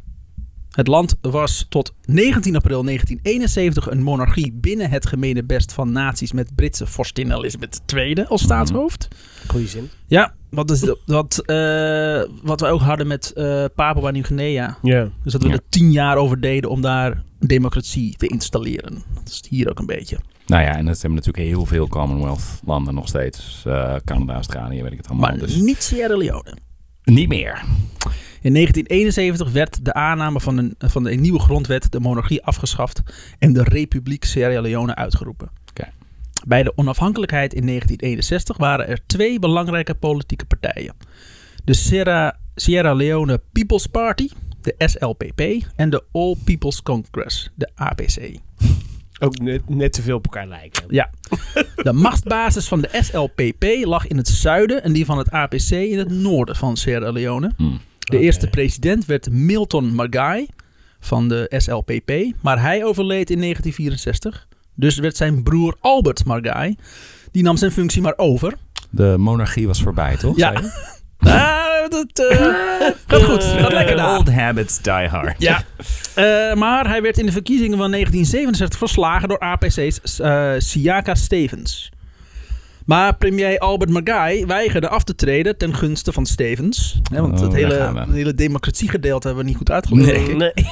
Het 0.78 0.88
land 0.88 1.16
was 1.22 1.66
tot 1.70 1.94
19 2.06 2.56
april 2.56 2.84
1971 2.84 3.90
een 3.90 4.02
monarchie 4.04 4.54
binnen 4.54 4.90
het 4.90 5.06
gemene 5.08 5.44
best 5.44 5.74
van 5.74 5.92
naties 5.92 6.32
met 6.32 6.56
Britse 6.56 6.86
vorstin 6.88 7.32
Elizabeth 7.32 7.82
II 7.96 8.26
als 8.28 8.42
staatshoofd. 8.42 9.08
Goeie 9.48 9.68
zin. 9.68 9.90
Ja, 10.08 10.34
wat, 10.50 10.72
is 10.72 10.80
de- 10.80 11.00
wat, 11.06 11.40
eh, 11.46 12.36
wat 12.44 12.62
we 12.62 12.68
ook 12.68 12.82
hadden 12.82 13.08
met 13.08 13.32
eh 13.34 13.66
Papua 13.76 14.12
Nieuw-Guinea. 14.12 14.78
Ja. 14.82 15.10
Dus 15.24 15.32
dat 15.34 15.44
we 15.44 15.50
er 15.50 15.62
tien 15.70 15.92
jaar 15.92 16.18
over 16.18 16.42
deden 16.42 16.70
om 16.70 16.82
daar 16.82 17.24
democratie 17.40 18.16
te 18.18 18.28
installeren. 18.28 19.04
Dat 19.14 19.28
is 19.28 19.44
hier 19.50 19.70
ook 19.70 19.80
een 19.80 19.86
beetje. 19.86 20.18
Nou 20.46 20.64
ja, 20.64 20.76
en 20.76 20.86
dat 20.86 21.02
hebben 21.02 21.20
natuurlijk 21.20 21.46
heel 21.48 21.66
veel 21.66 21.88
Commonwealth 21.88 22.60
landen 22.66 22.94
nog 22.94 23.08
steeds. 23.08 23.64
Eh, 23.66 23.96
Canada, 24.06 24.34
Australië, 24.34 24.82
weet 24.82 24.92
ik 24.92 24.98
het 24.98 25.08
allemaal. 25.08 25.30
Maar 25.30 25.40
dus 25.40 25.56
niet 25.56 25.84
Sierra 25.84 26.18
Leone. 26.18 26.58
Niet 27.08 27.28
meer. 27.28 27.64
In 28.42 28.54
1971 28.54 29.52
werd 29.52 29.86
de 29.86 29.94
aanname 29.94 30.40
van 30.40 30.58
een, 30.58 30.76
van 30.78 31.04
de 31.04 31.16
nieuwe 31.16 31.40
grondwet 31.40 31.92
de 31.92 32.00
monarchie 32.00 32.44
afgeschaft 32.44 33.02
en 33.40 33.54
de 33.54 33.64
Republiek 33.64 34.26
Sierra 34.26 34.62
Leone 34.62 34.96
uitgeroepen. 34.96 35.50
Bij 36.48 36.64
de 36.64 36.74
onafhankelijkheid 36.76 37.54
in 37.54 37.66
1961 37.66 38.58
waren 38.58 38.88
er 38.88 39.00
twee 39.06 39.40
belangrijke 39.40 39.94
politieke 39.94 40.46
partijen. 40.46 40.94
De 41.64 41.74
Sierra, 41.74 42.38
Sierra 42.56 42.94
Leone 42.94 43.42
People's 43.52 43.88
Party, 43.88 44.30
de 44.62 44.76
SLPP, 44.78 45.66
en 45.76 45.90
de 45.90 46.04
All 46.12 46.36
People's 46.44 46.84
Congress, 46.84 47.52
de 47.56 47.70
APC. 47.76 48.36
Ook 49.20 49.40
net, 49.40 49.70
net 49.70 49.94
te 49.94 50.02
veel 50.02 50.16
op 50.16 50.24
elkaar 50.24 50.48
lijken. 50.48 50.84
Ja. 50.90 51.10
De 51.76 51.94
machtsbasis 51.94 52.68
van 52.68 52.82
de 52.82 52.90
SLPP 53.02 53.86
lag 53.86 54.08
in 54.08 54.18
het 54.18 54.28
zuiden 54.28 54.84
en 54.84 54.94
die 54.94 55.06
van 55.06 55.18
het 55.18 55.32
APC 55.32 55.70
in 55.70 55.98
het 55.98 56.10
noorden 56.10 56.56
van 56.56 56.78
Sierra 56.78 57.12
Leone. 57.12 57.52
Hm. 57.58 57.64
De 58.00 58.20
eerste 58.20 58.48
president 58.48 59.06
werd 59.06 59.32
Milton 59.32 59.94
Margai 59.94 60.48
van 61.00 61.28
de 61.28 61.54
SLPP, 61.58 62.12
maar 62.42 62.62
hij 62.62 62.84
overleed 62.84 63.30
in 63.30 63.40
1964. 63.40 64.48
Dus 64.74 64.98
werd 64.98 65.18
zijn 65.18 65.44
broer 65.44 65.76
Albert 65.80 66.26
Margai, 66.26 66.76
die 67.32 67.44
nam 67.44 67.58
zijn 67.58 67.72
functie 67.72 68.02
maar 68.02 68.18
over. 68.18 68.54
De 68.90 69.16
monarchie 69.18 69.68
was 69.68 69.82
voorbij, 69.82 70.18
toch? 70.18 70.38
Ja. 70.38 70.62
Ah, 71.28 71.90
dat 71.90 72.30
eh, 72.30 72.38
gaat 73.08 73.24
goed, 73.24 73.44
gaat 73.44 73.72
lekker 73.72 73.96
daar. 73.96 74.18
Old 74.18 74.32
habits 74.32 74.82
die 74.82 74.94
hard. 74.94 75.36
Ja. 75.38 75.64
Eh, 76.16 76.54
maar 76.54 76.88
hij 76.88 77.02
werd 77.02 77.18
in 77.18 77.26
de 77.26 77.32
verkiezingen 77.32 77.78
van 77.78 77.92
1967 77.92 78.78
verslagen 78.78 79.30
door 79.30 79.40
APC's 79.40 80.20
eh 80.20 80.54
Siaka 80.58 81.16
Stevens. 81.16 81.92
Maar 82.86 83.16
premier 83.16 83.60
Albert 83.60 83.90
Margai 83.90 84.46
weigerde 84.46 84.90
af 84.90 85.04
te 85.04 85.16
treden 85.16 85.58
ten 85.58 85.76
gunste 85.76 86.14
van 86.14 86.26
Stevens. 86.26 87.00
Hè, 87.12 87.22
want 87.22 87.34
Oh, 87.34 87.42
het, 87.42 87.52
daar 87.52 87.60
hele, 87.60 88.06
hele 88.12 88.34
democratiegedeelte 88.34 89.28
hebben 89.28 89.44
we 89.44 89.50
niet 89.50 89.60
goed 89.60 89.72
uitgelegd. 89.72 90.38
Nee. 90.38 90.54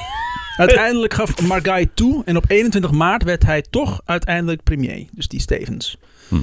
Uiteindelijk 0.56 1.14
gaf 1.14 1.40
Margai 1.40 1.88
toe 1.94 2.22
en 2.24 2.36
op 2.36 2.44
21 2.48 2.90
maart 2.90 3.22
werd 3.22 3.44
hij 3.44 3.62
toch 3.70 4.00
uiteindelijk 4.04 4.62
premier. 4.62 5.06
Dus 5.12 5.28
die 5.28 5.40
Stevens. 5.40 5.98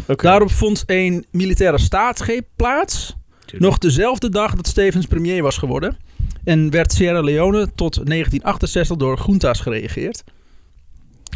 Oké. 0.07 0.23
Daarop 0.23 0.51
vond 0.51 0.83
een 0.85 1.25
militaire 1.31 1.79
staatsgreep 1.79 2.45
plaats. 2.55 3.15
Nog 3.57 3.77
dezelfde 3.77 4.29
dag 4.29 4.55
dat 4.55 4.67
Stevens 4.67 5.05
premier 5.05 5.41
was 5.41 5.57
geworden. 5.57 5.97
En 6.43 6.69
werd 6.69 6.91
Sierra 6.91 7.21
Leone 7.21 7.69
tot 7.75 7.93
1968 7.93 8.97
door 8.97 9.23
junta's 9.25 9.59
geregeerd. 9.59 10.23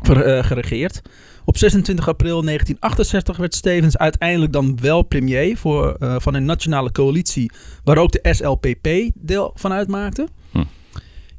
Ver- 0.04 0.22
eh, 0.22 0.44
geregeerd. 0.44 1.02
Op 1.46 1.58
26 1.58 2.08
april 2.08 2.42
1968 2.44 3.38
werd 3.38 3.56
Stevens 3.56 3.98
uiteindelijk 3.98 4.54
dan 4.54 4.78
wel 4.82 5.02
premier 5.02 5.58
voor, 5.58 5.96
eh, 6.00 6.16
van 6.20 6.34
een 6.34 6.46
nationale 6.46 6.92
coalitie, 6.92 7.52
waar 7.84 7.98
ook 7.98 8.12
de 8.12 8.34
SLPP 8.34 9.12
deel 9.16 9.52
van 9.56 9.72
uitmaakte. 9.72 10.28
Hm. 10.52 10.64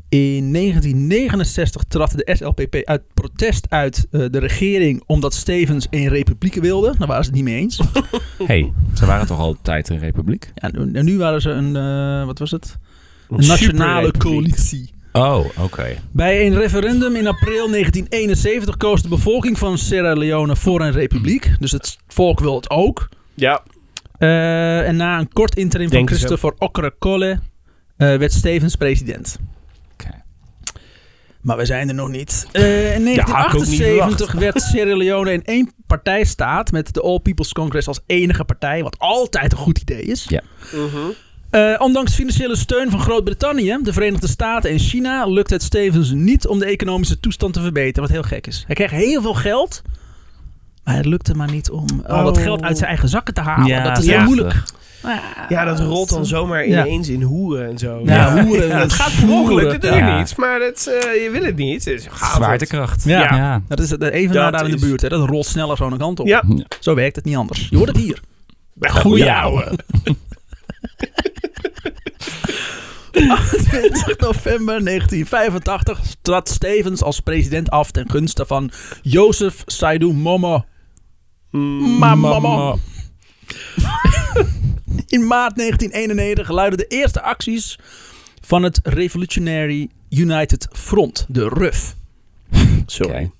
In 0.08 0.52
1969 0.52 1.82
trad 1.88 2.12
de 2.16 2.36
SLPP 2.36 2.74
uit 2.84 3.02
protest 3.14 3.66
uit 3.68 4.06
eh, 4.10 4.24
de 4.30 4.38
regering 4.38 5.02
omdat 5.06 5.34
Stevens 5.34 5.86
een 5.90 6.08
republiek 6.08 6.54
wilde. 6.54 6.94
Daar 6.98 7.08
waren 7.08 7.24
ze 7.24 7.30
het 7.30 7.38
niet 7.38 7.48
mee 7.48 7.56
eens. 7.56 7.80
hey, 8.46 8.72
ze 8.94 9.06
waren 9.06 9.26
toch 9.26 9.38
altijd 9.38 9.88
een 9.88 9.98
republiek? 9.98 10.50
Ja, 10.54 10.70
en 10.70 10.94
en 10.94 11.04
nu 11.04 11.18
waren 11.18 11.40
ze 11.40 11.50
een, 11.50 11.76
eh, 11.76 12.26
wat 12.26 12.38
was 12.38 12.50
het? 12.50 12.78
Een, 13.28 13.46
nationale 13.46 14.10
coalitie. 14.10 14.90
Oh, 15.12 15.44
oké. 15.58 15.96
Bij 16.10 16.46
een 16.46 16.54
referendum 16.54 17.16
in 17.16 17.26
april 17.26 17.70
1971 17.70 18.76
koos 18.76 19.02
de 19.02 19.08
bevolking 19.08 19.58
van 19.58 19.78
Sierra 19.78 20.12
Leone 20.12 20.56
voor 20.56 20.80
een 20.80 20.92
republiek. 20.92 21.50
Dus 21.58 21.72
het 21.72 21.98
volk 22.06 22.40
wil 22.40 22.54
het 22.54 22.70
ook. 22.70 23.08
Ja. 23.34 23.62
Eh, 24.18 24.88
en 24.88 24.96
na 24.96 25.18
een 25.18 25.32
kort 25.32 25.56
interim 25.56 25.88
van 25.88 25.96
Denk. 25.96 26.08
Christopher 26.08 26.54
Okrekole 26.58 27.38
eh 27.96 28.16
werd 28.16 28.32
Stevens 28.32 28.76
president. 28.76 29.38
Maar 31.48 31.56
we 31.56 31.64
zijn 31.64 31.88
er 31.88 31.94
nog 31.94 32.08
niet. 32.08 32.46
Eh, 32.52 32.94
in 32.94 33.06
Ja, 33.06 33.24
had 33.24 33.54
ik 33.54 33.60
ook 33.60 33.66
niet 33.66 33.78
1978 33.78 34.32
werd 34.32 34.60
Sierra 34.62 34.96
Leone 34.96 35.32
in 35.32 35.44
één 35.44 35.72
partijstaat 35.86 36.72
met 36.72 36.94
de 36.94 37.00
All 37.00 37.18
People's 37.18 37.52
Congress 37.52 37.88
als 37.88 38.00
enige 38.06 38.44
partij, 38.44 38.82
wat 38.82 38.98
altijd 38.98 39.52
een 39.52 39.58
goed 39.58 39.78
idee 39.78 40.02
is. 40.02 40.26
Ja. 40.28 40.40
Eh, 41.50 41.74
ondanks 41.78 42.14
financiële 42.14 42.56
steun 42.56 42.90
van 42.90 43.00
Groot-Brittannië, 43.00 43.78
de 43.82 43.92
Verenigde 43.92 44.28
Staten 44.28 44.70
en 44.70 44.78
China 44.78 45.26
lukt 45.26 45.50
het 45.50 45.62
Stevens 45.62 46.10
niet 46.10 46.46
om 46.46 46.58
de 46.58 46.66
economische 46.66 47.20
toestand 47.20 47.52
te 47.54 47.60
verbeteren, 47.60 48.02
wat 48.02 48.10
heel 48.10 48.22
gek 48.22 48.46
is. 48.46 48.64
Hij 48.66 48.74
kreeg 48.74 48.90
heel 48.90 49.22
veel 49.22 49.34
geld, 49.34 49.82
maar 50.84 50.96
het 50.96 51.06
lukte 51.06 51.34
maar 51.34 51.50
niet 51.50 51.70
om 51.70 51.86
al 52.06 52.24
dat 52.24 52.36
Oh. 52.36 52.42
geld 52.42 52.62
uit 52.62 52.76
zijn 52.76 52.88
eigen 52.88 53.08
zakken 53.08 53.34
te 53.34 53.40
halen. 53.40 53.84
dat 53.84 53.98
is 53.98 54.04
ja. 54.04 54.16
heel 54.16 54.24
moeilijk. 54.24 54.62
Ja, 55.48 55.64
dat 55.64 55.80
rolt 55.80 56.08
dan 56.08 56.26
zomaar 56.26 56.68
Ja. 56.68 56.86
ineens 56.86 57.08
in 57.08 57.22
hoeren 57.22 57.68
en 57.70 57.78
zo. 57.78 58.00
Ja, 58.04 58.44
hoeren. 58.44 58.78
Het 58.80 58.92
gaat 58.92 59.12
per 59.20 59.30
ongeluk, 59.30 59.70
dat 59.70 59.80
doe 59.80 59.90
je 59.90 59.96
Ja. 59.96 60.18
niet. 60.18 60.36
Maar 60.36 60.58
dat, 60.58 60.86
eh, 60.86 61.22
je 61.22 61.30
wil 61.32 61.42
het 61.44 61.56
niet. 61.56 61.84
Het 61.84 61.94
is 61.94 62.06
chaos. 62.10 62.34
Zwaartekracht. 62.34 63.04
Ja. 63.04 63.20
ja. 63.34 63.62
Dat 63.68 63.80
is 63.80 63.90
het 63.90 64.02
evenaar 64.02 64.50
Dat 64.50 64.60
daar 64.60 64.70
in 64.70 64.76
de 64.76 64.86
buurt. 64.86 65.00
Hè. 65.02 65.08
Dat 65.08 65.28
rolt 65.28 65.46
sneller 65.46 65.76
zo'n 65.76 65.98
kant 65.98 66.20
op. 66.20 66.26
Ja. 66.26 66.42
Zo 66.80 66.94
werkt 66.94 67.16
het 67.16 67.24
niet 67.24 67.36
anders. 67.36 67.66
Je 67.70 67.76
hoort 67.76 67.88
het 67.88 67.96
hier. 67.96 68.20
Bij 68.74 68.90
Goeie 68.90 69.32
ouwe. 69.32 69.72
20 73.12 74.18
november 74.18 74.84
1985 74.84 76.00
trad 76.22 76.48
Stevens 76.48 77.02
als 77.02 77.20
president 77.20 77.70
af 77.70 77.90
ten 77.90 78.10
gunste 78.10 78.46
van 78.46 78.70
Joseph 79.02 79.62
Saidu 79.66 80.12
Momo. 80.12 80.64
Mama. 81.50 82.74
In 85.08 85.26
maart 85.26 85.56
1991 85.56 86.48
luidden 86.48 86.78
de 86.78 86.86
eerste 86.86 87.22
acties 87.22 87.78
van 88.40 88.62
het 88.62 88.80
Revolutionary 88.82 89.88
United 90.08 90.68
Front, 90.72 91.26
de 91.28 91.48
RUF. 91.48 91.96
Sorry. 92.86 93.30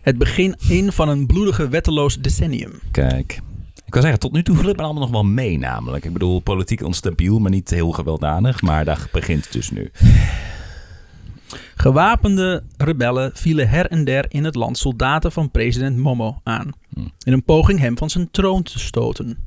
Het 0.00 0.18
begin 0.18 0.56
in 0.68 0.92
van 0.92 1.08
een 1.08 1.26
bloedige 1.26 1.68
wetteloos 1.68 2.20
decennium. 2.20 2.80
Kijk. 2.90 3.40
Ik 3.74 3.92
kan 3.92 4.02
zeggen, 4.02 4.20
tot 4.20 4.32
nu 4.32 4.42
toe 4.42 4.56
viel 4.56 4.68
het 4.68 4.76
me 4.76 4.82
allemaal 4.82 5.02
nog 5.02 5.10
wel 5.10 5.24
mee 5.24 5.58
namelijk. 5.58 6.04
Ik 6.04 6.12
bedoel, 6.12 6.40
politiek 6.40 6.82
onstabiel, 6.82 7.38
maar 7.38 7.50
niet 7.50 7.70
heel 7.70 7.90
gewelddadig. 7.90 8.62
Maar 8.62 8.84
daar 8.84 9.08
begint 9.12 9.44
het 9.44 9.52
dus 9.52 9.70
nu. 9.70 9.90
Gewapende 11.76 12.62
rebellen 12.76 13.30
vielen 13.34 13.68
her 13.68 13.86
en 13.86 14.04
der 14.04 14.24
in 14.28 14.44
het 14.44 14.54
land 14.54 14.78
soldaten 14.78 15.32
van 15.32 15.50
president 15.50 15.96
Momo 15.96 16.40
aan. 16.42 16.70
Hmm. 16.94 17.12
In 17.24 17.32
een 17.32 17.44
poging 17.44 17.78
hem 17.78 17.98
van 17.98 18.10
zijn 18.10 18.30
troon 18.30 18.62
te 18.62 18.78
stoten. 18.78 19.46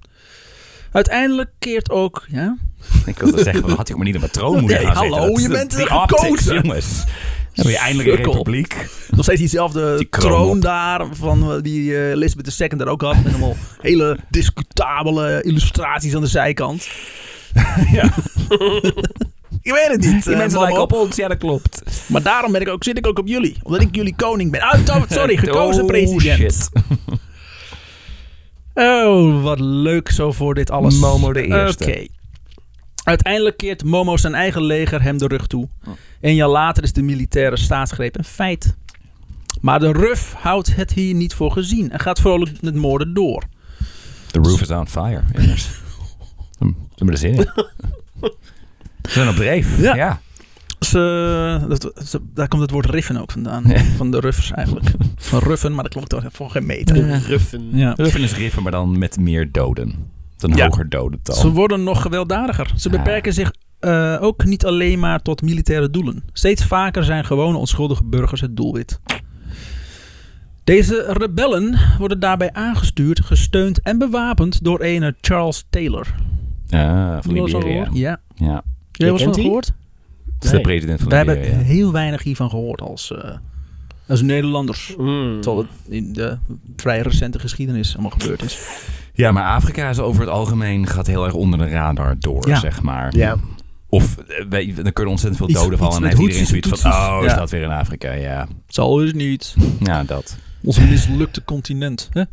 Uiteindelijk 0.91 1.49
keert 1.60 1.89
ook. 1.89 2.25
Ja? 2.30 2.58
Ik 3.06 3.17
wilde 3.19 3.43
zeggen, 3.43 3.62
wat 3.67 3.78
had 3.78 3.89
ik 3.89 3.95
maar 3.95 4.06
niet 4.06 4.13
op 4.15 4.19
mijn 4.21 4.32
troon 4.34 4.60
moeten 4.60 4.78
Nee, 4.78 4.86
gaan 4.86 4.95
hallo, 4.95 5.39
je 5.39 5.47
bent 5.49 5.75
gekozen. 5.75 5.97
optics, 6.02 6.43
jongens. 6.45 7.04
Dan 7.54 7.63
ben 7.67 7.73
je 7.73 7.78
eindelijk 7.80 8.10
een 8.17 8.23
republiek. 8.25 8.75
Nog 9.10 9.23
steeds 9.23 9.39
diezelfde 9.39 9.95
Die 9.97 10.10
troon 10.10 10.49
op. 10.56 10.62
daar. 10.62 11.06
Van 11.12 11.52
eh, 11.52 11.62
die 11.62 11.95
eh, 11.95 12.10
Elizabeth 12.10 12.60
II 12.60 12.69
daar 12.78 12.88
ook 12.88 13.02
had. 13.02 13.15
Met 13.23 13.28
allemaal 13.34 13.56
hele 13.82 14.17
discutabele 14.30 15.41
illustraties 15.43 16.15
aan 16.15 16.21
de 16.21 16.28
zijkant. 16.28 16.88
Ja. 17.91 18.04
Ik 19.62 19.71
weet 19.73 19.88
het 19.88 19.99
niet. 19.99 20.23
Die 20.23 20.34
eh, 20.34 20.39
mensen 20.39 20.60
Momo. 20.60 20.62
lijken 20.65 20.82
op 20.82 20.93
ons, 20.93 21.15
ja 21.15 21.28
dat 21.28 21.38
klopt. 21.38 21.82
Maar 22.08 22.21
daarom 22.21 22.52
ben 22.52 22.62
ik 22.62 22.67
ook, 22.69 22.84
zit 22.84 22.97
ik 22.97 23.08
ook 23.08 23.19
op 23.19 23.28
jullie. 23.28 23.58
Omdat 23.63 23.82
ik 23.82 23.95
jullie 23.95 24.15
koning 24.15 24.52
ben. 24.52 24.84
To- 24.86 25.06
sorry, 25.10 25.38
gekozen 25.47 25.82
Oh, 25.82 25.88
president. 25.88 26.39
shit. 26.54 26.69
Oh, 28.81 29.43
wat 29.43 29.59
leuk 29.59 30.09
zo 30.09 30.31
voor 30.31 30.53
dit 30.53 30.71
alles. 30.71 30.99
Momo 30.99 31.33
de 31.33 31.43
eerste. 31.43 31.83
Oké. 31.83 32.05
Uiteindelijk 33.03 33.57
keert 33.57 33.83
Momo 33.83 34.17
zijn 34.17 34.33
eigen 34.33 34.63
leger 34.63 35.01
hem 35.01 35.17
de 35.17 35.27
rug 35.27 35.47
toe. 35.47 35.69
Oh. 35.87 35.93
Een 36.21 36.35
jaar 36.35 36.47
later 36.47 36.83
is 36.83 36.93
de 36.93 37.01
militaire 37.01 37.57
staatsgreep 37.57 38.17
een 38.17 38.23
feit. 38.23 38.75
Maar 39.61 39.79
de 39.79 39.91
RUF 39.91 40.33
houdt 40.33 40.75
het 40.75 40.93
hier 40.93 41.15
niet 41.15 41.33
voor 41.33 41.51
gezien 41.51 41.91
en 41.91 41.99
gaat 41.99 42.19
vrolijk 42.19 42.61
met 42.61 42.75
moorden 42.75 43.13
door. 43.13 43.43
The 44.31 44.39
roof 44.39 44.61
is 44.61 44.69
on 44.69 44.87
fire, 44.87 45.23
immers. 45.31 45.63
Ze 45.63 46.73
hebben 46.95 47.13
er 47.13 47.17
zin 47.17 47.33
in. 47.33 47.47
Ze 49.03 49.09
zijn 49.09 49.29
op 49.29 49.35
dreef. 49.35 49.79
Ja. 49.81 49.95
Ja. 49.95 50.21
Was, 50.79 50.93
eh, 50.93 51.67
dat, 51.69 51.81
dat- 51.81 52.19
daar 52.33 52.47
komt 52.47 52.61
het 52.61 52.71
woord 52.71 52.85
riffen 52.85 53.17
ook 53.17 53.31
vandaan. 53.31 53.63
Ja. 53.67 53.77
Van 53.83 54.11
de 54.11 54.19
ruffers 54.19 54.51
eigenlijk. 54.51 54.91
Van 55.15 55.39
ruffen, 55.39 55.73
maar 55.73 55.83
dat 55.83 55.93
klopt 55.93 56.09
toch 56.09 56.23
voor 56.31 56.49
geen 56.49 56.65
meter. 56.65 57.17
Ruffen. 57.27 57.69
Ja. 57.77 57.93
Ruffen 57.97 58.21
is 58.21 58.35
riffen, 58.35 58.63
maar 58.63 58.71
dan 58.71 58.97
met 58.97 59.19
meer 59.19 59.51
doden. 59.51 59.95
Een 60.39 60.55
Ja. 60.55 60.65
hoger 60.67 60.89
dodental. 60.89 61.35
Ze 61.35 61.49
worden 61.51 61.83
nog 61.83 62.01
gewelddadiger. 62.01 62.71
Ze 62.75 62.89
Ja. 62.91 62.97
beperken 62.97 63.33
zich 63.33 63.53
eh, 63.79 64.17
ook 64.21 64.45
niet 64.45 64.65
alleen 64.65 64.99
maar 64.99 65.21
tot 65.21 65.41
militaire 65.41 65.89
doelen. 65.89 66.23
Steeds 66.33 66.63
vaker 66.65 67.03
zijn 67.03 67.25
gewone 67.25 67.57
onschuldige 67.57 68.03
burgers 68.05 68.41
het 68.41 68.55
doelwit. 68.57 68.99
Deze 70.63 71.05
rebellen 71.17 71.79
worden 71.97 72.19
daarbij 72.19 72.53
aangestuurd, 72.53 73.25
gesteund 73.25 73.81
en 73.81 73.97
bewapend 73.97 74.63
door 74.63 74.81
ene 74.81 75.15
Charles 75.21 75.65
Taylor. 75.69 76.07
Ah, 76.69 77.17
van 77.21 77.33
Liberia. 77.43 77.87
Ja. 77.93 78.19
Ja. 78.35 78.53
Heb 78.53 78.63
je 78.91 79.03
wel 79.03 79.13
eens 79.13 79.21
kent 79.23 79.35
van 79.35 79.43
gehoord? 79.43 79.73
Dat 80.39 80.43
is 80.43 80.49
de 80.49 80.56
Nee. 80.56 80.62
president 80.65 80.99
van 80.99 81.10
Wij 81.10 81.17
hebben 81.17 81.43
heel 81.65 81.91
weinig 81.91 82.23
hiervan 82.23 82.49
gehoord 82.49 82.82
als, 82.82 83.12
eh, 83.12 83.32
als 84.08 84.21
Nederlanders. 84.21 84.93
Mm. 84.97 85.41
Terwijl 85.41 85.58
het 85.65 85.93
in 85.93 86.13
de 86.13 86.38
vrij 86.75 87.02
recente 87.02 87.39
geschiedenis 87.39 87.93
allemaal 87.93 88.12
gebeurd 88.17 88.43
is. 88.43 88.60
Ja, 89.13 89.32
maar 89.32 89.43
Afrika 89.43 89.89
is 89.89 89.99
over 89.99 90.21
het 90.21 90.30
algemeen 90.30 90.88
gaat 90.88 91.08
heel 91.08 91.25
erg 91.25 91.34
onder 91.34 91.60
de 91.60 91.67
radar 91.67 92.15
door, 92.19 92.47
Ja. 92.47 92.60
zeg 92.60 92.82
maar. 92.82 93.15
Ja. 93.15 93.36
Of 93.89 94.17
eh, 94.17 94.75
dan 94.75 94.93
kunnen 94.93 95.12
ontzettend 95.12 95.38
veel 95.38 95.49
Iets- 95.49 95.60
doden 95.62 95.78
vallen. 95.78 95.93
iets 95.93 96.02
En 96.04 96.08
heeft 96.10 96.21
iedereen 96.21 96.45
zoiets 96.45 96.67
van, 96.82 96.91
oh, 96.91 97.19
is 97.23 97.32
Ja. 97.32 97.38
dat 97.38 97.49
weer 97.49 97.62
in 97.62 97.69
Afrika? 97.71 98.12
Ja, 98.12 98.47
Zal 98.67 98.95
dus 98.95 99.13
niet. 99.13 99.56
ja 99.80 100.04
dat. 100.04 100.38
Ons 100.63 100.80
mislukte 100.80 101.43
continent. 101.43 102.10
Hè? 102.13 102.24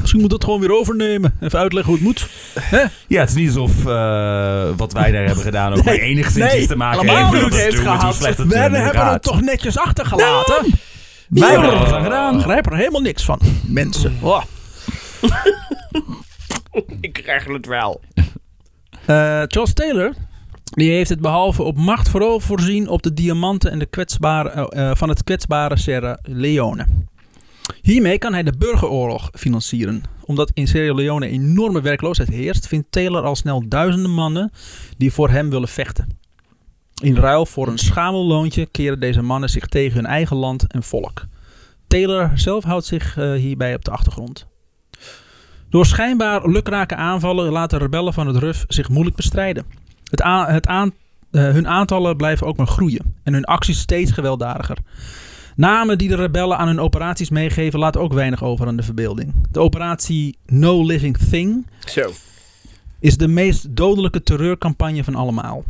Misschien 0.00 0.20
moet 0.20 0.30
dat 0.30 0.44
gewoon 0.44 0.60
weer 0.60 0.72
overnemen. 0.72 1.34
Even 1.40 1.58
uitleggen 1.58 1.92
hoe 1.92 2.00
het 2.02 2.08
moet. 2.08 2.28
Hè? 2.60 2.82
Ja, 3.06 3.20
het 3.20 3.28
is 3.28 3.34
niet 3.34 3.48
alsof 3.56 3.86
eh, 3.86 4.68
wat 4.76 4.92
wij 4.92 5.10
daar 5.10 5.24
hebben 5.24 5.44
gedaan 5.44 5.72
ook 5.72 5.84
maar 5.84 5.94
enigszins 5.94 6.50
nee, 6.52 6.58
iets 6.58 6.66
te 6.68 6.76
maken 6.76 7.08
heeft 7.08 7.54
heeft 7.54 7.78
gehad. 7.78 8.18
het 8.18 8.36
We 8.36 8.44
nu 8.44 8.54
hebben 8.54 8.84
het 8.84 8.96
gaat. 8.96 9.22
toch 9.22 9.40
netjes 9.40 9.78
achtergelaten. 9.78 10.64
Wij 11.28 11.50
Ja. 11.52 11.60
hebben 11.60 11.78
het 11.78 11.92
al 11.92 12.02
gedaan. 12.02 12.30
Ik 12.30 12.36
begrijp 12.36 12.66
er 12.66 12.76
helemaal 12.76 13.00
niks 13.00 13.24
van. 13.24 13.40
Mensen. 13.66 14.16
Oh. 14.20 14.42
Ik 17.00 17.12
krijg 17.12 17.44
het 17.46 17.66
wel. 17.66 18.00
Eh, 19.06 19.42
Charles 19.46 19.72
Taylor 19.72 20.14
die 20.64 20.90
heeft 20.92 21.10
het 21.10 21.20
behalve 21.20 21.62
op 21.62 21.76
macht 21.76 22.08
vooral 22.08 22.40
voorzien 22.40 22.88
op 22.88 23.02
de 23.02 23.14
diamanten 23.14 23.70
en 23.70 23.78
de 23.78 23.86
kwetsbare, 23.86 24.48
eh, 24.48 24.90
eh, 24.90 24.96
van 24.96 25.08
het 25.08 25.24
kwetsbare 25.24 25.78
Sierra 25.78 26.18
Leone. 26.22 26.86
Hiermee 27.82 28.18
kan 28.18 28.32
hij 28.32 28.42
de 28.42 28.52
burgeroorlog 28.58 29.30
financieren. 29.32 30.02
Omdat 30.24 30.50
in 30.54 30.66
Sierra 30.66 30.94
Leone 30.94 31.26
enorme 31.26 31.80
werkloosheid 31.80 32.28
heerst, 32.28 32.66
vindt 32.66 32.86
Taylor 32.90 33.22
al 33.22 33.36
snel 33.36 33.68
duizenden 33.68 34.10
mannen 34.10 34.52
die 34.96 35.12
voor 35.12 35.30
hem 35.30 35.50
willen 35.50 35.68
vechten. 35.68 36.18
In 37.02 37.16
ruil 37.16 37.46
voor 37.46 37.68
een 37.68 37.78
schamel 37.78 38.24
loontje 38.24 38.66
keren 38.66 39.00
deze 39.00 39.22
mannen 39.22 39.48
zich 39.48 39.66
tegen 39.66 39.94
hun 39.94 40.06
eigen 40.06 40.36
land 40.36 40.72
en 40.72 40.82
volk. 40.82 41.26
Taylor 41.86 42.30
zelf 42.34 42.64
houdt 42.64 42.86
zich 42.86 43.16
eh, 43.16 43.32
hierbij 43.32 43.74
op 43.74 43.84
de 43.84 43.90
achtergrond. 43.90 44.46
Door 45.70 45.86
schijnbaar 45.86 46.48
lukrake 46.48 46.96
aanvallen 46.96 47.52
laten 47.52 47.78
rebellen 47.78 48.12
van 48.12 48.26
het 48.26 48.36
RUF 48.36 48.64
zich 48.68 48.88
moeilijk 48.88 49.16
bestrijden. 49.16 49.64
Het 50.10 50.22
het 50.46 50.66
eh, 50.66 50.82
hun 51.30 51.68
aantallen 51.68 52.16
blijven 52.16 52.46
ook 52.46 52.56
maar 52.56 52.66
groeien 52.66 53.14
en 53.22 53.32
hun 53.32 53.44
acties 53.44 53.78
steeds 53.78 54.12
gewelddadiger. 54.12 54.76
Namen 55.56 55.98
die 55.98 56.08
de 56.08 56.14
rebellen 56.16 56.58
aan 56.58 56.66
hun 56.66 56.80
operaties 56.80 57.30
meegeven 57.30 57.78
laten 57.78 58.00
ook 58.00 58.12
weinig 58.12 58.44
over 58.44 58.66
aan 58.66 58.76
de 58.76 58.82
verbeelding. 58.82 59.34
De 59.50 59.60
operatie 59.60 60.36
No 60.46 60.86
Living 60.86 61.16
Thing 61.30 61.66
Zo. 61.84 62.10
is 63.00 63.16
de 63.16 63.28
meest 63.28 63.76
dodelijke 63.76 64.22
terreurcampagne 64.22 65.04
van 65.04 65.14
allemaal. 65.14 65.64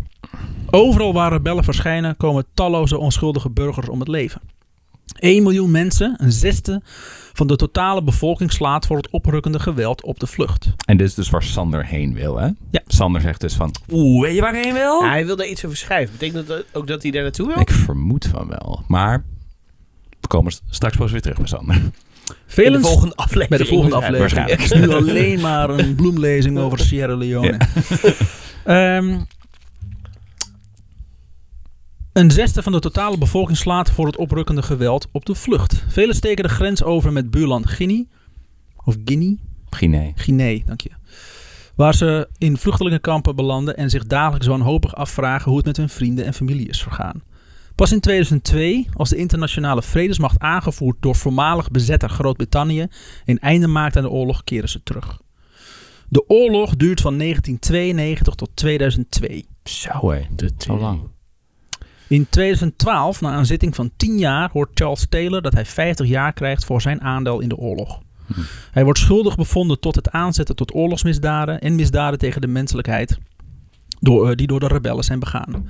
Overal 0.70 1.12
waar 1.12 1.32
rebellen 1.32 1.64
verschijnen 1.64 2.16
komen 2.16 2.44
talloze 2.54 2.98
onschuldige 2.98 3.50
burgers 3.50 3.88
om 3.88 3.98
het 3.98 4.08
leven. 4.08 4.40
1 5.18 5.42
miljoen 5.42 5.70
mensen, 5.70 6.14
een 6.18 6.32
zesde 6.32 6.80
van 7.32 7.46
de 7.46 7.56
totale 7.56 8.02
bevolking, 8.02 8.52
slaat 8.52 8.86
voor 8.86 8.96
het 8.96 9.10
oprukkende 9.10 9.58
geweld 9.58 10.02
op 10.02 10.20
de 10.20 10.26
vlucht. 10.26 10.72
En 10.86 10.96
dit 10.96 11.08
is 11.08 11.14
dus 11.14 11.30
waar 11.30 11.42
Sander 11.42 11.86
heen 11.86 12.14
wil, 12.14 12.38
hè? 12.38 12.48
Ja. 12.70 12.80
Sander 12.86 13.20
zegt 13.20 13.40
dus 13.40 13.54
van, 13.54 13.74
oeh, 13.90 14.22
weet 14.22 14.34
je 14.34 14.40
waar 14.40 14.56
ik 14.56 14.64
heen 14.64 14.72
wil? 14.72 15.02
Ja, 15.02 15.08
hij 15.08 15.26
wil 15.26 15.36
daar 15.36 15.46
iets 15.46 15.64
over 15.64 15.76
schrijven. 15.76 16.12
Betekent 16.18 16.46
dat 16.46 16.64
ook 16.72 16.86
dat 16.86 17.02
hij 17.02 17.10
daar 17.10 17.22
naartoe 17.22 17.46
wil? 17.46 17.60
Ik 17.60 17.70
vermoed 17.70 18.26
van 18.26 18.48
wel. 18.48 18.82
Maar 18.86 19.24
komen 20.32 20.52
st- 20.52 20.62
straks 20.70 20.96
pas 20.96 21.10
weer 21.10 21.20
terug 21.20 21.36
bij 21.36 21.46
Sander. 21.46 21.74
In 21.74 21.92
Velen 22.46 22.82
de 22.82 22.88
volgende 22.88 23.14
aflevering. 23.14 23.48
Bij 23.48 23.58
de 23.58 23.66
volgende 23.66 23.96
aflevering. 23.96 24.48
Het 24.50 24.60
is 24.60 24.72
nu 24.72 24.90
alleen 24.92 25.40
maar 25.40 25.70
een 25.70 25.94
bloemlezing 25.94 26.58
over 26.58 26.78
Sierra 26.78 27.16
Leone. 27.16 27.56
Ehm, 28.64 29.20
een 32.12 32.30
zesde 32.30 32.62
van 32.62 32.72
de 32.72 32.78
totale 32.78 33.18
bevolking 33.18 33.58
slaat 33.58 33.90
voor 33.90 34.06
het 34.06 34.16
oprukkende 34.16 34.62
geweld 34.62 35.08
op 35.12 35.24
de 35.26 35.34
vlucht. 35.34 35.84
Velen 35.88 36.14
steken 36.14 36.44
de 36.44 36.50
grens 36.50 36.82
over 36.82 37.12
met 37.12 37.30
buurland 37.30 37.66
Guinea. 37.66 38.04
Of 38.84 38.96
Guinea? 39.04 39.36
Guinea. 39.70 40.12
Guinea, 40.14 40.62
dank 40.66 40.80
je. 40.80 40.90
Waar 41.74 41.94
ze 41.94 42.28
in 42.38 42.56
vluchtelingenkampen 42.56 43.36
belanden 43.36 43.76
en 43.76 43.90
zich 43.90 44.06
dagelijks 44.06 44.46
wanhopig 44.46 44.94
afvragen 44.94 45.48
hoe 45.48 45.56
het 45.56 45.66
met 45.66 45.76
hun 45.76 45.88
vrienden 45.88 46.24
en 46.24 46.34
familie 46.34 46.68
is 46.68 46.82
vergaan. 46.82 47.22
Pas 47.74 47.92
in 47.92 48.00
2002, 48.00 48.88
als 48.94 49.08
de 49.08 49.16
internationale 49.16 49.82
vredesmacht 49.82 50.38
aangevoerd 50.38 50.96
door 51.00 51.16
voormalig 51.16 51.70
bezetter 51.70 52.08
Groot-Brittannië 52.08 52.87
een 53.24 53.38
einde 53.38 53.66
maakt 53.66 53.96
aan 53.96 54.02
de 54.02 54.11
oorlog, 54.11 54.44
keren 54.44 54.68
ze 54.68 54.82
terug. 54.82 55.20
De 56.08 56.28
oorlog 56.28 56.76
duurt 56.76 57.00
van 57.00 57.18
1992 57.18 58.35
tot 58.35 58.50
2002. 58.54 59.46
Zo 59.64 60.11
hé, 60.11 60.26
zo 60.58 60.78
lang. 60.78 61.00
In 62.08 62.26
2012, 62.28 63.20
na 63.20 63.38
een 63.38 63.46
zitting 63.46 63.74
van 63.74 63.90
10 63.96 64.18
jaar, 64.18 64.50
hoort 64.52 64.70
Charles 64.74 65.06
Taylor 65.08 65.42
dat 65.42 65.52
hij 65.52 65.64
50 65.66 66.06
jaar 66.06 66.32
krijgt 66.32 66.64
voor 66.64 66.80
zijn 66.80 67.00
aandeel 67.00 67.40
in 67.40 67.48
de 67.48 67.56
oorlog. 67.56 68.00
Hij 68.70 68.85
wordt 68.85 68.98
schuldig 68.98 69.37
bevonden 69.37 69.80
tot 69.80 69.94
het 69.94 70.11
aanzetten 70.11 70.56
tot 70.56 70.74
oorlogsmisdaden 70.74 71.61
en 71.61 71.74
misdaden 71.74 72.18
tegen 72.18 72.40
de 72.40 72.46
menselijkheid 72.46 73.18
door, 74.02 74.30
eh, 74.30 74.36
die 74.36 74.46
door 74.46 74.60
de 74.60 74.66
rebellen 74.66 75.04
zijn 75.04 75.18
begaan. 75.18 75.66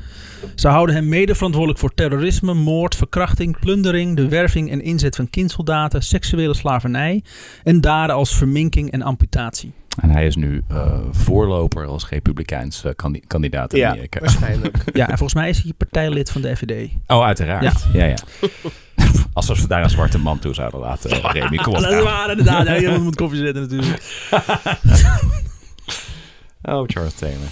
Ze 0.54 0.68
houden 0.68 0.94
hem 0.94 1.08
mede 1.08 1.34
verantwoordelijk 1.34 1.80
voor 1.80 1.94
terrorisme, 1.94 2.54
moord, 2.54 2.94
verkrachting, 2.96 3.58
plundering, 3.58 4.16
de 4.16 4.28
werving 4.28 4.70
en 4.70 4.82
inzet 4.82 5.16
van 5.16 5.30
kindsoldaten, 5.30 6.02
seksuele 6.02 6.54
slavernij 6.54 7.22
en 7.64 7.80
daden 7.80 8.16
als 8.16 8.34
verminking 8.34 8.90
en 8.90 9.02
amputatie. 9.02 9.72
En 10.00 10.10
hij 10.10 10.26
is 10.26 10.36
nu 10.36 10.62
eh, 10.68 10.92
voorloper 11.10 11.86
als 11.86 12.08
republikeins 12.08 12.84
eh, 12.84 12.92
kandi- 12.96 13.20
kandidaat 13.26 13.72
in 13.72 13.78
Ja, 13.78 13.90
Amerika. 13.90 14.20
waarschijnlijk. 14.20 14.76
Ja, 14.92 15.02
en 15.08 15.16
volgens 15.18 15.34
mij 15.34 15.48
is 15.48 15.62
hij 15.62 15.72
partijlid 15.76 16.30
van 16.30 16.42
de 16.42 16.56
FVD. 16.56 16.90
Oh, 17.06 17.24
uiteraard. 17.24 17.86
Ja, 17.92 18.04
ja. 18.04 18.14
Alsof 19.32 19.58
ze 19.58 19.68
daar 19.68 19.82
een 19.82 19.90
zwarte 19.90 20.18
man 20.18 20.38
toe 20.38 20.54
zouden 20.54 20.80
laten. 20.80 21.10
Remy, 21.32 21.56
kom 21.56 21.74
op. 21.74 21.80
Dat 21.80 21.92
is 21.92 22.02
waar, 22.02 22.30
inderdaad. 22.30 22.66
Ja, 22.66 22.78
iemand 22.78 23.02
moet 23.02 23.16
koffie 23.16 23.38
zetten 23.38 23.62
natuurlijk. 23.62 24.02
Oh, 26.62 26.84
Charles 26.86 27.14
Taylor. 27.14 27.48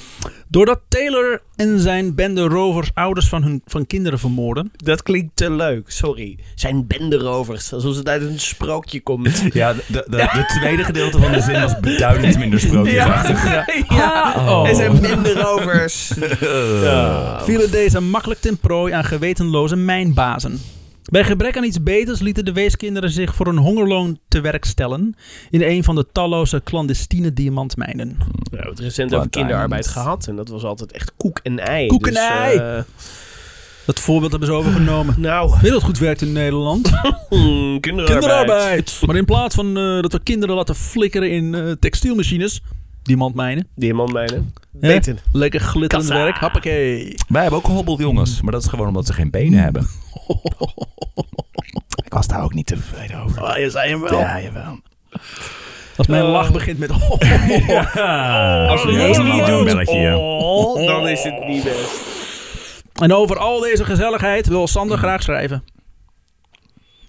Doordat 0.48 0.80
Taylor 0.88 1.42
en 1.56 1.80
zijn 1.80 2.14
bende 2.14 2.42
rovers 2.42 2.90
ouders 2.94 3.28
van 3.28 3.42
hun 3.42 3.62
van 3.66 3.86
kinderen 3.86 4.18
vermoorden. 4.18 4.72
Dat 4.76 5.02
klinkt 5.02 5.36
te 5.36 5.50
leuk, 5.50 5.90
sorry. 5.90 6.38
Zijn 6.54 6.86
benderovers, 6.86 7.72
alsof 7.72 7.96
het 7.96 8.08
uit 8.08 8.22
een 8.22 8.40
sprookje 8.40 9.00
komt. 9.00 9.42
Ja, 9.52 9.72
de, 9.72 9.82
de, 9.86 10.04
de, 10.08 10.16
de 10.16 10.44
tweede 10.58 10.84
gedeelte 10.84 11.18
van 11.18 11.32
de 11.32 11.40
zin 11.40 11.60
was 11.60 11.80
beduidend 11.80 12.38
minder 12.38 12.60
sprookjesachtig. 12.60 13.44
ja. 13.44 13.64
ja. 13.96 14.34
Oh. 14.36 14.68
En 14.68 14.76
zijn 14.76 15.00
benderovers. 15.00 16.12
ja. 16.82 17.44
vielen 17.44 17.70
deze 17.70 18.00
makkelijk 18.00 18.40
ten 18.40 18.58
prooi 18.58 18.92
aan 18.92 19.04
gewetenloze 19.04 19.76
mijnbazen. 19.76 20.60
Bij 21.10 21.24
gebrek 21.24 21.56
aan 21.56 21.64
iets 21.64 21.82
beters 21.82 22.20
lieten 22.20 22.44
de 22.44 22.52
weeskinderen 22.52 23.10
zich 23.10 23.34
voor 23.34 23.46
een 23.46 23.56
hongerloon 23.56 24.18
te 24.28 24.40
werk 24.40 24.64
stellen 24.64 25.14
in 25.50 25.62
een 25.62 25.84
van 25.84 25.94
de 25.94 26.06
talloze 26.12 26.60
clandestine 26.64 27.32
diamantmijnen. 27.32 28.16
We 28.50 28.56
hebben 28.56 28.70
het 28.70 28.78
recent 28.80 29.14
over 29.14 29.30
kinderarbeid 29.30 29.86
gehad. 29.86 30.26
En 30.26 30.36
dat 30.36 30.48
was 30.48 30.62
altijd 30.62 30.92
echt 30.92 31.12
koek 31.16 31.40
en 31.42 31.58
ei. 31.58 31.86
Koek 31.86 32.06
en 32.06 32.12
Dus, 32.12 32.22
ei. 32.22 32.56
eh, 32.56 32.82
Dat 33.86 34.00
voorbeeld 34.00 34.30
hebben 34.30 34.48
ze 34.48 34.54
overgenomen. 34.54 35.14
nou, 35.30 35.54
Weet 35.62 35.70
dat 35.72 35.82
goed 35.82 35.98
werkt 35.98 36.22
in 36.22 36.32
Nederland? 36.32 36.90
kinderarbeid. 37.30 37.80
Kinderarbeid. 37.80 39.00
Maar 39.06 39.16
in 39.16 39.24
plaats 39.24 39.54
van 39.54 39.66
eh, 39.76 40.00
dat 40.02 40.12
we 40.12 40.20
kinderen 40.22 40.54
laten 40.54 40.74
flikkeren 40.74 41.30
in 41.30 41.54
eh, 41.54 41.70
textielmachines, 41.80 42.60
diamantmijnen, 43.02 43.68
Diamantmijnen. 43.74 44.52
Beter. 44.70 45.16
lekker 45.32 45.60
glitterend 45.60 46.08
Kassa. 46.08 46.24
werk, 46.24 46.36
hoppakee. 46.38 47.14
Wij 47.28 47.42
hebben 47.42 47.58
ook 47.60 47.66
hobbeljongens, 47.66 48.40
maar 48.42 48.52
dat 48.52 48.62
is 48.62 48.68
gewoon 48.68 48.86
omdat 48.86 49.06
ze 49.06 49.12
geen 49.12 49.30
benen 49.30 49.62
hebben. 49.62 49.82
Ik 52.04 52.12
was 52.12 52.26
daar 52.26 52.42
ook 52.42 52.54
niet 52.54 52.66
tevreden 52.66 53.22
over. 53.22 53.42
Ah, 53.42 53.58
je 53.58 53.70
zei 53.70 53.90
hem 53.90 54.00
wel. 54.00 54.18
Ja, 54.18 54.40
jawel. 54.40 54.78
Als 55.96 56.06
mijn 56.06 56.22
Oh. 56.22 56.30
lach 56.30 56.52
begint 56.52 56.78
met... 56.78 56.90
Als 56.90 56.98
je 57.10 57.16
Ja, 58.90 59.06
het 59.06 59.22
niet 59.22 59.48
een 59.48 59.66
doet, 59.76 59.90
ja. 59.90 60.16
oh, 60.18 60.86
dan 60.86 61.08
is 61.08 61.22
het 61.22 61.46
niet 61.46 61.64
best. 61.64 62.08
En 62.94 63.12
over 63.12 63.38
al 63.38 63.60
deze 63.60 63.84
gezelligheid 63.84 64.46
wil 64.46 64.66
Sander 64.68 64.98
graag 64.98 65.22
schrijven. 65.22 65.64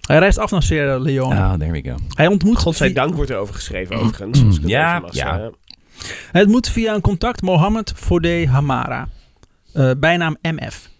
Hij 0.00 0.18
reist 0.18 0.38
af 0.38 0.50
naar 0.50 0.62
Sierra 0.62 0.98
Leone. 0.98 1.34
Ah, 1.40 1.52
there 1.52 1.70
we 1.72 1.82
go. 1.88 1.94
Hij 2.14 2.26
ontmoet, 2.26 2.58
Godzijdank 2.58 3.14
wordt 3.14 3.30
er 3.30 3.36
over 3.36 3.54
geschreven, 3.54 3.96
overigens. 3.96 4.44
als 4.44 4.54
ik 4.56 4.60
het 4.62 4.70
Ja, 4.70 5.02
ja. 5.10 5.50
Hij 6.32 6.42
ontmoet 6.42 6.68
via 6.68 6.94
een 6.94 7.00
contact 7.00 7.42
Mohammed 7.42 7.92
Fodé 7.96 8.46
Hamara. 8.46 9.08
Eh, 9.72 9.90
bijnaam 9.98 10.36
MF. 10.42 10.90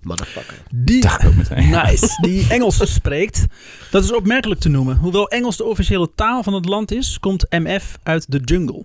Motherfucker. 0.00 0.56
Die, 0.74 1.04
nice, 1.56 2.18
die 2.20 2.46
Engels 2.48 2.92
spreekt. 2.94 3.46
Dat 3.90 4.04
is 4.04 4.12
opmerkelijk 4.12 4.60
te 4.60 4.68
noemen. 4.68 4.96
Hoewel 4.96 5.28
Engels 5.28 5.56
de 5.56 5.64
officiële 5.64 6.10
taal 6.14 6.42
van 6.42 6.54
het 6.54 6.64
land 6.64 6.92
is, 6.92 7.20
komt 7.20 7.46
MF 7.50 7.98
uit 8.02 8.24
de 8.28 8.40
jungle. 8.44 8.84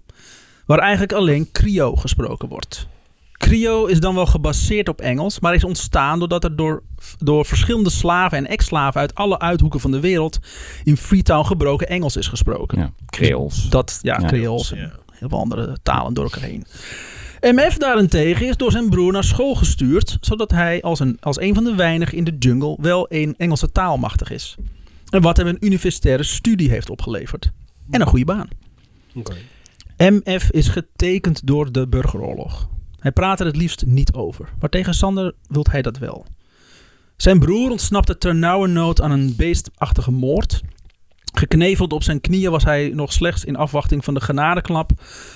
Waar 0.65 0.79
eigenlijk 0.79 1.13
alleen 1.13 1.51
Krio 1.51 1.95
gesproken 1.95 2.47
wordt. 2.47 2.87
Krio 3.31 3.85
is 3.85 3.99
dan 3.99 4.15
wel 4.15 4.25
gebaseerd 4.25 4.89
op 4.89 5.01
Engels, 5.01 5.39
maar 5.39 5.53
is 5.55 5.63
ontstaan 5.63 6.19
doordat 6.19 6.43
er 6.43 6.55
door, 6.55 6.83
door 7.17 7.45
verschillende 7.45 7.89
slaven 7.89 8.37
en 8.37 8.47
ex-slaven 8.47 9.01
uit 9.01 9.15
alle 9.15 9.39
uithoeken 9.39 9.79
van 9.79 9.91
de 9.91 9.99
wereld 9.99 10.39
in 10.83 10.97
Freetown 10.97 11.45
gebroken 11.45 11.87
Engels 11.87 12.15
is 12.15 12.27
gesproken. 12.27 12.79
Ja, 12.79 12.91
Creols. 13.05 13.69
Dat, 13.69 13.99
ja, 14.01 14.19
Ja. 14.19 14.27
Creools 14.27 14.71
en 14.71 14.91
heel 15.19 15.29
veel 15.29 15.39
andere 15.39 15.77
talen 15.83 16.13
door 16.13 16.23
elkaar 16.23 16.43
heen. 16.43 16.65
MF 17.41 17.77
daarentegen 17.77 18.47
is 18.47 18.57
door 18.57 18.71
zijn 18.71 18.89
broer 18.89 19.11
naar 19.11 19.23
school 19.23 19.55
gestuurd, 19.55 20.17
zodat 20.21 20.51
hij 20.51 20.81
als 20.81 20.99
een, 20.99 21.17
als 21.19 21.39
een 21.39 21.53
van 21.53 21.63
de 21.63 21.75
weinigen 21.75 22.17
in 22.17 22.23
de 22.23 22.35
jungle 22.39 22.77
wel 22.81 23.05
een 23.09 23.35
Engelse 23.37 23.71
taal 23.71 23.97
machtig 23.97 24.31
is. 24.31 24.55
En 25.09 25.21
wat 25.21 25.37
hem 25.37 25.47
een 25.47 25.65
universitaire 25.65 26.23
studie 26.23 26.69
heeft 26.69 26.89
opgeleverd. 26.89 27.51
En 27.89 28.01
een 28.01 28.07
goede 28.07 28.25
baan. 28.25 28.47
MF 29.97 30.51
is 30.51 30.67
getekend 30.67 31.47
door 31.47 31.71
de 31.71 31.87
burgeroorlog. 31.87 32.69
Hij 32.99 33.11
praat 33.11 33.39
er 33.39 33.45
het 33.45 33.55
liefst 33.55 33.85
niet 33.85 34.13
over, 34.13 34.49
maar 34.59 34.69
tegen 34.69 34.93
Sander 34.93 35.33
wil 35.47 35.65
hij 35.71 35.81
dat 35.81 35.97
wel. 35.97 36.25
Zijn 37.17 37.39
broer 37.39 37.69
ontsnapte 37.69 38.17
ternauwernood 38.17 39.01
aan 39.01 39.11
een 39.11 39.35
beestachtige 39.35 40.11
moord. 40.11 40.61
Gekneveld 41.39 41.93
op 41.93 42.03
zijn 42.03 42.21
knieën 42.21 42.51
was 42.51 42.63
hij 42.63 42.91
nog 42.93 43.13
slechts 43.13 43.45
in 43.45 43.55
afwachting 43.55 44.03
van 44.03 44.13
de 44.13 44.21
genadeklap 44.21 44.91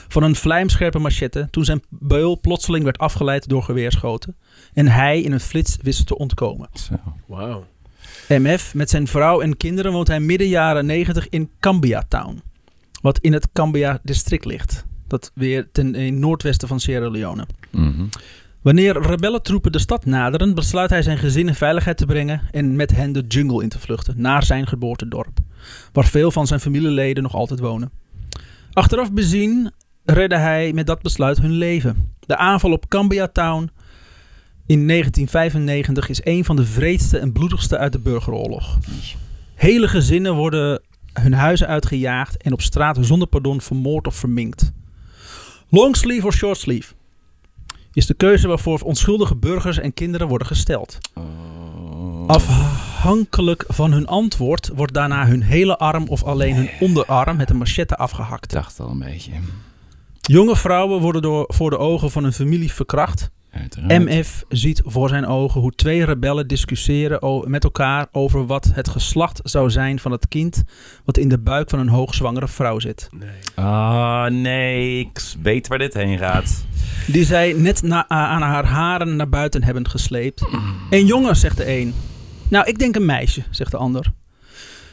van 0.07 0.23
een 0.23 0.35
vlijmscherpe 0.35 0.99
machette 0.99 1.47
toen 1.51 1.65
zijn 1.65 1.83
beul 1.89 2.39
plotseling 2.39 2.83
werd 2.83 2.97
afgeleid 2.97 3.49
door 3.49 3.63
geweerschoten 3.63 4.35
en 4.73 4.87
hij 4.87 5.21
in 5.21 5.31
een 5.31 5.39
flits 5.39 5.77
wist 5.81 6.07
te 6.07 6.17
ontkomen. 6.17 6.69
Zo. 6.73 6.95
Wauw. 7.27 7.65
MF 8.27 8.73
met 8.73 8.89
zijn 8.89 9.07
vrouw 9.07 9.41
en 9.41 9.57
kinderen 9.57 9.91
woont 9.91 10.07
hij 10.07 10.19
midden 10.19 10.47
jaren 10.47 10.85
90 10.85 11.29
in 11.29 11.49
Cambia 11.59 12.03
Town. 12.07 12.41
Wat 13.01 13.19
in 13.19 13.33
het 13.33 13.47
Cambia 13.53 13.99
district 14.03 14.45
ligt. 14.45 14.85
Dat 15.07 15.31
weer 15.33 15.67
ten 15.71 15.95
in 15.95 16.19
noordwesten 16.19 16.67
van 16.67 16.79
Sierra 16.79 17.09
Leone. 17.09 17.45
Mhm. 17.69 18.05
Wanneer 18.63 19.01
rebellentroepen 19.01 19.71
de 19.71 19.79
stad 19.79 20.05
naderen, 20.05 20.55
besluit 20.55 20.89
hij 20.89 21.01
zijn 21.01 21.17
gezin 21.17 21.47
in 21.47 21.55
veiligheid 21.55 21.97
te 21.97 22.05
brengen 22.05 22.41
en 22.51 22.75
met 22.75 22.95
hen 22.95 23.11
de 23.11 23.23
jungle 23.27 23.63
in 23.63 23.69
te 23.69 23.79
vluchten, 23.79 24.13
naar 24.17 24.43
zijn 24.43 24.67
geboortedorp, 24.67 25.39
waar 25.93 26.05
veel 26.05 26.31
van 26.31 26.47
zijn 26.47 26.59
familieleden 26.59 27.23
nog 27.23 27.35
altijd 27.35 27.59
wonen. 27.59 27.91
Achteraf 28.71 29.11
bezien 29.11 29.71
redde 30.05 30.37
hij 30.37 30.73
met 30.73 30.87
dat 30.87 31.01
besluit 31.01 31.37
hun 31.37 31.51
leven. 31.51 32.13
De 32.19 32.37
aanval 32.37 32.71
op 32.71 32.87
Cambia 32.87 33.27
Town 33.27 33.69
in 34.65 34.87
1995 34.87 36.09
is 36.09 36.21
een 36.23 36.45
van 36.45 36.55
de 36.55 36.65
vreedste 36.65 37.17
en 37.17 37.31
bloedigste 37.31 37.77
uit 37.77 37.91
de 37.91 37.99
burgeroorlog. 37.99 38.77
Hele 39.55 39.87
gezinnen 39.87 40.35
worden 40.35 40.81
hun 41.13 41.33
huizen 41.33 41.67
uitgejaagd 41.67 42.43
en 42.43 42.53
op 42.53 42.61
straat 42.61 42.97
zonder 43.01 43.27
pardon 43.27 43.61
vermoord 43.61 44.07
of 44.07 44.15
verminkt. 44.15 44.71
Longsleeve 45.69 46.27
of 46.27 46.33
shortsleeve 46.33 46.93
is 47.93 48.05
de 48.05 48.13
keuze 48.13 48.47
waarvoor 48.47 48.79
onschuldige 48.83 49.35
burgers 49.35 49.77
en 49.79 49.93
kinderen 49.93 50.27
worden 50.27 50.47
gesteld. 50.47 50.97
Oh. 51.13 51.23
Afhankelijk 52.27 53.63
van 53.67 53.91
hun 53.91 54.07
antwoord 54.07 54.71
wordt 54.75 54.93
daarna 54.93 55.25
hun 55.25 55.41
hele 55.41 55.77
arm 55.77 56.07
of 56.07 56.23
alleen 56.23 56.55
hun 56.55 56.69
onderarm 56.79 57.37
met 57.37 57.49
een 57.49 57.57
machette 57.57 57.93
Ik 57.93 57.99
afgehakt. 57.99 58.51
dacht 58.51 58.79
al 58.79 58.89
een 58.89 58.99
beetje. 58.99 59.31
Jonge 60.21 60.55
vrouwen 60.55 61.01
worden 61.01 61.21
door, 61.21 61.45
voor 61.47 61.69
de 61.69 61.77
ogen 61.77 62.11
van 62.11 62.23
hun 62.23 62.33
familie 62.33 62.73
verkracht. 62.73 63.29
Uiteraard. 63.53 64.05
MF 64.05 64.43
ziet 64.49 64.81
voor 64.85 65.09
zijn 65.09 65.25
ogen 65.25 65.61
hoe 65.61 65.71
twee 65.71 66.05
rebellen 66.05 66.47
discussiëren 66.47 67.49
met 67.49 67.63
elkaar 67.63 68.07
over 68.11 68.45
wat 68.45 68.71
het 68.73 68.89
geslacht 68.89 69.39
zou 69.43 69.69
zijn 69.69 69.99
van 69.99 70.11
het 70.11 70.27
kind 70.27 70.63
wat 71.05 71.17
in 71.17 71.29
de 71.29 71.39
buik 71.39 71.69
van 71.69 71.79
een 71.79 71.87
hoogzwangere 71.87 72.47
vrouw 72.47 72.79
zit. 72.79 73.09
Nee. 73.11 73.29
Ah, 73.65 74.25
nee. 74.25 74.99
Ik 74.99 75.21
weet 75.41 75.67
waar 75.67 75.77
dit 75.77 75.93
heen 75.93 76.17
gaat. 76.17 76.65
Die 77.07 77.25
zij 77.25 77.53
net 77.53 77.81
na, 77.81 78.09
aan 78.09 78.41
haar 78.41 78.65
haren 78.65 79.15
naar 79.15 79.29
buiten 79.29 79.63
hebben 79.63 79.89
gesleept. 79.89 80.43
Een 80.89 81.05
jongen, 81.05 81.35
zegt 81.35 81.57
de 81.57 81.79
een. 81.79 81.93
Nou, 82.47 82.67
ik 82.67 82.79
denk 82.79 82.95
een 82.95 83.05
meisje, 83.05 83.43
zegt 83.49 83.71
de 83.71 83.77
ander. 83.77 84.13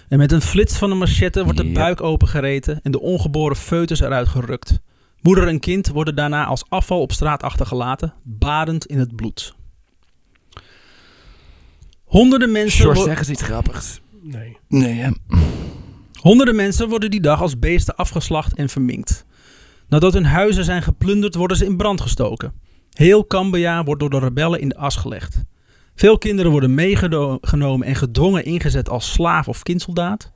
En 0.08 0.18
met 0.18 0.32
een 0.32 0.40
flits 0.40 0.76
van 0.76 0.88
de 0.90 0.96
machette 0.96 1.44
wordt 1.44 1.58
de 1.58 1.72
buik 1.72 2.02
opengereten 2.02 2.80
en 2.82 2.92
de 2.92 3.00
ongeboren 3.00 3.56
foetus 3.56 4.00
eruit 4.00 4.28
gerukt. 4.28 4.80
Moeder 5.22 5.48
en 5.48 5.60
kind 5.60 5.88
worden 5.88 6.14
daarna 6.14 6.44
als 6.44 6.64
afval 6.68 7.00
op 7.00 7.12
straat 7.12 7.42
achtergelaten, 7.42 8.14
badend 8.22 8.86
in 8.86 8.98
het 8.98 9.16
bloed. 9.16 9.54
Honderden 12.04 12.52
mensen, 12.52 12.80
George, 12.82 13.02
zeg 13.02 13.18
eens 13.18 13.30
iets 13.30 13.42
grappigs. 13.42 14.00
Nee. 14.22 14.56
Nee, 14.68 14.94
hè? 14.94 15.10
honderden 16.20 16.56
mensen 16.56 16.88
worden 16.88 17.10
die 17.10 17.20
dag 17.20 17.40
als 17.40 17.58
beesten 17.58 17.96
afgeslacht 17.96 18.54
en 18.54 18.68
verminkt. 18.68 19.24
Nadat 19.88 20.12
hun 20.12 20.24
huizen 20.24 20.64
zijn 20.64 20.82
geplunderd, 20.82 21.34
worden 21.34 21.56
ze 21.56 21.64
in 21.64 21.76
brand 21.76 22.00
gestoken. 22.00 22.52
Heel 22.92 23.26
Cambia 23.26 23.84
wordt 23.84 24.00
door 24.00 24.10
de 24.10 24.18
rebellen 24.18 24.60
in 24.60 24.68
de 24.68 24.76
as 24.76 24.96
gelegd. 24.96 25.42
Veel 25.94 26.18
kinderen 26.18 26.50
worden 26.50 26.74
meegenomen 26.74 27.86
en 27.86 27.94
gedwongen 27.94 28.44
ingezet 28.44 28.88
als 28.88 29.12
slaaf 29.12 29.48
of 29.48 29.62
kindsoldaat. 29.62 30.32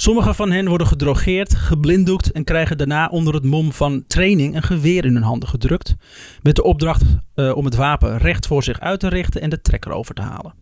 Sommige 0.00 0.34
van 0.34 0.50
hen 0.50 0.68
worden 0.68 0.86
gedrogeerd, 0.86 1.54
geblinddoekt 1.54 2.32
en 2.32 2.44
krijgen 2.44 2.78
daarna 2.78 3.08
onder 3.08 3.34
het 3.34 3.44
mom 3.44 3.72
van 3.72 4.04
training 4.06 4.54
een 4.54 4.62
geweer 4.62 5.04
in 5.04 5.14
hun 5.14 5.22
handen 5.22 5.48
gedrukt. 5.48 5.94
Met 6.42 6.56
de 6.56 6.62
opdracht 6.62 7.02
eh, 7.34 7.56
om 7.56 7.64
het 7.64 7.74
wapen 7.74 8.18
recht 8.18 8.46
voor 8.46 8.62
zich 8.62 8.80
uit 8.80 9.00
te 9.00 9.08
richten 9.08 9.40
en 9.40 9.50
de 9.50 9.60
trekker 9.60 9.92
over 9.92 10.14
te 10.14 10.22
halen. 10.22 10.54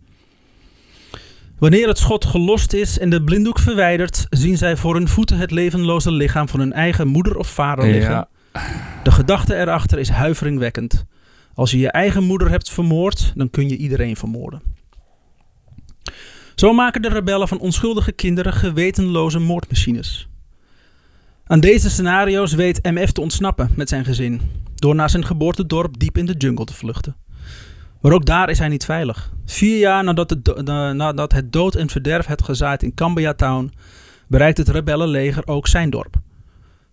Wanneer 1.58 1.88
het 1.88 1.98
schot 1.98 2.24
gelost 2.24 2.72
is 2.72 2.98
en 2.98 3.10
de 3.10 3.24
blinddoek 3.24 3.58
verwijderd, 3.58 4.26
zien 4.30 4.56
zij 4.56 4.76
voor 4.76 4.94
hun 4.94 5.08
voeten 5.08 5.38
het 5.38 5.50
levenloze 5.50 6.12
lichaam 6.12 6.48
van 6.48 6.60
hun 6.60 6.72
eigen 6.72 7.08
moeder 7.08 7.36
of 7.36 7.48
vader 7.48 7.90
liggen. 7.90 8.12
Ja. 8.12 8.28
De 9.02 9.10
gedachte 9.10 9.56
erachter 9.56 9.98
is 9.98 10.08
huiveringwekkend. 10.08 11.04
Als 11.54 11.70
je 11.70 11.78
je 11.78 11.90
eigen 11.90 12.24
moeder 12.24 12.50
hebt 12.50 12.70
vermoord, 12.70 13.32
dan 13.34 13.50
kun 13.50 13.68
je 13.68 13.76
iedereen 13.76 14.16
vermoorden. 14.16 14.62
Zo 16.58 16.72
maken 16.72 17.02
de 17.02 17.08
rebellen 17.08 17.48
van 17.48 17.58
onschuldige 17.58 18.12
kinderen 18.12 18.52
gewetenloze 18.52 19.38
moordmachines. 19.38 20.28
Aan 21.46 21.60
deze 21.60 21.90
scenario's 21.90 22.54
weet 22.54 22.82
MF 22.82 23.12
te 23.12 23.20
ontsnappen 23.20 23.70
met 23.76 23.88
zijn 23.88 24.04
gezin, 24.04 24.40
door 24.74 24.94
naar 24.94 25.10
zijn 25.10 25.24
geboortedorp 25.24 25.98
diep 25.98 26.18
in 26.18 26.26
de 26.26 26.34
jungle 26.38 26.64
te 26.64 26.74
vluchten. 26.74 27.16
Maar 28.00 28.12
ook 28.12 28.26
daar 28.26 28.50
is 28.50 28.58
hij 28.58 28.68
niet 28.68 28.84
veilig. 28.84 29.32
Vier 29.44 29.78
jaar 29.78 30.04
nadat 30.04 30.36
nadat 30.94 31.32
het 31.32 31.52
dood 31.52 31.74
en 31.74 31.88
verderf 31.88 32.26
het 32.26 32.44
gezaaid 32.44 32.82
in 32.82 32.94
Cambia 32.94 33.34
Town, 33.34 33.72
bereikt 34.26 34.58
het 34.58 34.68
rebellenleger 34.68 35.46
ook 35.46 35.66
zijn 35.66 35.90
dorp. 35.90 36.16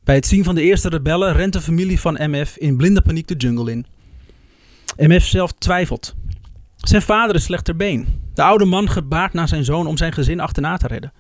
Bij 0.04 0.16
het 0.16 0.28
zien 0.28 0.44
van 0.44 0.56
de 0.56 0.62
eerste 0.62 0.90
rebellen 0.90 1.34
rent 1.34 1.54
de 1.54 1.62
familie 1.62 2.00
van 2.00 2.18
MF 2.20 2.58
in 2.58 2.78
blinde 2.78 3.02
paniek 3.02 3.28
de 3.28 3.36
jungle 3.36 3.72
in. 3.72 3.86
MF 4.98 5.24
zelf 5.24 5.52
twijfelt. 5.52 6.16
Zijn 6.76 7.02
vader 7.02 7.36
is 7.36 7.44
slecht 7.44 7.66
ter 7.66 7.76
been. 7.76 8.22
De 8.34 8.44
oude 8.44 8.66
man 8.66 8.90
gebaart 8.90 9.34
naar 9.34 9.48
zijn 9.48 9.64
zoon 9.64 9.88
om 9.88 9.98
zijn 9.98 10.14
gezin 10.14 10.40
achterna 10.40 10.78
te 10.78 10.88
redden. 10.88 11.14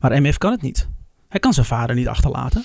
Maar 0.00 0.22
MF 0.22 0.38
kan 0.38 0.52
het 0.52 0.62
niet. 0.62 0.88
Hij 1.28 1.40
kan 1.40 1.52
zijn 1.52 1.66
vader 1.66 1.96
niet 1.96 2.08
achterlaten. 2.08 2.64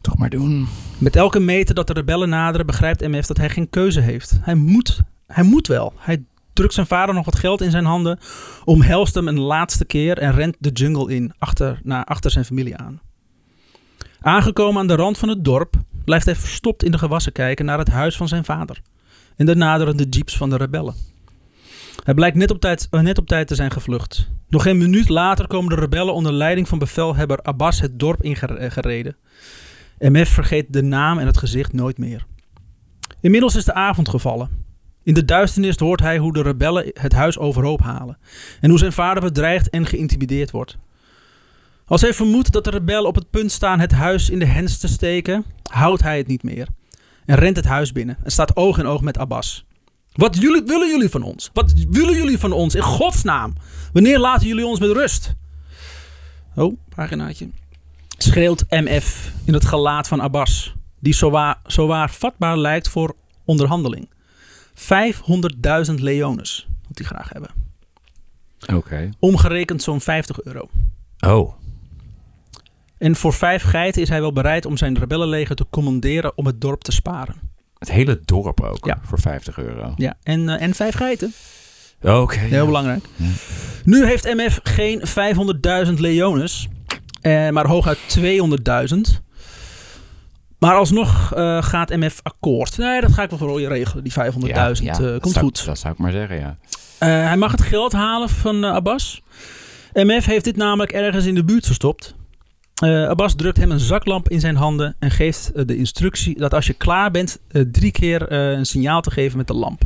Toch 0.00 0.16
maar 0.16 0.30
doen. 0.30 0.68
Met 0.98 1.16
elke 1.16 1.40
meter 1.40 1.74
dat 1.74 1.86
de 1.86 1.92
rebellen 1.92 2.28
naderen 2.28 2.66
begrijpt 2.66 3.08
MF 3.08 3.26
dat 3.26 3.36
hij 3.36 3.50
geen 3.50 3.70
keuze 3.70 4.00
heeft. 4.00 4.38
Hij 4.40 4.54
moet, 4.54 5.00
hij 5.26 5.44
moet 5.44 5.66
wel. 5.66 5.92
Hij 5.96 6.24
drukt 6.52 6.74
zijn 6.74 6.86
vader 6.86 7.14
nog 7.14 7.24
wat 7.24 7.36
geld 7.36 7.60
in 7.60 7.70
zijn 7.70 7.84
handen, 7.84 8.18
omhelst 8.64 9.14
hem 9.14 9.28
een 9.28 9.40
laatste 9.40 9.84
keer 9.84 10.18
en 10.18 10.32
rent 10.32 10.56
de 10.58 10.70
jungle 10.70 11.14
in, 11.14 11.32
achter, 11.38 11.80
naar, 11.82 12.04
achter 12.04 12.30
zijn 12.30 12.44
familie 12.44 12.76
aan. 12.76 13.00
Aangekomen 14.20 14.80
aan 14.80 14.86
de 14.86 14.94
rand 14.94 15.18
van 15.18 15.28
het 15.28 15.44
dorp 15.44 15.74
blijft 16.04 16.24
hij 16.24 16.36
verstopt 16.36 16.82
in 16.82 16.90
de 16.90 16.98
gewassen 16.98 17.32
kijken 17.32 17.64
naar 17.64 17.78
het 17.78 17.88
huis 17.88 18.16
van 18.16 18.28
zijn 18.28 18.44
vader 18.44 18.80
en 19.36 19.46
de 19.46 19.54
naderende 19.54 20.06
jeeps 20.08 20.36
van 20.36 20.50
de 20.50 20.56
rebellen. 20.56 20.94
Hij 22.08 22.16
blijkt 22.16 22.36
net 22.36 22.50
op, 22.50 22.60
tijd, 22.60 22.86
eh, 22.90 23.00
net 23.00 23.18
op 23.18 23.26
tijd 23.26 23.46
te 23.46 23.54
zijn 23.54 23.70
gevlucht. 23.70 24.28
Nog 24.48 24.62
geen 24.62 24.78
minuut 24.78 25.08
later 25.08 25.46
komen 25.46 25.74
de 25.74 25.80
rebellen 25.80 26.14
onder 26.14 26.32
leiding 26.32 26.68
van 26.68 26.78
bevelhebber 26.78 27.42
Abbas 27.42 27.80
het 27.80 27.98
dorp 27.98 28.22
ingereden. 28.22 29.16
MF 29.98 30.28
vergeet 30.28 30.72
de 30.72 30.82
naam 30.82 31.18
en 31.18 31.26
het 31.26 31.38
gezicht 31.38 31.72
nooit 31.72 31.98
meer. 31.98 32.26
Inmiddels 33.20 33.56
is 33.56 33.64
de 33.64 33.74
avond 33.74 34.08
gevallen. 34.08 34.50
In 35.02 35.14
de 35.14 35.24
duisternis 35.24 35.76
hoort 35.76 36.00
hij 36.00 36.18
hoe 36.18 36.32
de 36.32 36.42
rebellen 36.42 36.90
het 36.92 37.12
huis 37.12 37.38
overhoop 37.38 37.80
halen 37.80 38.18
en 38.60 38.70
hoe 38.70 38.78
zijn 38.78 38.92
vader 38.92 39.22
bedreigd 39.22 39.70
en 39.70 39.86
geïntimideerd 39.86 40.50
wordt. 40.50 40.76
Als 41.86 42.00
hij 42.00 42.14
vermoedt 42.14 42.52
dat 42.52 42.64
de 42.64 42.70
rebellen 42.70 43.08
op 43.08 43.14
het 43.14 43.30
punt 43.30 43.52
staan 43.52 43.80
het 43.80 43.92
huis 43.92 44.30
in 44.30 44.38
de 44.38 44.44
hens 44.44 44.78
te 44.78 44.88
steken, 44.88 45.44
houdt 45.62 46.02
hij 46.02 46.16
het 46.18 46.26
niet 46.26 46.42
meer 46.42 46.68
en 47.24 47.36
rent 47.36 47.56
het 47.56 47.66
huis 47.66 47.92
binnen 47.92 48.18
en 48.24 48.30
staat 48.30 48.56
oog 48.56 48.78
in 48.78 48.86
oog 48.86 49.00
met 49.00 49.18
Abbas. 49.18 49.67
Wat 50.12 50.36
jullie, 50.36 50.62
willen 50.66 50.88
jullie 50.88 51.08
van 51.08 51.22
ons? 51.22 51.50
Wat 51.52 51.72
willen 51.90 52.14
jullie 52.14 52.38
van 52.38 52.52
ons? 52.52 52.74
In 52.74 52.82
godsnaam! 52.82 53.54
Wanneer 53.92 54.18
laten 54.18 54.46
jullie 54.46 54.66
ons 54.66 54.80
met 54.80 54.90
rust? 54.90 55.34
Oh, 56.54 56.76
paginaatje 56.94 57.48
schreeuwt 58.18 58.64
MF 58.68 59.32
in 59.44 59.54
het 59.54 59.64
gelaat 59.64 60.08
van 60.08 60.20
Abbas, 60.20 60.74
die 60.98 61.14
zowaar, 61.14 61.60
zowaar 61.66 62.10
vatbaar 62.10 62.58
lijkt 62.58 62.88
voor 62.88 63.16
onderhandeling. 63.44 64.08
500.000 64.74 65.94
leones. 65.94 66.68
Wat 66.88 66.98
hij 66.98 67.06
graag 67.06 67.28
hebben. 67.28 67.50
Oké. 68.74 69.10
Omgerekend 69.18 69.82
zo'n 69.82 70.00
50 70.00 70.42
euro. 70.42 70.68
Oh. 71.18 71.54
En 72.98 73.16
voor 73.16 73.32
vijf 73.32 73.62
geiten 73.62 74.02
is 74.02 74.08
hij 74.08 74.20
wel 74.20 74.32
bereid 74.32 74.66
om 74.66 74.76
zijn 74.76 74.98
rebellenleger 74.98 75.56
te 75.56 75.66
commanderen 75.70 76.36
om 76.36 76.46
het 76.46 76.60
dorp 76.60 76.82
te 76.82 76.92
sparen. 76.92 77.47
Het 77.78 77.90
hele 77.90 78.20
dorp 78.24 78.60
ook. 78.60 78.86
Ja. 78.86 78.98
Voor 79.02 79.20
50 79.20 79.58
euro. 79.58 79.92
Ja, 79.96 80.14
en, 80.22 80.48
eh, 80.48 80.62
en 80.62 80.74
vijf 80.74 80.94
geiten. 80.94 81.32
Oké. 82.02 82.38
Heel 82.38 82.66
belangrijk. 82.66 83.04
Ja. 83.16 83.26
Nu 83.84 84.04
heeft 84.06 84.24
MF 84.24 84.60
geen 84.62 85.00
500.000 85.06 85.94
leones, 86.00 86.68
eh, 87.20 87.48
maar 87.48 87.66
hooguit 87.66 87.98
200.000. 88.06 89.20
Maar 90.58 90.74
alsnog 90.74 91.32
eh, 91.34 91.62
gaat 91.62 91.90
MF 91.96 92.20
akkoord. 92.22 92.78
Nee, 92.78 93.00
dat 93.00 93.12
ga 93.12 93.22
ik 93.22 93.30
wel 93.30 93.38
voor 93.38 93.60
je 93.60 93.68
regelen. 93.68 94.02
Die 94.04 94.12
500.000 94.12 94.86
Ja, 94.86 94.98
ja, 94.98 95.12
eh, 95.14 95.20
komt 95.20 95.34
zou- 95.34 95.44
goed. 95.44 95.64
Dat 95.64 95.78
zou 95.78 95.92
ik 95.92 95.98
maar 95.98 96.12
zeggen, 96.12 96.38
ja. 96.38 96.56
Hij 96.98 97.36
mag 97.36 97.50
het 97.52 97.62
geld 97.62 97.92
halen 97.92 98.28
van 98.28 98.64
Abbas. 98.64 99.22
MF 99.92 100.24
heeft 100.24 100.44
dit 100.44 100.56
namelijk 100.56 100.92
ergens 100.92 101.24
in 101.26 101.34
de 101.34 101.44
buurt 101.44 101.66
verstopt. 101.66 102.14
Eh, 102.78 103.08
Abbas 103.08 103.34
drukt 103.34 103.56
hem 103.56 103.70
een 103.70 103.80
zaklamp 103.80 104.28
in 104.28 104.40
zijn 104.40 104.56
handen 104.56 104.96
en 104.98 105.10
geeft 105.10 105.52
eh, 105.52 105.64
de 105.66 105.76
instructie 105.76 106.38
dat 106.38 106.54
als 106.54 106.66
je 106.66 106.72
klaar 106.72 107.10
bent, 107.10 107.38
eh, 107.48 107.62
drie 107.72 107.90
keer 107.90 108.32
een 108.32 108.66
signaal 108.66 109.00
te 109.00 109.10
geven 109.10 109.36
met 109.38 109.46
de 109.46 109.54
lamp. 109.54 109.82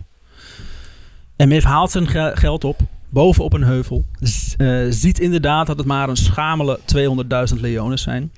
MF 1.37 1.65
haalt 1.65 1.91
zijn 1.91 2.07
ge- 2.09 2.33
geld 2.35 2.65
op, 2.65 2.81
boven 3.09 3.45
op 3.45 3.53
een 3.53 3.63
heuvel. 3.65 4.05
ziet 4.89 5.19
inderdaad 5.21 5.67
dat 5.67 5.79
het 5.79 5.87
maar 5.87 6.09
een 6.09 6.17
schamele 6.17 6.79
200.000 6.85 7.61
leones 7.61 8.03
zijn. 8.03 8.33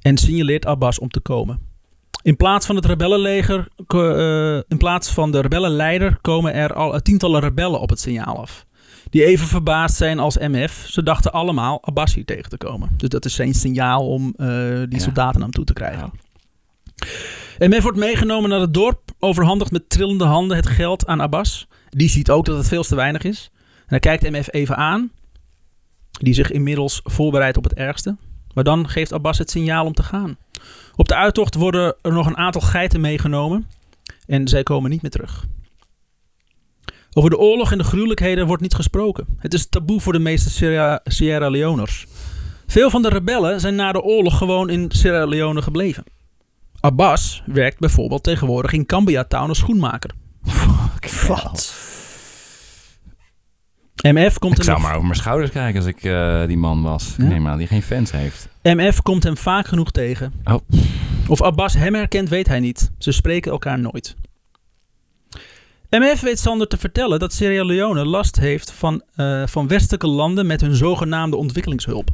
En 0.00 0.16
signaleert 0.18 0.66
Abbas 0.66 0.98
om 0.98 1.08
te 1.08 1.20
komen. 1.20 1.60
In 2.22 2.36
plaats 2.36 2.66
van 2.66 2.76
het 2.76 2.84
rebellenleger, 2.84 3.68
in 4.68 4.76
plaats 4.78 5.10
van 5.10 5.30
de 5.30 5.40
rebellenleider, 5.40 6.18
komen 6.20 6.54
er 6.54 6.74
al 6.74 7.00
tientallen 7.00 7.40
rebellen 7.40 7.80
op 7.80 7.90
het 7.90 8.00
signaal 8.00 8.38
af. 8.40 8.66
Die 9.12 9.24
even 9.24 9.46
verbaasd 9.46 9.96
zijn 9.96 10.18
als 10.18 10.38
MF. 10.38 10.84
Ze 10.88 11.02
dachten 11.02 11.32
allemaal 11.32 11.84
Abbas 11.84 12.14
hier 12.14 12.24
tegen 12.24 12.48
te 12.50 12.56
komen. 12.56 12.88
Dus 12.96 13.08
dat 13.08 13.24
is 13.24 13.34
zijn 13.34 13.54
signaal 13.54 14.08
om 14.08 14.34
eh, 14.36 14.46
die 14.78 14.86
Ja. 14.88 14.98
soldaten 14.98 15.32
naar 15.34 15.42
hem 15.42 15.50
toe 15.50 15.64
te 15.64 15.72
krijgen. 15.72 16.10
MF 17.58 17.82
wordt 17.82 17.98
meegenomen 17.98 18.50
naar 18.50 18.60
het 18.60 18.74
dorp, 18.74 19.00
overhandigt 19.18 19.70
met 19.72 19.88
trillende 19.90 20.24
handen 20.24 20.56
het 20.56 20.66
geld 20.66 21.06
aan 21.06 21.20
Abbas. 21.20 21.66
Die 21.88 22.08
ziet 22.08 22.30
ook 22.30 22.44
dat 22.44 22.56
het 22.56 22.68
veel 22.68 22.82
te 22.82 22.94
weinig 22.94 23.22
is. 23.22 23.50
En 23.78 23.84
hij 23.86 23.98
kijkt 23.98 24.30
MF 24.30 24.52
even 24.52 24.76
aan, 24.76 25.10
die 26.10 26.34
zich 26.34 26.50
inmiddels 26.50 27.00
voorbereidt 27.04 27.56
op 27.56 27.64
het 27.64 27.74
ergste. 27.74 28.16
Maar 28.54 28.64
dan 28.64 28.88
geeft 28.88 29.12
Abbas 29.12 29.38
het 29.38 29.50
signaal 29.50 29.86
om 29.86 29.92
te 29.94 30.02
gaan. 30.02 30.36
Op 30.96 31.08
de 31.08 31.14
uittocht 31.14 31.54
worden 31.54 31.94
er 32.02 32.12
nog 32.12 32.26
een 32.26 32.36
aantal 32.36 32.60
geiten 32.60 33.00
meegenomen. 33.00 33.66
En 34.26 34.48
zij 34.48 34.62
komen 34.62 34.90
niet 34.90 35.02
meer 35.02 35.10
terug. 35.10 35.44
Over 37.14 37.30
de 37.30 37.38
oorlog 37.38 37.72
en 37.72 37.78
de 37.78 37.84
gruwelijkheden 37.84 38.46
wordt 38.46 38.62
niet 38.62 38.74
gesproken. 38.74 39.26
Het 39.38 39.54
is 39.54 39.68
taboe 39.68 40.00
voor 40.00 40.12
de 40.12 40.18
meeste 40.18 40.50
Sierra, 40.50 41.00
Sierra 41.04 41.48
Leoners. 41.48 42.06
Veel 42.66 42.90
van 42.90 43.02
de 43.02 43.08
rebellen 43.08 43.60
zijn 43.60 43.74
na 43.74 43.92
de 43.92 44.02
oorlog 44.02 44.38
gewoon 44.38 44.70
in 44.70 44.86
Sierra 44.88 45.24
Leone 45.24 45.62
gebleven. 45.62 46.04
Abbas 46.80 47.42
werkt 47.46 47.78
bijvoorbeeld 47.78 48.22
tegenwoordig 48.22 48.72
in 48.72 48.86
Cambia 48.86 49.24
Town 49.24 49.48
als 49.48 49.58
schoenmaker. 49.58 50.10
Wat? 51.28 51.74
MF 54.02 54.38
komt, 54.38 54.58
Ik 54.58 54.64
zou 54.64 54.76
hem, 54.76 54.86
maar 54.86 54.94
over 54.94 55.06
mijn 55.06 55.18
schouders 55.18 55.50
kijken 55.50 55.76
als 55.80 55.88
ik 55.88 56.04
eh, 56.04 56.46
die 56.46 56.56
man 56.56 56.82
was. 56.82 57.14
Ja? 57.18 57.24
Nee, 57.24 57.40
maar 57.40 57.58
die 57.58 57.66
geen 57.66 57.82
fans 57.82 58.10
heeft. 58.10 58.48
MF 58.62 59.02
komt 59.02 59.22
hem 59.22 59.36
vaak 59.36 59.66
genoeg 59.66 59.90
tegen. 59.90 60.32
Oh. 60.44 60.60
Of 61.28 61.42
Abbas 61.42 61.74
hem 61.74 61.94
herkent, 61.94 62.28
weet 62.28 62.48
hij 62.48 62.60
niet. 62.60 62.90
Ze 62.98 63.12
spreken 63.12 63.52
elkaar 63.52 63.78
nooit. 63.78 64.16
MF 65.98 66.20
weet 66.20 66.38
Sander 66.38 66.68
te 66.68 66.76
vertellen 66.76 67.18
dat 67.18 67.32
Sierra 67.32 67.64
Leone 67.64 68.04
last 68.04 68.36
heeft 68.36 68.70
van, 68.70 69.02
eh, 69.14 69.42
van 69.46 69.68
westelijke 69.68 70.06
landen 70.06 70.46
met 70.46 70.60
hun 70.60 70.74
zogenaamde 70.74 71.36
ontwikkelingshulp. 71.36 72.08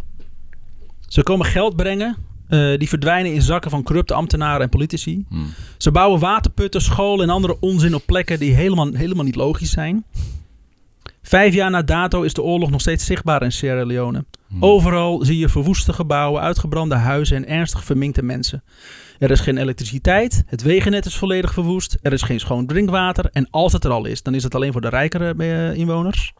Ze 1.09 1.23
komen 1.23 1.47
geld 1.47 1.77
brengen, 1.77 2.17
eh, 2.49 2.79
die 2.79 2.89
verdwijnen 2.89 3.35
in 3.35 3.43
zakken 3.43 3.71
van 3.71 3.83
corrupte 3.83 4.15
ambtenaren 4.15 4.61
en 4.61 4.69
politici. 4.69 5.25
Hm. 5.29 5.37
Ze 5.77 5.91
bouwen 5.91 6.21
waterputten, 6.21 6.81
scholen 6.81 7.29
en 7.29 7.35
andere 7.35 7.57
onzin 7.61 7.95
op 7.95 8.03
plekken 8.07 8.39
die 8.39 8.55
helemaal, 8.55 8.93
helemaal 8.93 9.25
niet 9.25 9.37
logisch 9.37 9.71
zijn. 9.71 10.05
Vijf 11.23 11.55
jaar 11.55 11.71
na 11.71 11.83
dato 11.83 12.23
is 12.23 12.35
de 12.35 12.43
oorlog 12.43 12.71
nog 12.71 12.81
steeds 12.81 13.05
zichtbaar 13.05 13.43
in 13.43 13.53
Sierra 13.53 13.85
Leone. 13.85 14.25
Hm. 14.49 14.65
Overal 14.65 15.25
zie 15.25 15.39
je 15.39 15.49
verwoeste 15.49 15.93
gebouwen, 15.93 16.43
uitgebrande 16.43 16.95
huizen 16.95 17.37
en 17.37 17.49
ernstig 17.49 17.85
verminkte 17.85 18.23
mensen. 18.23 18.63
Er 19.19 19.31
is 19.31 19.41
geen 19.41 19.59
elektriciteit, 19.59 20.43
het 20.47 20.63
wegennet 20.63 21.07
is 21.07 21.17
volledig 21.17 21.53
verwoest, 21.53 21.99
er 22.03 22.13
is 22.13 22.23
geen 22.23 22.41
schoon 22.41 22.67
drinkwater 22.67 23.29
en 23.33 23.51
als 23.51 23.73
het 23.73 23.85
er 23.85 23.91
al 23.91 24.05
is, 24.05 24.23
dan 24.23 24.35
is 24.35 24.43
het 24.43 24.55
alleen 24.55 24.73
voor 24.73 24.81
de 24.81 24.89
rijkere 24.89 25.35
eh, 25.39 25.75
inwoners. 25.75 26.33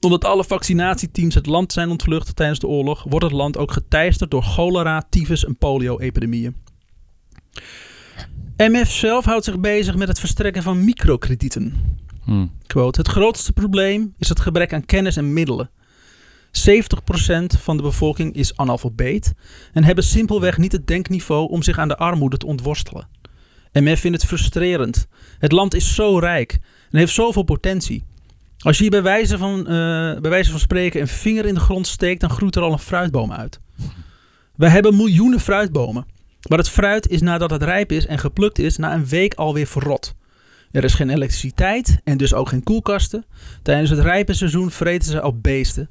Omdat 0.00 0.24
alle 0.24 0.44
vaccinatieteams 0.44 1.34
het 1.34 1.46
land 1.46 1.72
zijn 1.72 1.90
ontvlucht 1.90 2.36
tijdens 2.36 2.58
de 2.58 2.66
oorlog, 2.66 3.04
wordt 3.08 3.24
het 3.24 3.34
land 3.34 3.56
ook 3.56 3.72
geteisterd 3.72 4.30
door 4.30 4.42
cholera, 4.42 5.06
tyfus 5.10 5.44
en 5.44 5.56
polio-epidemieën. 5.56 6.56
MF 8.56 8.90
zelf 8.90 9.24
houdt 9.24 9.44
zich 9.44 9.60
bezig 9.60 9.96
met 9.96 10.08
het 10.08 10.20
verstrekken 10.20 10.62
van 10.62 10.84
microkredieten. 10.84 11.98
Hm. 12.24 12.46
Quote, 12.66 13.00
het 13.00 13.08
grootste 13.08 13.52
probleem 13.52 14.14
is 14.18 14.28
het 14.28 14.40
gebrek 14.40 14.72
aan 14.72 14.84
kennis 14.84 15.16
en 15.16 15.32
middelen. 15.32 15.70
70% 16.50 17.60
van 17.60 17.76
de 17.76 17.82
bevolking 17.82 18.34
is 18.34 18.56
analfabeet 18.56 19.32
en 19.72 19.84
hebben 19.84 20.04
simpelweg 20.04 20.58
niet 20.58 20.72
het 20.72 20.86
denkniveau 20.86 21.48
om 21.50 21.62
zich 21.62 21.78
aan 21.78 21.88
de 21.88 21.96
armoede 21.96 22.36
te 22.36 22.46
ontworstelen. 22.46 23.08
MF 23.72 24.00
vindt 24.00 24.16
het 24.16 24.26
frustrerend. 24.26 25.06
Het 25.38 25.52
land 25.52 25.74
is 25.74 25.94
zo 25.94 26.18
rijk 26.18 26.58
en 26.90 26.98
heeft 26.98 27.14
zoveel 27.14 27.42
potentie. 27.42 28.04
Als 28.58 28.76
je 28.76 28.82
hier 28.82 28.90
bij 28.90 29.02
wijze, 29.02 29.38
van, 29.38 29.58
eh, 29.58 30.20
bij 30.20 30.30
wijze 30.30 30.50
van 30.50 30.60
spreken 30.60 31.00
een 31.00 31.08
vinger 31.08 31.46
in 31.46 31.54
de 31.54 31.60
grond 31.60 31.86
steekt, 31.86 32.20
dan 32.20 32.30
groeit 32.30 32.56
er 32.56 32.62
al 32.62 32.72
een 32.72 32.78
fruitboom 32.78 33.32
uit. 33.32 33.60
We 34.56 34.68
hebben 34.68 34.96
miljoenen 34.96 35.40
fruitbomen. 35.40 36.06
Maar 36.48 36.58
het 36.58 36.68
fruit 36.68 37.08
is 37.08 37.20
nadat 37.20 37.50
het 37.50 37.62
rijp 37.62 37.92
is 37.92 38.06
en 38.06 38.18
geplukt 38.18 38.58
is, 38.58 38.76
na 38.76 38.94
een 38.94 39.06
week 39.06 39.34
alweer 39.34 39.66
verrot. 39.66 40.14
Er 40.70 40.84
is 40.84 40.94
geen 40.94 41.10
elektriciteit 41.10 42.00
en 42.04 42.16
dus 42.16 42.34
ook 42.34 42.48
geen 42.48 42.62
koelkasten. 42.62 43.24
Tijdens 43.62 43.90
het 43.90 43.98
rijpe 43.98 44.32
seizoen 44.32 44.70
vreten 44.70 45.10
ze 45.10 45.20
al 45.20 45.38
beesten. 45.38 45.90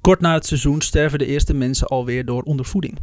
Kort 0.00 0.20
na 0.20 0.34
het 0.34 0.46
seizoen 0.46 0.80
sterven 0.80 1.18
de 1.18 1.26
eerste 1.26 1.54
mensen 1.54 1.86
alweer 1.86 2.24
door 2.24 2.42
ondervoeding. 2.42 2.98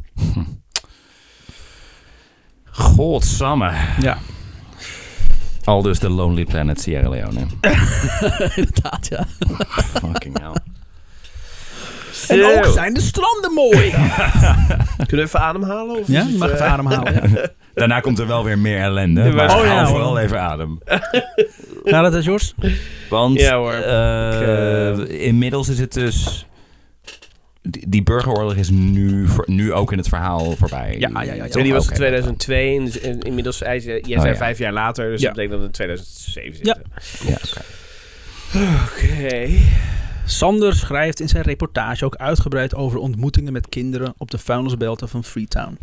Godsamme. 2.72 3.72
Ja, 4.02 4.18
Al 5.64 5.82
dus 5.82 6.00
de 6.00 6.10
Lonely 6.10 6.46
Planet 6.46 6.82
Sierra 6.82 7.10
Leone. 7.10 7.40
inderdaad, 8.56 9.08
ja. 9.10 9.26
Fucking 10.02 10.40
hell. 10.40 10.56
En 12.28 12.44
ook 12.46 12.66
zijn 12.66 12.94
de 12.94 13.02
stranden 13.02 13.52
mooi. 13.54 13.90
Kunnen 15.08 15.08
we 15.08 15.22
even 15.22 15.40
ademhalen? 15.40 16.00
Of 16.00 16.08
Ja, 16.08 16.22
je 16.30 16.38
mag 16.38 16.48
eh, 16.50 16.54
even 16.56 16.68
ademhalen. 16.70 17.30
Ja. 17.34 17.48
Daarna 17.74 18.00
komt 18.00 18.20
er 18.20 18.28
wel 18.28 18.44
weer 18.44 18.60
meer 18.60 18.80
ellende. 18.82 19.22
Ja, 19.22 19.34
maar 19.34 19.58
oh, 19.60 19.66
ja, 19.66 19.88
vooral 19.88 20.20
even 20.20 20.42
adem. 20.42 20.80
Gaat 21.84 22.14
het, 22.14 22.24
Jos? 22.24 22.56
Want 23.10 23.40
Ja, 23.40 23.56
hoor. 23.58 23.74
eh, 23.74 24.98
Ik, 24.98 25.08
inmiddels 25.10 25.68
is 25.70 25.80
het 25.80 25.94
dus... 25.94 26.46
Die, 27.70 27.90
die 27.90 28.04
burgeroorlog 28.04 28.56
is 28.56 28.70
nu, 28.70 29.28
voor- 29.28 29.44
nu 29.50 29.74
ook 29.74 29.92
in 29.92 29.98
het 29.98 30.08
verhaal 30.08 30.52
voorbij. 30.56 30.96
Ja, 31.00 31.10
ja, 31.10 31.22
ja, 31.22 31.34
ja. 31.34 31.44
Ja, 31.46 31.62
die 31.64 31.74
was 31.74 31.84
in 31.84 31.90
Oké. 31.90 31.96
2002 31.96 32.78
en 32.78 32.86
dus- 32.86 33.00
en 33.00 33.20
inmiddels, 33.22 33.58
zei- 33.58 33.82
jij 33.82 34.00
Oh, 34.00 34.06
zei 34.22 34.28
ja. 34.28 34.36
vijf 34.36 34.58
jaar 34.58 34.74
later, 34.74 35.10
dus 35.10 35.22
Ja. 35.22 35.26
dat 35.28 35.36
betekent 35.36 35.52
dat 35.52 35.60
we 35.62 35.66
in 35.66 35.72
2007 35.72 36.60
Ja. 36.66 36.76
zitten. 36.76 37.28
Ja, 37.28 37.38
oké. 37.44 37.62
Oké. 38.84 39.50
Sander 40.26 40.76
schrijft 40.76 41.20
in 41.20 41.28
zijn 41.30 41.44
reportage 41.44 42.06
ook 42.06 42.16
uitgebreid 42.16 42.76
over 42.76 43.00
ontmoetingen 43.00 43.54
met 43.54 43.70
kinderen 43.70 44.14
op 44.18 44.32
de 44.32 44.38
vuilnisbelten 44.38 45.10
van 45.10 45.24
Freetown. 45.24 45.78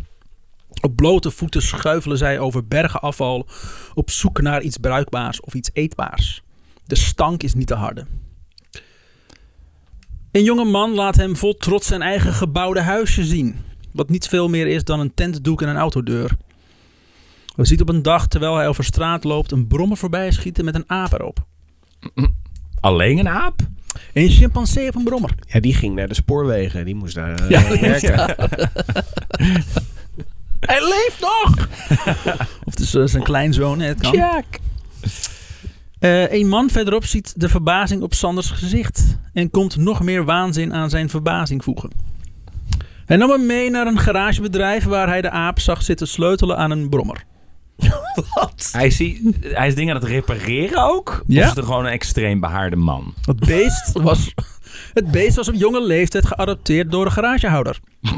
Op 0.80 0.96
blote 0.96 1.30
voeten 1.30 1.62
schuifelen 1.62 2.18
zij 2.18 2.38
over 2.38 2.66
bergen 2.66 3.00
afval 3.00 3.46
op 3.94 4.10
zoek 4.10 4.40
naar 4.40 4.62
iets 4.62 4.76
bruikbaars 4.76 5.40
of 5.40 5.54
iets 5.54 5.70
eetbaars. 5.72 6.42
De 6.86 6.94
stank 6.94 7.42
is 7.42 7.54
niet 7.54 7.66
te 7.66 7.74
harde. 7.74 8.06
Een 10.32 10.44
jonge 10.44 10.64
man 10.64 10.94
laat 10.94 11.16
hem 11.16 11.36
vol 11.36 11.56
trots 11.56 11.86
zijn 11.86 12.02
eigen 12.02 12.32
gebouwde 12.32 12.80
huisje 12.80 13.24
zien. 13.24 13.56
Wat 13.90 14.08
niet 14.08 14.28
veel 14.28 14.48
meer 14.48 14.66
is 14.66 14.84
dan 14.84 15.00
een 15.00 15.14
tentdoek 15.14 15.62
en 15.62 15.68
een 15.68 15.76
autodeur. 15.76 16.30
We 17.56 17.64
ziet 17.64 17.80
op 17.80 17.88
een 17.88 18.02
dag, 18.02 18.28
terwijl 18.28 18.56
hij 18.56 18.68
over 18.68 18.84
straat 18.84 19.24
loopt, 19.24 19.52
een 19.52 19.66
brommer 19.66 19.96
voorbij 19.96 20.30
schieten 20.30 20.64
met 20.64 20.74
een 20.74 20.84
aap 20.86 21.12
erop. 21.12 21.46
Alleen 22.80 23.18
een 23.18 23.28
aap? 23.28 23.60
Een 24.12 24.28
chimpansee 24.28 24.88
op 24.88 24.94
een 24.94 25.04
brommer. 25.04 25.34
Ja, 25.48 25.60
die 25.60 25.74
ging 25.74 25.94
naar 25.94 26.08
de 26.08 26.14
spoorwegen. 26.14 26.84
Die 26.84 26.94
moest 26.94 27.14
daar 27.14 27.40
eh, 27.40 27.50
Ja, 27.50 27.80
werken. 27.80 28.36
Hij 30.60 30.80
leeft 30.80 31.20
nog! 31.20 31.68
of 32.66 32.74
het 32.74 32.80
is 32.80 32.94
eh, 32.94 33.06
zijn 33.06 33.22
kleinzoon, 33.22 33.80
hè, 33.80 33.86
het 33.86 34.00
kan. 34.00 34.12
Jack. 34.12 34.44
Eh, 36.02 36.32
een 36.32 36.48
man 36.48 36.70
verderop 36.70 37.04
ziet 37.04 37.32
de 37.40 37.48
verbazing 37.48 38.02
op 38.02 38.14
Sanders 38.14 38.50
gezicht. 38.50 39.18
En 39.32 39.50
komt 39.50 39.76
nog 39.76 40.02
meer 40.02 40.24
waanzin 40.24 40.74
aan 40.74 40.90
zijn 40.90 41.08
verbazing 41.08 41.64
voegen. 41.64 41.90
Hij 43.06 43.16
nam 43.16 43.30
hem 43.30 43.46
mee 43.46 43.70
naar 43.70 43.86
een 43.86 43.98
garagebedrijf 43.98 44.84
waar 44.84 45.08
hij 45.08 45.20
de 45.22 45.30
aap 45.30 45.60
zag 45.60 45.82
zitten 45.82 46.08
sleutelen 46.08 46.56
aan 46.56 46.70
een 46.70 46.88
brommer. 46.88 47.24
Wat? 48.34 48.68
Hij 48.72 48.86
is, 48.86 48.96
die- 48.96 49.36
hij 49.40 49.66
is 49.66 49.74
dingen 49.74 49.94
aan 49.94 50.00
het 50.00 50.10
repareren 50.10 50.82
ook? 50.84 51.22
Ja. 51.26 51.40
Of 51.42 51.50
is 51.50 51.56
het 51.56 51.64
gewoon 51.64 51.84
een 51.84 51.92
extreem 51.92 52.40
behaarde 52.40 52.76
man? 52.76 53.14
Het 53.24 53.40
beest 53.40 53.92
was, 53.92 54.34
het 54.94 55.10
beest 55.10 55.36
was 55.36 55.48
op 55.48 55.54
jonge 55.54 55.82
leeftijd 55.86 56.26
geadopteerd 56.26 56.90
door 56.90 57.04
een 57.04 57.12
garagehouder. 57.12 57.78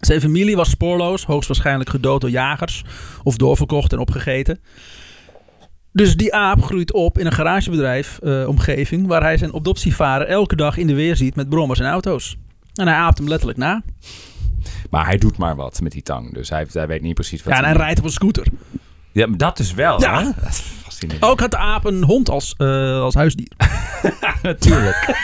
Zijn 0.00 0.20
familie 0.20 0.56
was 0.56 0.70
spoorloos, 0.70 1.24
hoogstwaarschijnlijk 1.24 1.90
gedood 1.90 2.20
door 2.20 2.30
jagers 2.30 2.84
of 3.22 3.36
doorverkocht 3.36 3.92
en 3.92 3.98
opgegeten. 3.98 4.60
Dus 5.92 6.16
die 6.16 6.34
aap 6.34 6.62
groeit 6.62 6.92
op 6.92 7.18
in 7.18 7.26
een 7.26 7.32
garagebedrijf 7.32 8.18
eh, 8.22 8.48
omgeving 8.48 9.06
waar 9.06 9.22
hij 9.22 9.36
zijn 9.36 9.54
adoptievader 9.54 10.26
elke 10.26 10.56
dag 10.56 10.76
in 10.76 10.86
de 10.86 10.94
weer 10.94 11.16
ziet 11.16 11.36
met 11.36 11.48
brommers 11.48 11.80
en 11.80 11.86
auto's. 11.86 12.36
En 12.74 12.86
hij 12.86 12.96
aapt 12.96 13.18
hem 13.18 13.28
letterlijk 13.28 13.58
na. 13.58 13.82
Maar 14.90 15.06
hij 15.06 15.16
doet 15.18 15.36
maar 15.36 15.56
wat 15.56 15.80
met 15.80 15.92
die 15.92 16.02
tang. 16.02 16.34
Dus 16.34 16.48
hij, 16.48 16.66
hij 16.72 16.86
weet 16.86 17.02
niet 17.02 17.14
precies 17.14 17.42
wat 17.42 17.52
Ja, 17.52 17.58
en 17.58 17.64
hij 17.64 17.74
rijdt 17.76 17.98
op 17.98 18.04
een 18.04 18.10
scooter. 18.10 18.46
Ja, 19.12 19.26
maar 19.26 19.38
dat 19.38 19.58
is 19.58 19.74
wel. 19.74 20.00
Ja. 20.00 20.18
hè? 20.18 20.24
Dat 20.24 20.48
is 20.50 20.62
fascinerend. 20.82 21.24
Ook 21.24 21.40
had 21.40 21.50
de 21.50 21.56
aap 21.56 21.84
een 21.84 22.02
hond 22.04 22.28
als, 22.28 22.54
eh, 22.56 23.00
als 23.00 23.14
huisdier. 23.14 23.48
natuurlijk. 24.42 25.14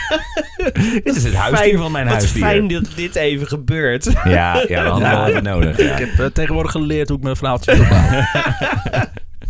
Dit 1.03 1.15
is 1.15 1.23
het 1.23 1.33
huisdier 1.33 1.77
van 1.77 1.91
mijn 1.91 2.05
Wat 2.05 2.13
huisdier. 2.13 2.41
fijn 2.43 2.67
dat 2.67 2.91
dit 2.95 3.15
even 3.15 3.47
gebeurt. 3.47 4.03
Ja, 4.23 4.23
ja, 4.23 4.63
we 4.67 4.75
hadden 4.89 5.09
Ja. 5.09 5.15
wel 5.17 5.27
even 5.27 5.43
nodig. 5.43 5.77
Ja. 5.77 5.97
Ik 5.97 5.97
heb 6.07 6.19
eh, 6.19 6.25
tegenwoordig 6.25 6.71
geleerd 6.71 7.07
hoe 7.07 7.17
ik 7.17 7.23
mijn 7.23 7.35
verhaaltjes 7.35 7.79
opbouw. 7.81 8.23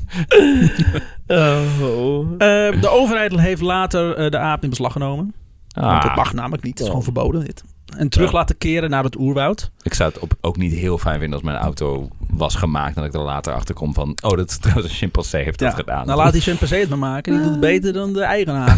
Oh. 1.28 2.20
Eh, 2.32 2.82
de 2.82 2.88
overheid 2.90 3.40
heeft 3.40 3.62
later 3.62 4.16
eh, 4.16 4.32
de 4.32 4.38
aap 4.38 4.64
in 4.64 4.70
beslag 4.70 4.92
genomen. 4.92 5.34
Want 5.74 6.04
het 6.04 6.12
Ah, 6.12 6.18
mag 6.18 6.34
namelijk 6.34 6.64
niet. 6.64 6.74
Het 6.74 6.82
is 6.82 6.88
gewoon 6.88 7.04
verboden. 7.04 7.46
Dit. 7.46 7.64
En 7.98 8.10
terug 8.10 8.32
Ja. 8.32 8.38
laten 8.38 8.58
keren 8.58 8.90
naar 8.90 9.04
het 9.04 9.18
oerwoud. 9.20 9.72
ik 9.82 9.94
zou 9.94 10.10
het 10.10 10.20
op- 10.20 10.34
ook 10.42 10.58
niet 10.58 10.74
heel 10.74 10.98
fijn 10.98 11.20
vinden 11.20 11.34
als 11.38 11.48
mijn 11.48 11.58
auto 11.58 12.10
was 12.30 12.56
gemaakt. 12.56 12.96
En 12.96 13.02
dat 13.02 13.14
ik 13.14 13.20
er 13.20 13.26
later 13.26 13.54
achter 13.54 13.76
kom 13.76 13.94
van... 13.94 14.18
Oh, 14.24 14.38
dat 14.38 14.50
is 14.50 14.58
trouwens 14.58 14.90
een 14.90 14.96
chimpansee 14.96 15.44
heeft 15.44 15.60
dat 15.60 15.74
gedaan. 15.74 16.06
Nou, 16.06 16.18
laat 16.18 16.32
die 16.34 16.42
chimpansee 16.42 16.80
het 16.80 16.90
maar 16.90 16.98
maken. 16.98 17.32
Die 17.34 17.42
doet 17.42 17.52
het 17.52 17.60
beter 17.60 17.94
dan 17.94 18.14
de 18.14 18.22
eigenaar. 18.36 18.78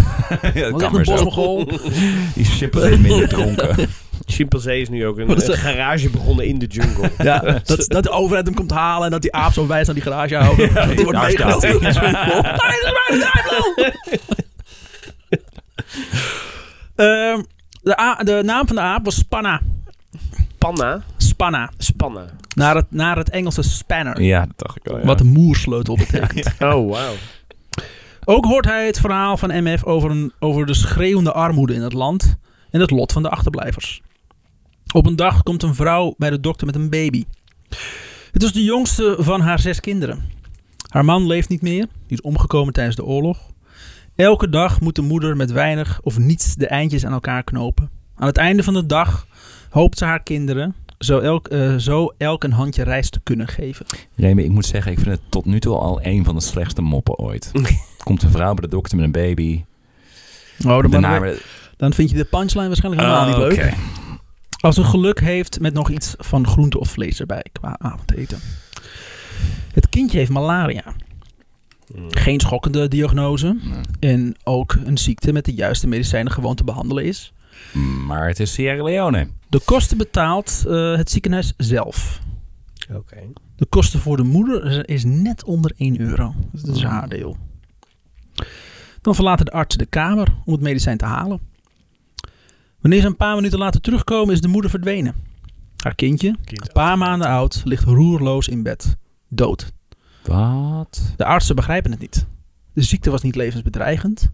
Ja, 0.53 0.69
dat 0.69 0.81
kan 0.81 0.95
een 0.95 1.03
bosmogol. 1.03 1.65
Die 2.35 2.45
chimpansee 2.45 2.91
is 2.91 2.97
minder 2.99 3.27
dronken. 3.29 3.75
Chimpansee 4.31 4.81
is 4.81 4.89
nu 4.89 5.05
ook 5.05 5.17
een, 5.17 5.29
een 5.51 5.57
garage 5.57 6.09
begonnen 6.09 6.45
in 6.45 6.59
de 6.59 6.65
jungle. 6.65 7.11
Ja, 7.23 7.39
dat, 7.65 7.85
dat 7.87 8.03
de 8.03 8.09
overheid 8.09 8.45
hem 8.45 8.55
komt 8.55 8.71
halen 8.71 9.05
en 9.05 9.11
dat 9.11 9.21
die 9.21 9.33
aap 9.33 9.53
zo 9.53 9.67
wijst 9.67 9.85
naar 9.85 9.95
die 9.95 10.03
garage 10.03 10.35
houden. 10.35 10.73
dat 10.73 10.87
die 10.87 11.03
wordt 11.03 11.19
daar 11.19 11.31
staat 11.31 11.61
meegenomen. 11.61 11.87
in 11.87 11.93
de 11.93 11.99
jungle. 11.99 12.41
Daar 12.41 12.77
is 12.79 13.21
mijn! 13.75 13.93
Ehm, 16.95 17.41
de, 18.23 18.41
naam 18.43 18.67
van 18.67 18.75
de 18.75 18.81
aap 18.81 19.05
was 19.05 19.15
Spanna. 19.15 19.61
Panna. 20.57 21.01
Spanna. 21.17 21.69
Spanna. 21.77 22.25
Naar 22.55 22.75
het, 22.75 22.85
naar 22.89 23.17
het 23.17 23.29
Engelse 23.29 23.63
spanner. 23.63 24.21
Ja, 24.21 24.39
dat 24.39 24.53
dacht 24.55 24.77
ik 24.77 24.87
al. 24.87 24.97
Ja. 24.97 25.05
Wat 25.05 25.19
een 25.19 25.27
moersleutel 25.27 25.97
betekent. 25.97 26.45
Oh, 26.59 26.91
wauw. 26.91 27.13
Ook 28.25 28.45
hoort 28.45 28.65
hij 28.65 28.85
het 28.85 28.99
verhaal 28.99 29.37
van 29.37 29.63
MF 29.63 29.83
over, 29.83 30.11
een, 30.11 30.31
over 30.39 30.65
de 30.65 30.73
schreeuwende 30.73 31.31
armoede 31.31 31.73
in 31.73 31.81
het 31.81 31.93
land 31.93 32.35
en 32.71 32.79
het 32.79 32.91
lot 32.91 33.11
van 33.11 33.21
de 33.23 33.29
achterblijvers. 33.29 34.01
Op 34.93 35.05
een 35.05 35.15
dag 35.15 35.43
komt 35.43 35.63
een 35.63 35.75
vrouw 35.75 36.13
bij 36.17 36.29
de 36.29 36.39
dokter 36.39 36.65
met 36.65 36.75
een 36.75 36.89
baby. 36.89 37.23
Het 38.31 38.43
is 38.43 38.51
de 38.51 38.63
jongste 38.63 39.15
van 39.19 39.41
haar 39.41 39.59
zes 39.59 39.79
kinderen. 39.79 40.21
Haar 40.89 41.05
man 41.05 41.27
leeft 41.27 41.49
niet 41.49 41.61
meer, 41.61 41.85
die 42.07 42.17
is 42.17 42.21
omgekomen 42.21 42.73
tijdens 42.73 42.95
de 42.95 43.05
oorlog. 43.05 43.37
Elke 44.15 44.49
dag 44.49 44.79
moet 44.81 44.95
de 44.95 45.01
moeder 45.01 45.35
met 45.35 45.51
weinig 45.51 45.99
of 46.03 46.17
niets 46.17 46.55
de 46.55 46.67
eindjes 46.67 47.05
aan 47.05 47.11
elkaar 47.13 47.43
knopen. 47.43 47.89
Aan 48.15 48.27
het 48.27 48.37
einde 48.37 48.63
van 48.63 48.73
de 48.73 48.85
dag 48.85 49.27
hoopt 49.69 49.97
ze 49.97 50.05
haar 50.05 50.23
kinderen 50.23 50.75
zo 50.99 51.19
elk, 51.19 51.47
eh, 51.47 51.75
zo 51.75 52.13
elk 52.17 52.43
een 52.43 52.51
handje 52.51 52.83
rijst 52.83 53.11
te 53.11 53.19
kunnen 53.23 53.47
geven. 53.47 53.85
Remy, 54.15 54.41
ik 54.41 54.49
moet 54.49 54.65
zeggen, 54.65 54.91
ik 54.91 54.99
vind 54.99 55.11
het 55.11 55.31
tot 55.31 55.45
nu 55.45 55.59
toe 55.59 55.75
al 55.77 55.99
een 56.03 56.25
van 56.25 56.35
de 56.35 56.41
slechtste 56.41 56.81
moppen 56.81 57.17
ooit. 57.17 57.51
Komt 58.03 58.23
een 58.23 58.31
vrouw 58.31 58.53
bij 58.53 58.63
de 58.63 58.75
dokter 58.75 58.95
met 58.97 59.05
een 59.05 59.11
baby. 59.11 59.63
Oh, 60.65 60.81
dan, 60.81 60.91
Daarna... 60.91 61.33
dan 61.77 61.93
vind 61.93 62.09
je 62.09 62.15
de 62.15 62.25
punchline 62.25 62.67
waarschijnlijk 62.67 63.03
helemaal 63.05 63.27
Oh, 63.27 63.37
niet 63.37 63.57
leuk. 63.57 63.65
oké. 63.67 63.75
Als 64.59 64.77
een 64.77 64.85
geluk 64.85 65.19
heeft 65.19 65.59
met 65.59 65.73
nog 65.73 65.89
iets 65.89 66.13
van 66.17 66.47
groente 66.47 66.79
of 66.79 66.89
vlees 66.89 67.19
erbij 67.19 67.45
qua 67.51 67.75
avondeten. 67.79 68.39
Het 69.73 69.89
kindje 69.89 70.17
heeft 70.17 70.31
malaria. 70.31 70.83
Geen 72.09 72.39
schokkende 72.39 72.87
diagnose. 72.87 73.57
Nee. 73.61 74.11
En 74.13 74.35
ook 74.43 74.77
een 74.83 74.97
ziekte 74.97 75.31
met 75.31 75.45
de 75.45 75.53
juiste 75.53 75.87
medicijnen 75.87 76.31
gewoon 76.31 76.55
te 76.55 76.63
behandelen 76.63 77.05
is. 77.05 77.33
Maar 78.07 78.27
het 78.27 78.39
is 78.39 78.53
Sierra 78.53 78.83
Leone. 78.83 79.27
De 79.49 79.59
kosten 79.65 79.97
betaalt 79.97 80.63
eh, 80.67 80.95
het 80.95 81.11
ziekenhuis 81.11 81.53
zelf. 81.57 82.19
Oké. 82.93 83.17
De 83.55 83.65
kosten 83.65 83.99
voor 83.99 84.17
de 84.17 84.23
moeder 84.23 84.89
is 84.89 85.03
net 85.03 85.43
onder 85.43 85.73
1 85.77 85.99
euro. 85.99 86.33
Dus 86.51 86.61
dat 86.61 86.75
is 86.75 86.83
haar 86.83 87.09
deel. 87.09 87.37
Dan 89.01 89.15
verlaten 89.15 89.45
de 89.45 89.51
artsen 89.51 89.79
de 89.79 89.85
kamer 89.85 90.27
om 90.45 90.53
het 90.53 90.61
medicijn 90.61 90.97
te 90.97 91.05
halen. 91.05 91.39
Wanneer 92.81 93.01
ze 93.01 93.07
een 93.07 93.15
paar 93.15 93.35
minuten 93.35 93.59
later 93.59 93.81
terugkomen 93.81 94.33
is 94.33 94.41
de 94.41 94.47
moeder 94.47 94.69
verdwenen. 94.69 95.15
Haar 95.83 95.95
kindje, 95.95 96.27
een 96.27 96.69
paar 96.73 96.97
maanden 96.97 97.27
oud, 97.27 97.61
ligt 97.65 97.83
roerloos 97.83 98.47
in 98.47 98.63
bed. 98.63 98.97
Dood. 99.27 99.71
Wat? 100.23 101.13
De 101.15 101.25
artsen 101.25 101.55
begrijpen 101.55 101.91
het 101.91 101.99
niet. 101.99 102.27
De 102.73 102.81
ziekte 102.81 103.09
was 103.09 103.21
niet 103.21 103.35
levensbedreigend. 103.35 104.29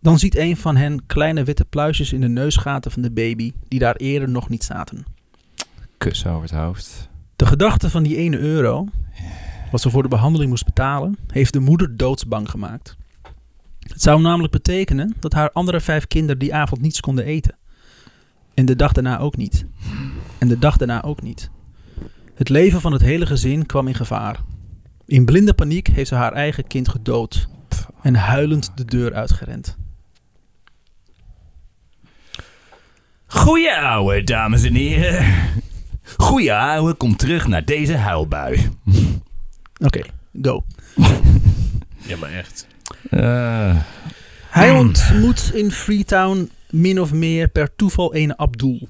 Dan 0.00 0.18
ziet 0.18 0.36
een 0.36 0.56
van 0.56 0.76
hen 0.76 1.06
kleine 1.06 1.44
witte 1.44 1.64
pluisjes 1.64 2.12
in 2.12 2.20
de 2.20 2.28
neusgaten 2.28 2.90
van 2.90 3.02
de 3.02 3.10
baby 3.10 3.52
die 3.68 3.78
daar 3.78 3.96
eerder 3.96 4.28
nog 4.28 4.48
niet 4.48 4.64
zaten. 4.64 5.04
Kus 5.98 6.26
over 6.26 6.42
het 6.42 6.50
hoofd. 6.50 7.08
De 7.36 7.46
gedachte 7.46 7.90
van 7.90 8.02
die 8.02 8.16
ene 8.16 8.38
euro, 8.38 8.86
wat 9.70 9.80
ze 9.80 9.90
voor 9.90 10.02
de 10.02 10.08
behandeling 10.08 10.50
moest 10.50 10.64
betalen, 10.64 11.18
heeft 11.26 11.52
de 11.52 11.60
moeder 11.60 11.96
doodsbang 11.96 12.50
gemaakt. 12.50 12.96
Het 13.92 14.02
zou 14.02 14.20
namelijk 14.20 14.52
betekenen 14.52 15.14
dat 15.18 15.32
haar 15.32 15.50
andere 15.52 15.80
vijf 15.80 16.06
kinderen 16.06 16.38
die 16.38 16.54
avond 16.54 16.80
niets 16.80 17.00
konden 17.00 17.24
eten. 17.24 17.56
En 18.54 18.64
de 18.66 18.76
dag 18.76 18.92
daarna 18.92 19.18
ook 19.18 19.36
niet. 19.36 19.66
En 20.38 20.48
de 20.48 20.58
dag 20.58 20.76
daarna 20.76 21.02
ook 21.02 21.22
niet. 21.22 21.50
Het 22.34 22.48
leven 22.48 22.80
van 22.80 22.92
het 22.92 23.02
hele 23.02 23.26
gezin 23.26 23.66
kwam 23.66 23.88
in 23.88 23.94
gevaar. 23.94 24.40
In 25.06 25.24
blinde 25.24 25.54
paniek 25.54 25.86
heeft 25.86 26.08
ze 26.08 26.14
haar 26.14 26.32
eigen 26.32 26.66
kind 26.66 26.88
gedood 26.88 27.48
en 28.02 28.14
huilend 28.14 28.72
de 28.74 28.84
deur 28.84 29.14
uitgerend. 29.14 29.76
Goeie 33.26 33.76
ouwe, 33.76 34.24
dames 34.24 34.62
en 34.62 34.74
heren. 34.74 35.34
Goeie 36.16 36.54
ouwe, 36.54 36.94
kom 36.94 37.16
terug 37.16 37.46
naar 37.46 37.64
deze 37.64 37.96
huilbui. 37.96 38.70
Oké, 39.84 40.02
go. 40.42 40.64
Ja, 42.06 42.16
maar 42.16 42.30
echt. 42.30 42.66
Eh, 43.10 43.76
Hij 44.50 44.70
ontmoet 44.70 45.50
in 45.54 45.70
Freetown 45.70 46.50
min 46.70 47.00
of 47.00 47.12
meer 47.12 47.48
per 47.48 47.76
toeval 47.76 48.14
een 48.14 48.38
Abdul. 48.38 48.88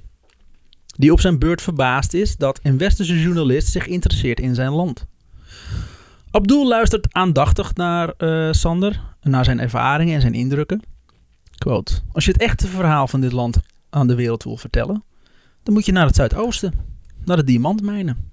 Die 0.87 1.13
op 1.13 1.21
zijn 1.21 1.39
beurt 1.39 1.63
verbaasd 1.63 2.15
is 2.15 2.37
dat 2.37 2.61
een 2.63 2.79
westerse 2.79 3.21
journalist 3.21 3.69
zich 3.69 3.87
interesseert 3.87 4.41
in 4.41 4.55
zijn 4.55 4.71
land. 4.73 5.07
Abdul 6.31 6.69
luistert 6.69 7.07
aandachtig 7.15 7.75
naar 7.75 8.09
eh, 8.17 8.49
Sander, 8.53 9.01
naar 9.23 9.45
zijn 9.45 9.61
ervaringen 9.61 10.15
en 10.15 10.21
zijn 10.21 10.35
indrukken. 10.35 10.83
Quote, 11.59 11.93
als 12.13 12.25
je 12.25 12.33
het 12.33 12.41
echte 12.41 12.67
verhaal 12.67 13.09
van 13.09 13.21
dit 13.21 13.33
land 13.33 13.59
aan 13.91 14.07
de 14.07 14.15
wereld 14.15 14.45
wil 14.45 14.57
vertellen, 14.57 15.05
dan 15.63 15.75
moet 15.75 15.87
je 15.87 15.93
naar 15.93 16.07
het 16.07 16.15
zuidoosten, 16.17 16.73
naar 17.25 17.37
de 17.37 17.45
diamantmijnen. 17.45 18.31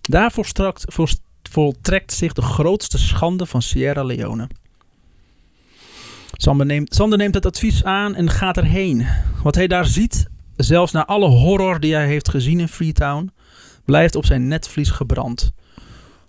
Daar 0.00 0.32
volstrakt, 0.32 0.84
volst- 0.94 1.22
voltrekt 1.42 2.12
zich 2.12 2.32
de 2.32 2.42
grootste 2.42 2.98
schande 2.98 3.46
van 3.46 3.62
Sierra 3.62 4.02
Leone. 4.04 4.48
Sander 6.32 6.66
neemt, 6.66 6.94
Sander 6.94 7.18
neemt 7.18 7.34
het 7.34 7.46
advies 7.46 7.84
aan 7.84 8.14
en 8.14 8.30
gaat 8.30 8.56
erheen. 8.56 9.06
Wat 9.42 9.54
hij 9.54 9.66
daar 9.66 9.86
ziet, 9.86 10.26
zelfs 10.56 10.92
na 10.92 11.06
alle 11.06 11.28
horror 11.28 11.80
die 11.80 11.94
hij 11.94 12.06
heeft 12.06 12.28
gezien 12.28 12.60
in 12.60 12.68
Freetown, 12.68 13.30
blijft 13.84 14.14
op 14.14 14.24
zijn 14.24 14.48
netvlies 14.48 14.90
gebrand. 14.90 15.52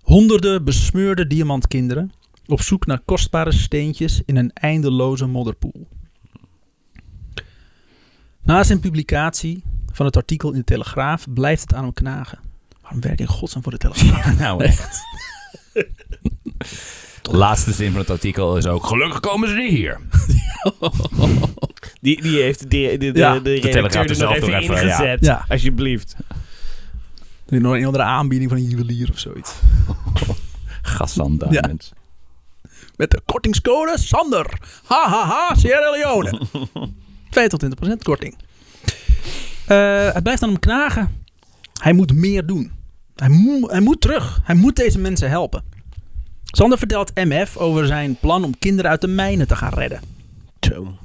Honderden 0.02 0.64
besmeurde 0.64 1.28
diamantkinderen 1.28 2.12
op 2.46 2.62
zoek 2.62 2.86
naar 2.86 3.00
kostbare 3.06 3.52
steentjes 3.52 4.22
in 4.26 4.38
een 4.38 4.52
eindeloze 4.54 5.26
modderpoel. 5.26 5.88
Na 8.44 8.64
zijn 8.64 8.80
publicatie 8.80 9.64
van 9.94 10.06
het 10.06 10.16
artikel 10.16 10.52
in 10.52 10.58
de 10.58 10.64
Telegraaf 10.64 11.26
blijft 11.34 11.62
het 11.62 11.74
aan 11.74 11.84
hem 11.84 11.94
knagen. 11.94 12.40
Waarom 12.82 13.02
werk 13.02 13.14
ik 13.14 13.20
in 13.20 13.28
godsnaam 13.28 13.64
voor 13.64 13.72
de 13.72 13.78
Telegraaf? 13.78 14.38
nou, 14.40 14.64
echt. 14.64 15.00
De 17.32 17.38
laatste 17.38 17.72
zin 17.72 17.92
van 17.92 18.00
het 18.00 18.10
artikel 18.10 18.58
is 18.58 18.66
ook... 18.66 18.86
Gelukkig 18.86 19.20
komen 19.20 19.50
ze 19.50 19.56
niet 19.56 19.72
hier. 19.72 20.00
Die, 22.02 22.22
die 22.22 22.42
heeft 22.42 22.60
de, 22.70 22.96
de, 23.00 23.12
de, 23.12 23.20
Ja. 23.20 23.40
de, 23.40 23.54
redacteur 23.54 24.02
er 24.02 24.02
er 24.02 24.08
nog 24.08 24.16
zelf 24.18 24.36
even 24.36 24.50
nog 24.52 24.60
even, 24.62 24.76
ingezet. 24.84 25.26
ja. 25.26 25.46
Alsjeblieft. 25.50 26.16
Nog 27.48 27.74
een 27.74 27.86
andere 27.86 28.04
aanbieding 28.04 28.50
van 28.50 28.60
een 28.60 28.66
juwelier 28.70 29.10
of 29.12 29.20
zoiets. 29.20 29.52
Gassan 30.82 31.38
Diamonds. 31.38 31.92
Met 32.96 33.12
de 33.12 33.22
kortingscode 33.26 33.98
Sander. 34.00 34.58
Ha 34.86 35.10
ha 35.10 35.26
ha, 35.26 35.56
Sierra 35.56 35.92
Leone. 35.92 36.42
2 37.30 37.48
tot 37.48 37.64
20% 37.66 37.68
korting. 38.04 38.38
Eh, 39.66 40.12
het 40.14 40.24
blijft 40.24 40.44
aan 40.44 40.50
hem 40.50 40.60
knagen. 40.60 41.24
Hij 41.82 41.94
moet 41.94 42.14
meer 42.14 42.46
doen. 42.46 42.72
Hij, 43.16 43.30
mo- 43.30 43.68
hij 43.70 43.80
moet 43.82 44.02
terug. 44.02 44.42
Hij 44.44 44.56
moet 44.56 44.76
deze 44.76 45.00
mensen 45.00 45.30
helpen. 45.30 45.64
Sander 46.52 46.78
vertelt 46.78 47.12
MF 47.16 47.58
over 47.58 47.86
zijn 47.88 48.16
plan 48.20 48.44
om 48.44 48.58
kinderen 48.60 48.92
uit 48.92 49.02
de 49.02 49.08
mijnen 49.08 49.48
te 49.48 49.56
gaan 49.56 49.74
redden. 49.74 50.00
Zo. 50.60 50.98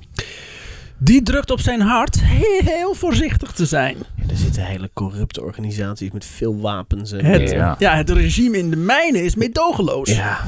Die 0.98 1.22
drukt 1.22 1.50
op 1.50 1.60
zijn 1.60 1.80
hart 1.80 2.20
heel 2.22 2.94
voorzichtig 2.94 3.52
te 3.52 3.66
zijn. 3.66 3.96
Ja, 4.16 4.24
er 4.30 4.36
zitten 4.36 4.64
hele 4.64 4.90
corrupte 4.92 5.42
organisaties 5.42 6.10
met 6.10 6.24
veel 6.24 6.60
wapens. 6.60 7.12
En, 7.12 7.24
Het, 7.24 7.50
Ja. 7.50 7.76
ja. 7.78 7.96
het 7.96 8.10
regime 8.10 8.58
in 8.58 8.70
de 8.70 8.76
mijnen 8.76 9.24
is 9.24 9.34
meedogenloos. 9.34 10.10
ja. 10.10 10.38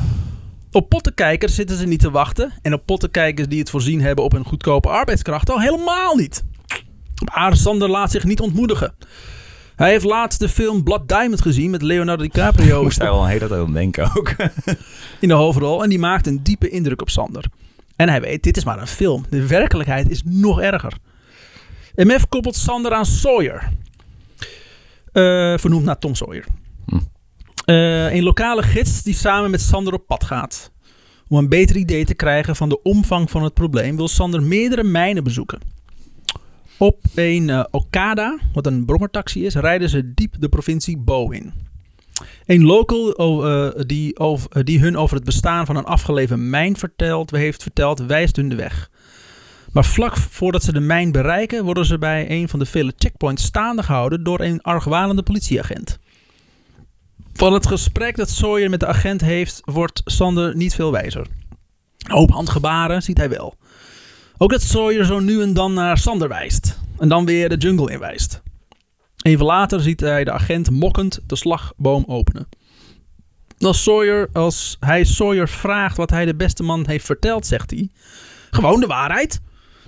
Op 0.72 0.88
pottenkijkers 0.88 1.54
zitten 1.54 1.76
ze 1.76 1.86
niet 1.86 2.00
te 2.00 2.10
wachten. 2.10 2.52
En 2.62 2.72
op 2.74 2.82
pottenkijkers 2.86 3.48
die 3.48 3.58
het 3.58 3.70
voorzien 3.70 4.00
hebben 4.00 4.24
op 4.24 4.32
een 4.32 4.44
goedkope 4.44 4.88
arbeidskracht 4.88 5.50
al 5.50 5.60
helemaal 5.60 6.16
niet. 6.16 6.44
Maar 7.34 7.56
Sander 7.56 7.88
laat 7.90 8.10
zich 8.10 8.24
niet 8.24 8.40
ontmoedigen. 8.40 8.94
Hij 9.76 9.90
heeft 9.90 10.04
laatst 10.04 10.40
de 10.40 10.48
film 10.48 10.82
Blood 10.82 11.08
Diamond 11.08 11.40
gezien 11.40 11.70
met 11.70 11.82
Leonardo 11.82 12.22
DiCaprio 12.22 12.82
Moest 12.82 12.98
daar 12.98 13.08
al 13.08 13.22
een 13.22 13.28
hele 13.28 13.48
tijd 13.48 13.60
aan 13.60 13.72
denken 13.72 14.10
ook. 14.16 14.34
in 15.20 15.28
de 15.28 15.34
hoofdrol. 15.34 15.82
En 15.82 15.88
die 15.88 15.98
maakt 15.98 16.26
een 16.26 16.42
diepe 16.42 16.68
indruk 16.68 17.00
op 17.00 17.10
Sander. 17.10 17.44
En 17.96 18.08
hij 18.08 18.20
weet, 18.20 18.42
dit 18.42 18.56
is 18.56 18.64
maar 18.64 18.80
een 18.80 18.86
film. 18.86 19.24
De 19.30 19.46
werkelijkheid 19.46 20.10
is 20.10 20.22
nog 20.24 20.60
erger. 20.60 20.92
MF 21.94 22.28
koppelt 22.28 22.56
Sander 22.56 22.92
aan 22.92 23.06
Sawyer. 23.06 23.68
Eh, 25.12 25.58
vernoemd 25.58 25.84
naar 25.84 25.98
Tom 25.98 26.14
Sawyer. 26.14 26.44
Hm. 26.86 26.98
Eh, 27.64 28.14
een 28.14 28.22
lokale 28.22 28.62
gids 28.62 29.02
die 29.02 29.14
samen 29.14 29.50
met 29.50 29.60
Sander 29.60 29.92
op 29.92 30.06
pad 30.06 30.24
gaat. 30.24 30.72
Om 31.28 31.38
een 31.38 31.48
beter 31.48 31.76
idee 31.76 32.04
te 32.04 32.14
krijgen 32.14 32.56
van 32.56 32.68
de 32.68 32.82
omvang 32.82 33.30
van 33.30 33.42
het 33.42 33.54
probleem... 33.54 33.96
wil 33.96 34.08
Sander 34.08 34.42
meerdere 34.42 34.82
mijnen 34.82 35.24
bezoeken. 35.24 35.75
Op 36.78 37.04
een 37.14 37.50
eh, 37.50 37.64
Okada, 37.70 38.38
wat 38.52 38.66
een 38.66 38.84
brommertaxi 38.84 39.44
is... 39.44 39.54
rijden 39.54 39.88
ze 39.88 40.14
diep 40.14 40.34
de 40.38 40.48
provincie 40.48 40.98
Bo 40.98 41.30
in. 41.30 41.52
Een 42.46 42.64
local 42.64 43.10
oh, 43.10 43.66
eh, 43.66 43.82
die, 43.86 44.14
eh, 44.14 44.34
die 44.62 44.80
hun 44.80 44.96
over 44.96 45.16
het 45.16 45.24
bestaan 45.24 45.66
van 45.66 45.76
een 45.76 45.84
afgelegen 45.84 46.50
mijn 46.50 46.76
vertelt, 46.76 47.30
heeft 47.30 47.62
verteld, 47.62 48.00
wijst 48.00 48.36
hun 48.36 48.48
de 48.48 48.54
weg. 48.54 48.90
Maar 49.72 49.84
vlak 49.84 50.16
voordat 50.16 50.62
ze 50.62 50.72
de 50.72 50.80
mijn 50.80 51.12
bereiken, 51.12 51.64
worden 51.64 51.84
ze 51.86 51.98
bij 51.98 52.30
een 52.30 52.48
van 52.48 52.58
de 52.58 52.66
vele 52.66 52.92
checkpoints 52.96 53.44
staande 53.44 53.82
gehouden 53.82 54.22
door 54.22 54.40
een 54.40 54.62
argwanende 54.62 55.22
politieagent. 55.22 55.98
Van 57.32 57.52
het 57.52 57.66
gesprek 57.66 58.16
dat 58.16 58.30
Sawyer 58.30 58.70
met 58.70 58.80
de 58.80 58.86
agent 58.86 59.20
heeft, 59.20 59.60
wordt 59.64 60.02
Sander 60.04 60.56
niet 60.56 60.74
veel 60.74 60.92
wijzer. 60.92 61.26
Een 61.98 62.16
hoop 62.16 62.30
handgebaren 62.30 63.02
ziet 63.02 63.16
hij 63.16 63.28
wel. 63.28 63.54
Ook 64.38 64.50
dat 64.50 64.62
Sawyer 64.62 65.04
zo 65.04 65.18
nu 65.18 65.42
en 65.42 65.54
dan 65.54 65.72
naar 65.72 65.98
Sander 65.98 66.28
wijst. 66.28 66.78
En 66.98 67.08
dan 67.08 67.24
weer 67.24 67.48
de 67.48 67.56
jungle 67.56 67.92
inwijst. 67.92 68.42
Even 69.22 69.46
later 69.46 69.80
ziet 69.80 70.00
hij 70.00 70.24
de 70.24 70.32
agent 70.32 70.70
mokkend 70.70 71.20
de 71.26 71.36
slagboom 71.36 72.04
openen. 72.06 72.48
Als, 73.58 73.82
Sawyer, 73.82 74.28
als 74.32 74.76
hij 74.80 75.04
Sawyer 75.04 75.48
vraagt 75.48 75.96
wat 75.96 76.10
hij 76.10 76.24
de 76.24 76.34
beste 76.34 76.62
man 76.62 76.86
heeft 76.86 77.04
verteld, 77.04 77.46
zegt 77.46 77.70
hij... 77.70 77.90
Gewoon 78.50 78.80
de 78.80 78.86
waarheid. 78.86 79.40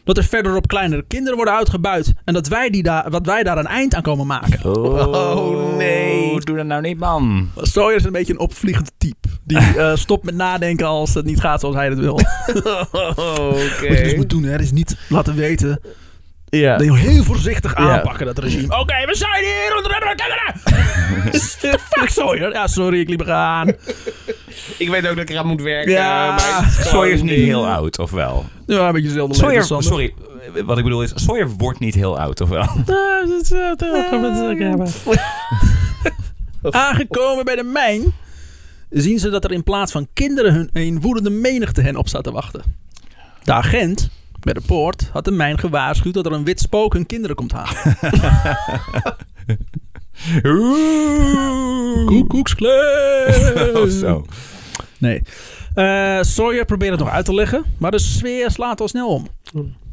Dat 0.09 0.17
er 0.17 0.25
verderop 0.25 0.69
kleinere 0.69 1.05
kinderen 1.09 1.37
worden 1.37 1.55
uitgebuit. 1.55 2.15
En 2.25 2.35
dat 2.35 2.49
wij, 2.49 2.71
die 2.71 2.83
daar, 2.83 3.11
wat 3.11 3.27
wij 3.27 3.43
daar 3.43 3.59
een 3.59 3.67
eind 3.67 3.95
aan 3.95 4.03
komen 4.03 4.27
maken. 4.27 4.65
Oh, 4.65 5.77
nee. 5.77 6.41
Doe 6.41 6.57
dat 6.57 6.67
nou 6.67 6.81
niet, 6.83 6.99
man. 6.99 7.51
Sawyer 7.57 7.97
is 7.97 8.05
een 8.05 8.13
beetje 8.13 8.33
een 8.33 8.39
opvliegend 8.39 8.93
type. 8.99 9.29
Die 9.45 9.59
eh, 9.77 9.97
stopt 9.97 10.25
met 10.25 10.35
nadenken 10.35 10.87
als 10.87 11.15
het 11.15 11.25
niet 11.25 11.41
gaat 11.41 11.61
zoals 11.61 11.75
hij 11.75 11.89
het 11.89 11.99
wil. 11.99 12.15
Wat 12.91 13.79
je 13.81 14.01
dus 14.03 14.15
moet 14.15 14.31
doen, 14.31 14.43
hè, 14.43 14.59
is 14.59 14.71
niet 14.73 14.97
laten 15.09 15.35
weten. 15.35 15.81
Ja. 16.45 16.77
Dat 16.77 16.87
je 16.87 16.97
heel 16.97 17.23
voorzichtig 17.23 17.79
Ja. 17.79 17.93
aanpakken, 17.97 18.27
dat 18.27 18.39
regime. 18.39 18.79
Oké, 18.79 19.07
we 19.07 19.15
zijn 19.15 19.45
hier. 19.45 19.57
Hebben 19.99 21.33
de 21.61 21.79
Fuck 21.89 22.09
Sawyer. 22.09 22.53
Ja, 22.53 22.67
sorry, 22.67 23.01
ik 23.01 23.09
liep 23.09 23.21
eraan. 23.21 23.73
Ik 24.79 24.89
weet 24.89 25.07
ook 25.07 25.17
dat 25.17 25.19
ik 25.19 25.31
eraan 25.31 25.47
moet 25.47 25.63
werken. 25.63 25.93
Ja, 25.93 26.27
maar 26.27 26.79
Sawyer 26.81 27.13
is 27.13 27.23
niet 27.23 27.31
heel 27.31 27.69
oud, 27.69 27.99
of 27.99 28.11
wel? 28.11 28.45
Ja, 28.67 28.87
een 28.87 28.93
beetje 28.93 29.09
dezelfde 29.09 29.35
Sawyer, 29.35 29.59
leeftijd, 29.59 29.85
sorry, 29.85 30.15
eh, 30.55 30.63
wat 30.63 30.79
ik 30.79 30.85
bedoel 30.85 31.03
is, 31.03 31.13
Sawyer 31.15 31.49
wordt 31.49 31.79
niet 31.79 31.95
heel 31.95 32.19
oud, 32.19 32.41
of 32.41 32.49
wel? 32.49 32.67
Aangekomen 36.71 37.45
bij 37.45 37.57
de 37.57 37.63
mijn 37.63 38.03
zien 38.91 39.19
ze 39.19 39.31
dat 39.31 39.45
er 39.45 39.53
in 39.53 39.63
plaats 39.63 39.93
van 39.93 40.09
kinderen 40.13 40.55
hun 40.55 40.71
een 40.73 41.01
woedende 41.01 41.31
menigte 41.31 41.81
hen 41.81 41.97
op 41.97 42.09
staat 42.09 42.25
te 42.25 42.33
wachten. 42.33 42.63
De 43.43 43.53
agent 43.53 44.11
bij 44.41 44.53
de 44.53 44.61
poort 44.67 45.09
had 45.13 45.25
de 45.25 45.31
mijn 45.31 45.59
gewaarschuwd 45.59 46.15
dat 46.15 46.27
er 46.27 46.33
een 46.33 46.45
wit 46.45 46.61
spook 46.61 46.93
hun 46.93 47.07
kinderen 47.07 47.37
komt 47.37 47.53
halen. 47.53 47.97
Koekoekskleef. 52.07 53.53
Of 53.85 53.91
zo. 53.91 54.25
Nee. 54.99 55.23
Eh, 55.75 56.19
Sawyer 56.21 56.65
probeert 56.65 56.91
het 56.91 57.01
nog 57.01 57.11
uit 57.11 57.25
te 57.25 57.35
leggen, 57.35 57.65
maar 57.79 57.91
de 57.91 57.99
sfeer 57.99 58.51
slaat 58.51 58.81
al 58.81 58.89
snel 58.89 59.09
om. 59.09 59.27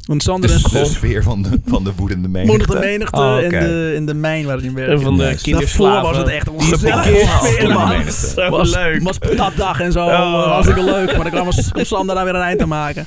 Want 0.06 0.22
Sander 0.22 0.50
en 0.50 0.56
Dus 0.56 0.64
de 0.64 0.68
Schof 0.68 0.88
sfeer 0.88 1.22
van 1.22 1.42
de, 1.42 1.60
van 1.66 1.84
de 1.84 1.92
woedende 1.96 2.28
menigte. 2.28 2.50
moedigt 2.56 2.72
de 2.72 2.86
menigte 2.86 3.20
Oh, 3.20 3.42
in, 3.42 3.48
de, 3.50 3.92
in 3.96 4.06
de 4.06 4.14
mijn 4.14 4.46
waar 4.46 4.56
hij 4.56 4.66
in 4.66 4.74
werkt. 4.74 4.92
En 4.92 5.00
van 5.00 5.16
de 5.16 5.38
kinderslaven. 5.42 6.02
Was 6.02 6.16
het 6.16 6.28
echt 6.28 6.50
menigte. 6.50 8.12
Zo 8.34 8.50
was, 8.50 8.74
leuk. 8.74 9.02
was 9.02 9.18
patatdag 9.18 9.80
en 9.80 9.92
zo. 9.92 10.04
Oh. 10.06 10.44
Hartstikke 10.44 10.84
leuk. 10.84 11.16
Maar 11.16 11.30
dan 11.30 11.50
kwam, 11.50 11.84
Sander 11.84 12.14
daar 12.14 12.24
weer 12.24 12.34
een 12.34 12.40
eind 12.40 12.62
aan 12.62 12.68
maken. 12.68 13.04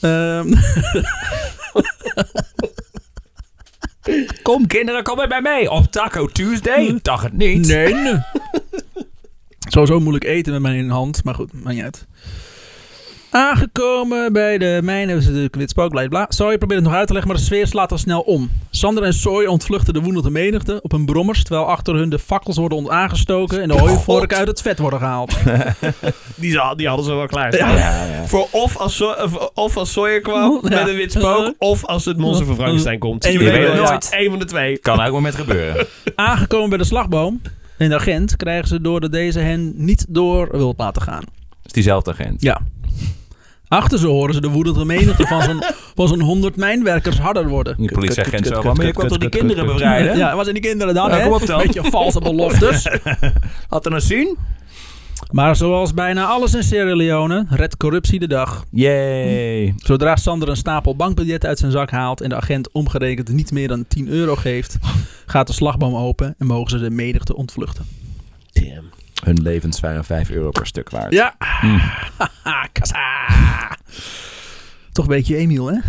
Ehm, 0.00 0.52
Kom 4.42 4.66
kinderen, 4.66 5.02
kom 5.02 5.16
bij 5.16 5.26
mij 5.26 5.40
mee. 5.40 5.70
Op 5.70 5.84
Taco 5.86 6.26
Tuesday? 6.26 6.98
Dacht 7.02 7.24
het 7.24 7.32
niet. 7.32 7.66
nee. 7.66 7.94
Sowieso 9.68 10.00
moeilijk 10.00 10.24
eten 10.24 10.52
met 10.52 10.62
mijn 10.62 10.90
hand. 10.90 11.24
Maar 11.24 11.34
goed, 11.34 11.52
maakt 11.52 11.76
niet 11.76 11.84
uit. 11.84 12.06
Aangekomen 13.30 14.32
bij 14.32 14.58
de 14.58 14.80
mijn 14.82 15.06
hebben 15.06 15.24
ze 15.24 15.32
de 15.32 15.48
wit 15.58 15.70
spook, 15.70 16.08
bla. 16.08 16.26
Sawyer 16.28 16.58
probeert 16.58 16.80
het 16.80 16.88
nog 16.88 16.98
uit 16.98 17.06
te 17.06 17.12
leggen, 17.12 17.32
maar 17.32 17.40
de 17.40 17.46
sfeer 17.46 17.66
slaat 17.66 17.92
al 17.92 17.98
snel 17.98 18.20
om. 18.20 18.50
Sander 18.70 19.02
en 19.02 19.12
Sawyer 19.12 19.48
ontvluchten 19.48 19.94
de 19.94 20.00
woedende 20.00 20.30
menigte 20.30 20.78
op 20.82 20.90
hun 20.90 21.04
brommers, 21.04 21.42
terwijl 21.44 21.66
achter 21.66 21.94
hun 21.94 22.08
de 22.08 22.18
fakkels 22.18 22.56
worden 22.56 22.78
ont- 22.78 22.88
aangestoken 22.90 23.62
en 23.62 23.68
de 23.68 23.74
hooivorken 23.78 24.36
uit 24.36 24.48
het 24.48 24.62
vet 24.62 24.78
worden 24.78 24.98
gehaald. 24.98 25.36
Die, 26.36 26.60
die 26.76 26.86
hadden 26.88 27.04
ze 27.06 27.14
wel 27.14 27.26
klaar. 27.26 27.56
Ja. 27.56 27.70
Ja, 27.76 28.04
ja. 28.04 28.24
Voor 28.26 28.46
of 28.50 28.76
als, 28.76 28.96
So- 28.96 29.12
of- 29.22 29.50
of 29.54 29.76
als 29.76 29.92
Sawyer 29.92 30.20
kwam 30.20 30.60
Ja. 30.62 30.68
met 30.78 30.88
een 30.88 30.96
wit 30.96 31.12
spook, 31.12 31.54
of 31.58 31.84
als 31.84 32.04
het 32.04 32.16
monster 32.16 32.46
van 32.46 32.54
Frankenstein 32.54 32.98
komt. 32.98 33.24
En 33.24 33.32
je 33.32 33.38
weet 33.38 33.74
nooit. 33.74 34.08
Eén 34.10 34.30
van 34.30 34.38
de 34.38 34.44
twee. 34.44 34.78
Kan 34.78 35.00
elk 35.00 35.12
moment 35.12 35.34
gebeuren. 35.34 35.86
Aangekomen 36.14 36.68
bij 36.68 36.78
de 36.78 36.84
slagboom 36.84 37.40
en 37.78 37.88
de 37.88 37.94
agent 37.94 38.36
krijgen 38.36 38.68
ze 38.68 38.80
door 38.80 39.00
dat 39.00 39.12
deze 39.12 39.38
hen 39.38 39.72
niet 39.76 40.06
door 40.08 40.48
wil 40.50 40.74
laten 40.76 41.02
gaan. 41.02 41.22
is 41.64 41.72
diezelfde 41.72 42.10
agent. 42.10 42.42
Ja. 42.42 42.60
Achter 43.68 43.98
ze 43.98 44.06
horen 44.06 44.34
ze 44.34 44.40
de 44.40 44.48
woedende 44.48 44.84
menigte 44.84 45.26
van 45.26 45.42
zo'n, 45.42 45.62
van 45.96 46.08
zo'n 46.08 46.20
100 46.20 46.56
mijnwerkers 46.56 47.18
harder 47.18 47.48
worden. 47.48 47.76
Die 47.76 47.92
politieagent 47.92 48.46
zo 48.46 48.60
van, 48.60 48.76
maar 48.76 48.86
je 48.86 48.92
kwam 48.92 49.08
toch 49.08 49.18
die 49.18 49.28
kinderen 49.28 49.66
bevrijden? 49.66 50.16
Ja, 50.16 50.34
wat 50.34 50.42
zijn 50.44 50.54
die 50.54 50.64
kinderen 50.64 50.94
dan, 50.94 51.10
Ja, 51.10 51.16
hè? 51.16 51.46
dan. 51.46 51.62
Beetje 51.62 51.84
valse 51.84 52.20
beloftes. 52.20 52.86
Had 53.68 53.86
er 53.86 53.92
een 53.92 54.00
zien? 54.00 54.36
Maar 55.30 55.56
zoals 55.56 55.94
bijna 55.94 56.26
alles 56.26 56.54
in 56.54 56.62
Sierra 56.62 56.96
Leone 56.96 57.46
redt 57.48 57.76
corruptie 57.76 58.18
de 58.18 58.26
dag. 58.26 58.64
Yay. 58.70 59.74
Zodra 59.76 60.16
Sander 60.16 60.48
een 60.48 60.56
stapel 60.56 60.96
bankbiljetten 60.96 61.48
uit 61.48 61.58
zijn 61.58 61.70
zak 61.72 61.90
haalt 61.90 62.20
en 62.20 62.28
de 62.28 62.36
agent 62.36 62.72
omgerekend 62.72 63.28
niet 63.28 63.52
meer 63.52 63.68
dan 63.68 63.84
10 63.88 64.08
euro 64.08 64.36
geeft, 64.36 64.78
gaat 65.26 65.46
de 65.46 65.52
slagboom 65.52 65.96
open 65.96 66.34
en 66.38 66.46
mogen 66.46 66.70
ze 66.70 66.78
de 66.78 66.90
menigte 66.90 67.36
ontvluchten. 67.36 67.84
Damn. 68.52 68.90
Hun 69.24 69.42
levens 69.42 69.80
waren 69.80 70.04
5 70.04 70.30
euro 70.30 70.50
per 70.50 70.66
stuk 70.66 70.90
waard. 70.90 71.12
Ja. 71.12 71.34
Mm. 71.60 71.78
Haha, 72.42 72.66
kassa. 72.72 73.00
Toch 74.92 75.04
een 75.04 75.10
beetje 75.14 75.36
Emiel, 75.36 75.66
hè? 75.72 75.78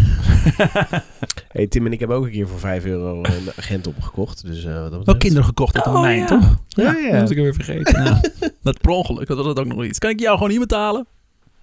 Hey, 1.52 1.68
Tim 1.68 1.86
en 1.86 1.92
ik 1.94 2.00
hebben 2.00 2.18
ook 2.18 2.26
een 2.26 2.32
keer 2.32 2.48
voor 2.48 2.60
5 2.60 2.86
euro 2.86 3.24
een 3.24 3.50
agent 3.58 3.88
opgekocht. 3.88 4.46
Dus, 4.46 4.64
eh, 4.66 4.74
wat 4.74 4.82
dat 4.82 4.90
Wel 4.90 5.00
betreft- 5.00 5.20
kinderen 5.20 5.46
gekocht 5.48 5.76
uit 5.76 5.84
de 5.84 5.90
Oh, 5.90 6.02
mijn, 6.02 6.18
ja. 6.18 6.26
toch? 6.26 6.56
Ja, 6.68 6.96
ja. 6.98 7.20
Dat 7.20 7.30
ik 7.30 7.38
weer 7.38 7.54
vergeten. 7.54 8.04
Ja. 8.04 8.22
Dat 8.62 8.78
per 8.82 8.90
ongeluk, 8.92 9.28
dat 9.28 9.38
was 9.38 9.46
het 9.46 9.60
ook 9.60 9.66
nog 9.66 9.84
iets. 9.84 10.00
Kan 10.00 10.10
ik 10.10 10.20
jou 10.20 10.34
gewoon 10.36 10.50
niet 10.52 10.60
betalen? 10.60 11.08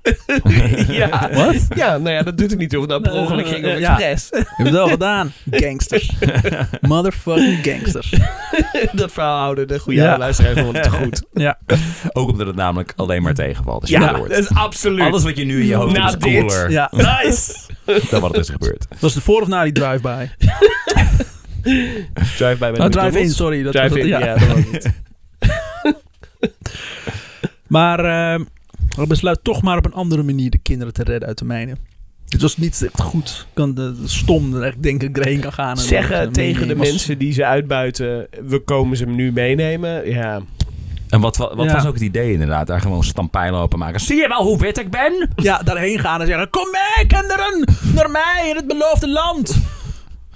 ja. 1.02 1.30
Wat? 1.32 1.56
Ja, 1.74 1.98
nou 1.98 2.10
ja, 2.10 2.22
dat 2.22 2.38
doet 2.38 2.50
er 2.50 2.56
niet 2.56 2.70
toe. 2.70 2.80
of 2.80 2.86
Dat 2.86 3.02
per 3.02 3.12
ongeluk 3.12 3.46
ging 3.48 3.66
of 3.66 3.78
Ja. 3.78 4.00
expres. 4.00 4.28
Je 4.30 4.36
hebt 4.46 4.58
het 4.58 4.70
wel 4.70 4.88
gedaan. 4.88 5.32
Gangsters. 5.50 6.10
Motherfucking 6.80 7.58
gangsters. 7.62 8.14
dat 8.92 9.12
verhaal 9.12 9.38
houden 9.38 9.68
de 9.68 9.78
goede 9.78 10.00
Ja. 10.00 10.18
luisteraars 10.18 10.58
gewoon 10.58 10.72
te 10.72 10.90
goed. 10.90 11.22
Ja. 11.32 11.58
Ook 12.12 12.28
omdat 12.30 12.46
het 12.46 12.56
namelijk 12.56 12.92
alleen 12.96 13.22
maar 13.22 13.34
tegenvalt. 13.34 13.80
Als 13.80 13.90
je 13.90 13.98
Ja, 14.00 14.14
het 14.20 14.28
dat 14.28 14.38
is 14.38 14.54
absoluut. 14.54 15.00
Alles 15.00 15.22
wat 15.22 15.36
je 15.36 15.44
nu 15.44 15.60
in 15.60 15.66
je 15.66 15.74
hoofd 15.74 15.96
hebt 15.96 16.26
is 16.26 16.32
cooler 16.32 16.70
ja. 16.70 16.90
Nice. 16.92 17.54
dan 18.10 18.20
wat 18.20 18.34
er 18.34 18.40
is 18.40 18.48
gebeurd. 18.48 18.86
Was 18.98 19.14
het 19.14 19.22
voor 19.22 19.40
of 19.40 19.48
na 19.48 19.62
die 19.62 19.72
drive-by? 19.72 20.26
Drive 22.36 22.56
bij 22.58 22.70
Oh, 22.78 22.86
drive-in, 22.86 23.30
sorry. 23.30 23.62
Dat 23.62 23.72
Drive 23.72 23.88
het, 23.94 24.02
in, 24.02 24.06
ja. 24.06 24.18
ja. 24.18 24.34
dat 24.34 24.48
was 24.48 24.64
het. 24.70 24.90
Maar 27.66 28.04
eh, 28.34 28.40
we 28.96 29.06
besluiten 29.06 29.44
toch 29.44 29.62
maar 29.62 29.76
op 29.76 29.84
een 29.84 29.92
andere 29.92 30.22
manier 30.22 30.50
de 30.50 30.58
kinderen 30.58 30.92
te 30.92 31.02
redden 31.02 31.28
uit 31.28 31.38
de 31.38 31.44
mijnen. 31.44 31.78
Het 32.28 32.42
was 32.42 32.56
niet 32.56 32.82
echt 32.84 33.00
goed. 33.00 33.46
Kan 33.54 33.74
de, 33.74 33.94
de 34.00 34.08
stom 34.08 34.54
er 34.54 34.62
echt 34.62 34.82
denken 34.82 35.08
ik 35.08 35.18
erheen 35.18 35.40
kan 35.40 35.52
gaan. 35.52 35.70
En 35.76 35.82
Zeggen 35.82 36.16
dat, 36.18 36.26
eh, 36.26 36.32
tegen 36.32 36.68
de 36.68 36.76
mensen 36.76 37.18
die 37.18 37.32
ze 37.32 37.44
uitbuiten, 37.44 38.26
we 38.46 38.58
komen 38.58 38.96
ze 38.96 39.06
nu 39.06 39.32
meenemen. 39.32 40.10
Ja, 40.10 40.40
En 41.08 41.20
wat, 41.20 41.36
wa- 41.36 41.54
wat 41.56 41.66
Ja. 41.66 41.72
was 41.72 41.86
ook 41.86 41.94
het 41.94 42.02
idee 42.02 42.32
inderdaad? 42.32 42.66
Daar 42.66 42.80
gewoon 42.80 43.04
stampijlen 43.04 43.60
open 43.60 43.78
maken. 43.78 44.00
Zie 44.00 44.16
je 44.16 44.28
wel 44.28 44.42
hoe 44.44 44.58
wit 44.58 44.78
ik 44.78 44.90
ben? 44.90 45.28
Ja, 45.36 45.58
daarheen 45.64 45.98
gaan 45.98 46.20
en 46.20 46.26
zeggen: 46.26 46.50
Kom 46.50 46.66
mee, 46.70 47.06
kinderen, 47.06 47.64
naar 47.94 48.10
mij 48.10 48.46
in 48.48 48.56
het 48.56 48.66
beloofde 48.66 49.08
land. 49.08 49.56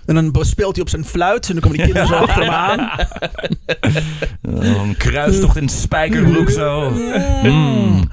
En 0.06 0.14
dan 0.14 0.44
speelt 0.44 0.72
hij 0.74 0.82
op 0.84 0.88
zijn 0.90 1.04
fluit 1.04 1.46
en 1.48 1.52
dan 1.52 1.62
komen 1.62 1.76
die 1.76 1.86
kinderen 1.86 2.08
zo 2.08 2.14
achter 2.24 2.42
hem 2.42 2.52
aan. 2.52 2.90
Een 4.86 4.96
kruistocht 4.96 5.56
in 5.56 5.68
spijkerbroek 5.68 6.50
zo. 6.50 6.90
Mm. 7.42 8.08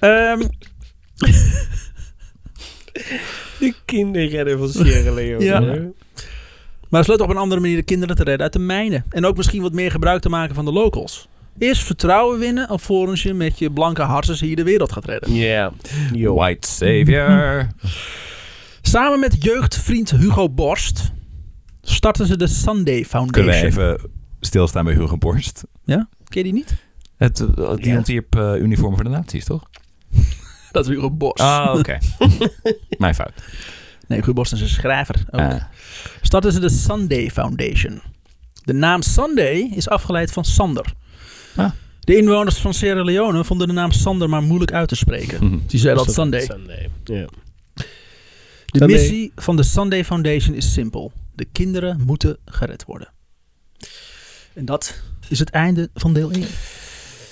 Ehm, 0.00 0.40
De 3.58 3.74
kinderredder 3.84 4.58
van 4.58 4.68
Sierra 4.68 5.12
Leone. 5.12 5.44
Ja. 5.44 5.60
hoor. 5.60 5.92
maar 6.88 7.00
besloot 7.00 7.20
op 7.20 7.28
een 7.30 7.36
andere 7.36 7.60
manier 7.60 7.76
de 7.76 7.82
kinderen 7.82 8.16
te 8.16 8.22
redden 8.24 8.42
uit 8.42 8.52
de 8.52 8.58
mijnen. 8.58 9.04
En 9.10 9.24
ook 9.26 9.36
misschien 9.36 9.62
wat 9.62 9.72
meer 9.72 9.90
gebruik 9.90 10.20
te 10.22 10.28
maken 10.28 10.54
van 10.54 10.64
de 10.64 10.72
locals. 10.72 11.28
Eerst 11.58 11.82
vertrouwen 11.82 12.38
winnen 12.38 12.68
alvorens 12.68 13.22
je 13.22 13.34
met 13.34 13.58
je 13.58 13.70
blanke 13.70 14.02
harses 14.02 14.40
hier 14.40 14.56
de 14.56 14.62
wereld 14.62 14.92
gaat 14.92 15.04
redden. 15.04 15.32
Ja. 15.34 15.72
Yo. 16.12 16.34
White 16.34 16.68
savior. 16.68 17.68
Samen 18.82 19.20
met 19.20 19.42
jeugdvriend 19.44 20.10
Hugo 20.10 20.50
Borst 20.50 21.12
starten 21.82 22.26
ze 22.26 22.36
de 22.36 22.46
Sunday 22.46 22.82
Kunnen 22.84 23.00
we 23.00 23.06
Foundation. 23.08 23.66
even 23.66 24.10
stilstaan 24.40 24.84
bij 24.84 24.94
Hugo 24.94 25.16
Borst? 25.18 25.64
Ja? 25.84 26.08
Ken 26.28 26.38
je 26.38 26.42
die 26.42 26.52
niet? 26.52 26.74
Het, 27.16 27.40
eh, 27.40 27.74
die 27.74 28.12
Ja. 28.14 28.52
eh, 28.54 28.60
uniformen 28.60 28.94
voor 28.94 29.04
de 29.04 29.10
nazi's, 29.10 29.44
toch? 29.44 29.62
Dat 30.72 30.88
is 30.88 30.94
Hugo 30.94 31.10
Borst. 31.10 31.40
Ah, 31.44 31.78
oké. 31.78 31.98
Mijn 32.98 33.14
fout. 33.14 33.32
Nee, 34.08 34.18
Hugo 34.18 34.32
Borst 34.32 34.52
is 34.52 34.60
een 34.60 34.68
schrijver. 34.68 35.24
Ook. 35.30 35.40
Ah. 35.40 35.62
starten 36.22 36.52
ze 36.52 36.60
de 36.60 36.68
Sunday 36.68 37.30
Foundation. 37.30 38.00
De 38.64 38.72
naam 38.72 39.02
Sunday 39.02 39.70
is 39.74 39.88
afgeleid 39.88 40.32
van 40.32 40.44
Sander. 40.44 40.92
Ah. 41.56 41.70
De 42.00 42.16
inwoners 42.16 42.56
van 42.58 42.74
Sierra 42.74 43.02
Leone 43.02 43.44
vonden 43.44 43.66
de 43.66 43.72
naam 43.72 43.92
Sander 43.92 44.28
maar 44.28 44.42
moeilijk 44.42 44.72
uit 44.72 44.88
te 44.88 44.96
spreken. 44.96 45.44
Mhm. 45.46 45.58
Die 45.66 45.80
zeiden 45.80 46.04
dat 46.04 46.14
Sunday. 46.14 46.40
Sunday. 46.40 46.90
Ja. 47.04 47.26
De 47.74 47.84
Sunday. 48.66 48.88
missie 48.96 49.32
van 49.36 49.56
de 49.56 49.62
Sunday 49.62 50.04
Foundation 50.04 50.54
is 50.54 50.72
simpel. 50.72 51.12
De 51.34 51.44
kinderen 51.44 52.00
moeten 52.06 52.36
gered 52.44 52.84
worden. 52.84 53.08
En 54.54 54.64
dat 54.64 55.02
is 55.28 55.38
het 55.38 55.50
einde 55.50 55.90
van 55.94 56.12
deel 56.12 56.30
1. 56.32 56.44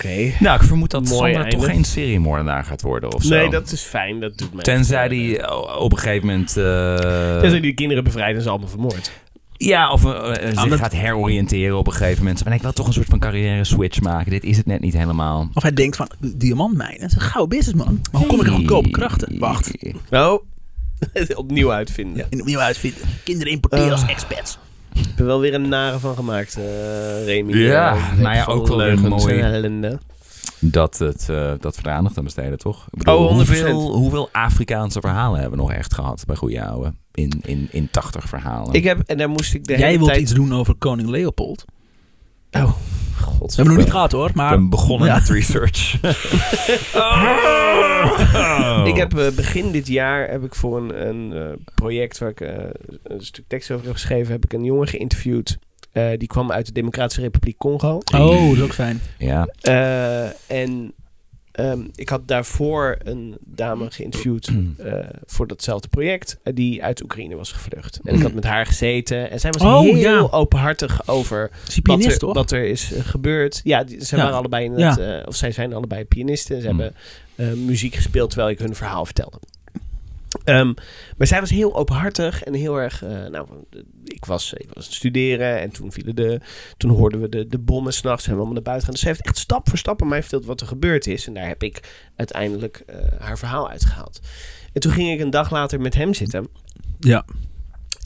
Oké. 0.05 0.31
Nou, 0.39 0.59
ik 0.61 0.67
vermoed 0.67 0.91
dat 0.91 1.07
Mooi 1.09 1.33
Sander 1.33 1.51
toch 1.51 1.65
geen 1.65 1.83
seriemoordenaar 1.83 2.63
gaat 2.63 2.81
worden 2.81 3.13
of 3.13 3.23
zo. 3.23 3.35
Nee, 3.35 3.49
dat 3.49 3.71
is 3.71 3.81
fijn. 3.81 4.19
Dat 4.19 4.37
doet 4.37 4.53
mij. 4.53 4.63
Tenzij 4.63 5.07
die 5.07 5.57
op 5.79 5.91
een 5.91 5.97
gegeven 5.97 6.27
moment... 6.27 6.57
eh, 6.57 7.39
Tenzij 7.39 7.59
die 7.59 7.73
kinderen 7.73 8.03
bevrijdt 8.03 8.37
en 8.37 8.43
ze 8.43 8.49
allemaal 8.49 8.67
vermoord. 8.67 9.11
Ja, 9.57 9.91
of 9.91 10.05
eh, 10.05 10.33
zich 10.59 10.69
dat- 10.69 10.79
gaat 10.79 10.91
heroriënteren 10.93 11.77
op 11.77 11.87
een 11.87 11.93
gegeven 11.93 12.23
moment. 12.23 12.43
Maar 12.45 12.53
ik 12.53 12.61
wil 12.61 12.71
toch 12.73 12.87
een 12.87 12.93
soort 12.93 13.07
van 13.09 13.19
carrière 13.19 13.63
switch 13.63 14.01
maken. 14.01 14.31
Dit 14.31 14.43
is 14.43 14.57
het 14.57 14.65
net 14.65 14.79
niet 14.81 14.93
helemaal. 14.93 15.49
Of 15.53 15.61
hij 15.61 15.73
denkt 15.73 15.95
van, 15.95 16.09
diamantmijnen, 16.19 16.99
dat 16.99 17.09
is 17.09 17.15
een 17.15 17.21
gouden 17.21 17.57
businessman. 17.57 17.99
Maar 18.11 18.21
hoe 18.21 18.29
kom 18.29 18.41
ik 18.41 18.47
aan 18.47 18.55
goedkope 18.55 18.89
krachten? 18.89 19.39
Wacht, 19.39 19.71
Oh. 20.11 20.39
Opnieuw 21.35 21.71
uitvinden. 21.71 22.25
en 22.31 22.39
opnieuw 22.41 22.59
uitvinden. 22.59 23.01
Kinderen 23.23 23.53
importeren 23.53 23.91
als 23.91 24.01
Ah. 24.03 24.09
expats. 24.09 24.57
Ik 24.93 25.05
heb 25.07 25.19
er 25.19 25.25
wel 25.25 25.39
weer 25.39 25.53
een 25.53 25.69
nare 25.69 25.99
van 25.99 26.15
gemaakt, 26.15 26.57
eh 26.57 27.25
Remy. 27.25 27.53
Ja, 27.57 27.95
Eh, 27.95 28.17
nou 28.17 28.35
ja, 28.35 28.45
ook 28.45 28.67
wel 28.67 28.77
leugens 28.77 29.23
mooi. 29.23 29.39
ellende. 29.39 29.99
Dat, 30.59 30.97
het, 30.97 31.29
eh, 31.29 31.51
dat 31.59 31.75
we 31.75 31.81
er 31.89 31.95
aandacht 31.95 32.17
aan 32.17 32.23
besteden, 32.23 32.57
toch? 32.57 32.87
Ik 32.91 32.97
bedoel, 32.97 33.15
Oh, 33.17 33.27
100%. 33.27 33.37
hoeveel, 33.69 33.91
hoeveel 33.95 34.29
Afrikaanse 34.31 34.99
verhalen 35.01 35.39
hebben 35.39 35.57
we 35.59 35.65
nog 35.65 35.73
echt 35.73 35.93
gehad 35.93 36.23
bij 36.27 36.35
Goeie 36.35 36.63
Ouwe? 36.63 36.93
In, 37.13 37.31
in, 37.45 37.67
in 37.71 37.87
80 37.91 38.29
verhalen. 38.29 38.73
Ik 38.73 38.83
heb, 38.83 38.99
en 39.05 39.17
daar 39.17 39.29
moest 39.29 39.53
ik 39.53 39.65
de 39.65 39.73
Jij 39.77 39.85
hele 39.85 39.97
wilt 39.97 40.09
tijd... 40.09 40.21
iets 40.21 40.33
doen 40.33 40.53
over 40.53 40.75
koning 40.75 41.09
Leopold. 41.09 41.65
Oh, 42.51 42.71
We 43.25 43.31
god. 43.37 43.55
hebben 43.55 43.73
nog 43.73 43.83
niet 43.83 43.91
gehad 43.91 44.11
hoor, 44.11 44.29
Ik 44.29 44.35
maar... 44.35 44.49
ben 44.49 44.69
begonnen 44.69 45.07
Ja. 45.07 45.13
met 45.13 45.29
research. 45.29 45.95
Oh. 46.95 48.83
Ik 48.87 48.95
heb 48.95 49.17
eh, 49.17 49.29
begin 49.31 49.71
dit 49.71 49.87
jaar 49.87 50.29
heb 50.29 50.43
ik 50.43 50.55
voor 50.55 50.77
een, 50.77 51.07
een 51.07 51.33
eh, 51.33 51.57
project 51.75 52.17
waar 52.17 52.29
ik 52.29 52.41
eh, 52.41 52.53
een 53.03 53.21
stuk 53.21 53.45
tekst 53.47 53.71
over 53.71 53.85
heb 53.85 53.93
geschreven, 53.93 54.31
heb 54.31 54.45
ik 54.45 54.53
een 54.53 54.63
jongen 54.63 54.87
geïnterviewd. 54.87 55.57
Eh, 55.91 56.09
die 56.17 56.27
kwam 56.27 56.51
uit 56.51 56.65
de 56.65 56.71
Democratische 56.71 57.21
Republiek 57.21 57.57
Congo. 57.57 57.99
Oh, 58.15 58.47
dat 58.47 58.57
is 58.57 58.61
ook 58.61 58.73
fijn. 58.73 59.01
Ja. 59.17 59.47
Eh, 59.61 60.23
en 60.61 60.93
ehm, 61.53 61.81
ik 61.95 62.09
had 62.09 62.27
daarvoor 62.27 62.97
een 63.03 63.37
dame 63.45 63.91
geïnterviewd 63.91 64.51
eh, 64.77 64.93
voor 65.25 65.47
datzelfde 65.47 65.87
project, 65.87 66.39
eh, 66.43 66.53
die 66.55 66.83
uit 66.83 67.03
Oekraïne 67.03 67.35
was 67.35 67.51
gevlucht. 67.51 67.99
En 68.03 68.15
ik 68.15 68.21
had 68.21 68.33
met 68.33 68.43
haar 68.43 68.65
gezeten 68.65 69.31
en 69.31 69.39
zij 69.39 69.51
was 69.51 69.61
Oh, 69.61 69.81
heel 69.81 69.95
ja. 69.95 70.27
openhartig 70.31 71.07
over 71.07 71.51
wat 71.83 72.03
er, 72.05 72.33
wat 72.33 72.51
er 72.51 72.65
is 72.65 72.93
eh, 72.93 73.01
gebeurd. 73.05 73.61
Ja, 73.63 73.83
die, 73.83 74.03
zij 74.05 74.17
Ja. 74.17 74.23
waren 74.23 74.39
allebei 74.39 74.65
in 74.65 74.71
het, 74.79 75.27
of 75.27 75.35
zij 75.35 75.51
zijn 75.51 75.73
allebei 75.73 76.05
pianisten. 76.05 76.61
Ze 76.61 76.67
Hmm. 76.69 76.79
hebben 76.79 77.65
muziek 77.65 77.95
gespeeld 77.95 78.29
terwijl 78.29 78.51
ik 78.51 78.59
hun 78.59 78.75
verhaal 78.75 79.05
vertelde. 79.05 79.37
Ehm, 80.43 80.73
maar 81.17 81.27
zij 81.27 81.39
was 81.39 81.49
heel 81.49 81.75
openhartig 81.75 82.43
en 82.43 82.53
heel 82.53 82.75
erg. 82.79 83.03
eh, 83.03 83.25
nou, 83.25 83.47
ik 84.03 84.25
was, 84.25 84.53
ik 84.53 84.65
was 84.67 84.75
aan 84.75 84.83
het 84.83 84.93
studeren 84.93 85.59
en 85.59 85.69
toen 85.71 85.91
vielen 85.91 86.15
de. 86.15 86.39
Toen 86.77 86.91
hoorden 86.91 87.21
we 87.21 87.29
de, 87.29 87.47
de 87.47 87.59
bommen 87.59 87.93
s'nachts 87.93 88.23
en 88.23 88.29
we 88.31 88.35
allemaal 88.35 88.53
naar 88.53 88.63
buiten 88.63 88.85
gaan. 88.85 88.93
Dus 88.93 89.03
zij 89.03 89.11
heeft 89.11 89.25
echt 89.25 89.37
stap 89.37 89.69
voor 89.69 89.77
stap 89.77 90.01
aan 90.01 90.07
mij 90.07 90.21
verteld 90.21 90.45
wat 90.45 90.61
er 90.61 90.67
gebeurd 90.67 91.07
is. 91.07 91.27
En 91.27 91.33
daar 91.33 91.47
heb 91.47 91.63
ik 91.63 92.07
uiteindelijk 92.15 92.83
eh, 92.87 92.95
haar 93.19 93.37
verhaal 93.37 93.69
uitgehaald. 93.69 94.19
En 94.73 94.81
toen 94.81 94.91
ging 94.91 95.11
ik 95.11 95.19
een 95.19 95.29
dag 95.29 95.51
later 95.51 95.81
met 95.81 95.93
hem 95.95 96.13
zitten 96.13 96.47
Ja. 96.99 97.25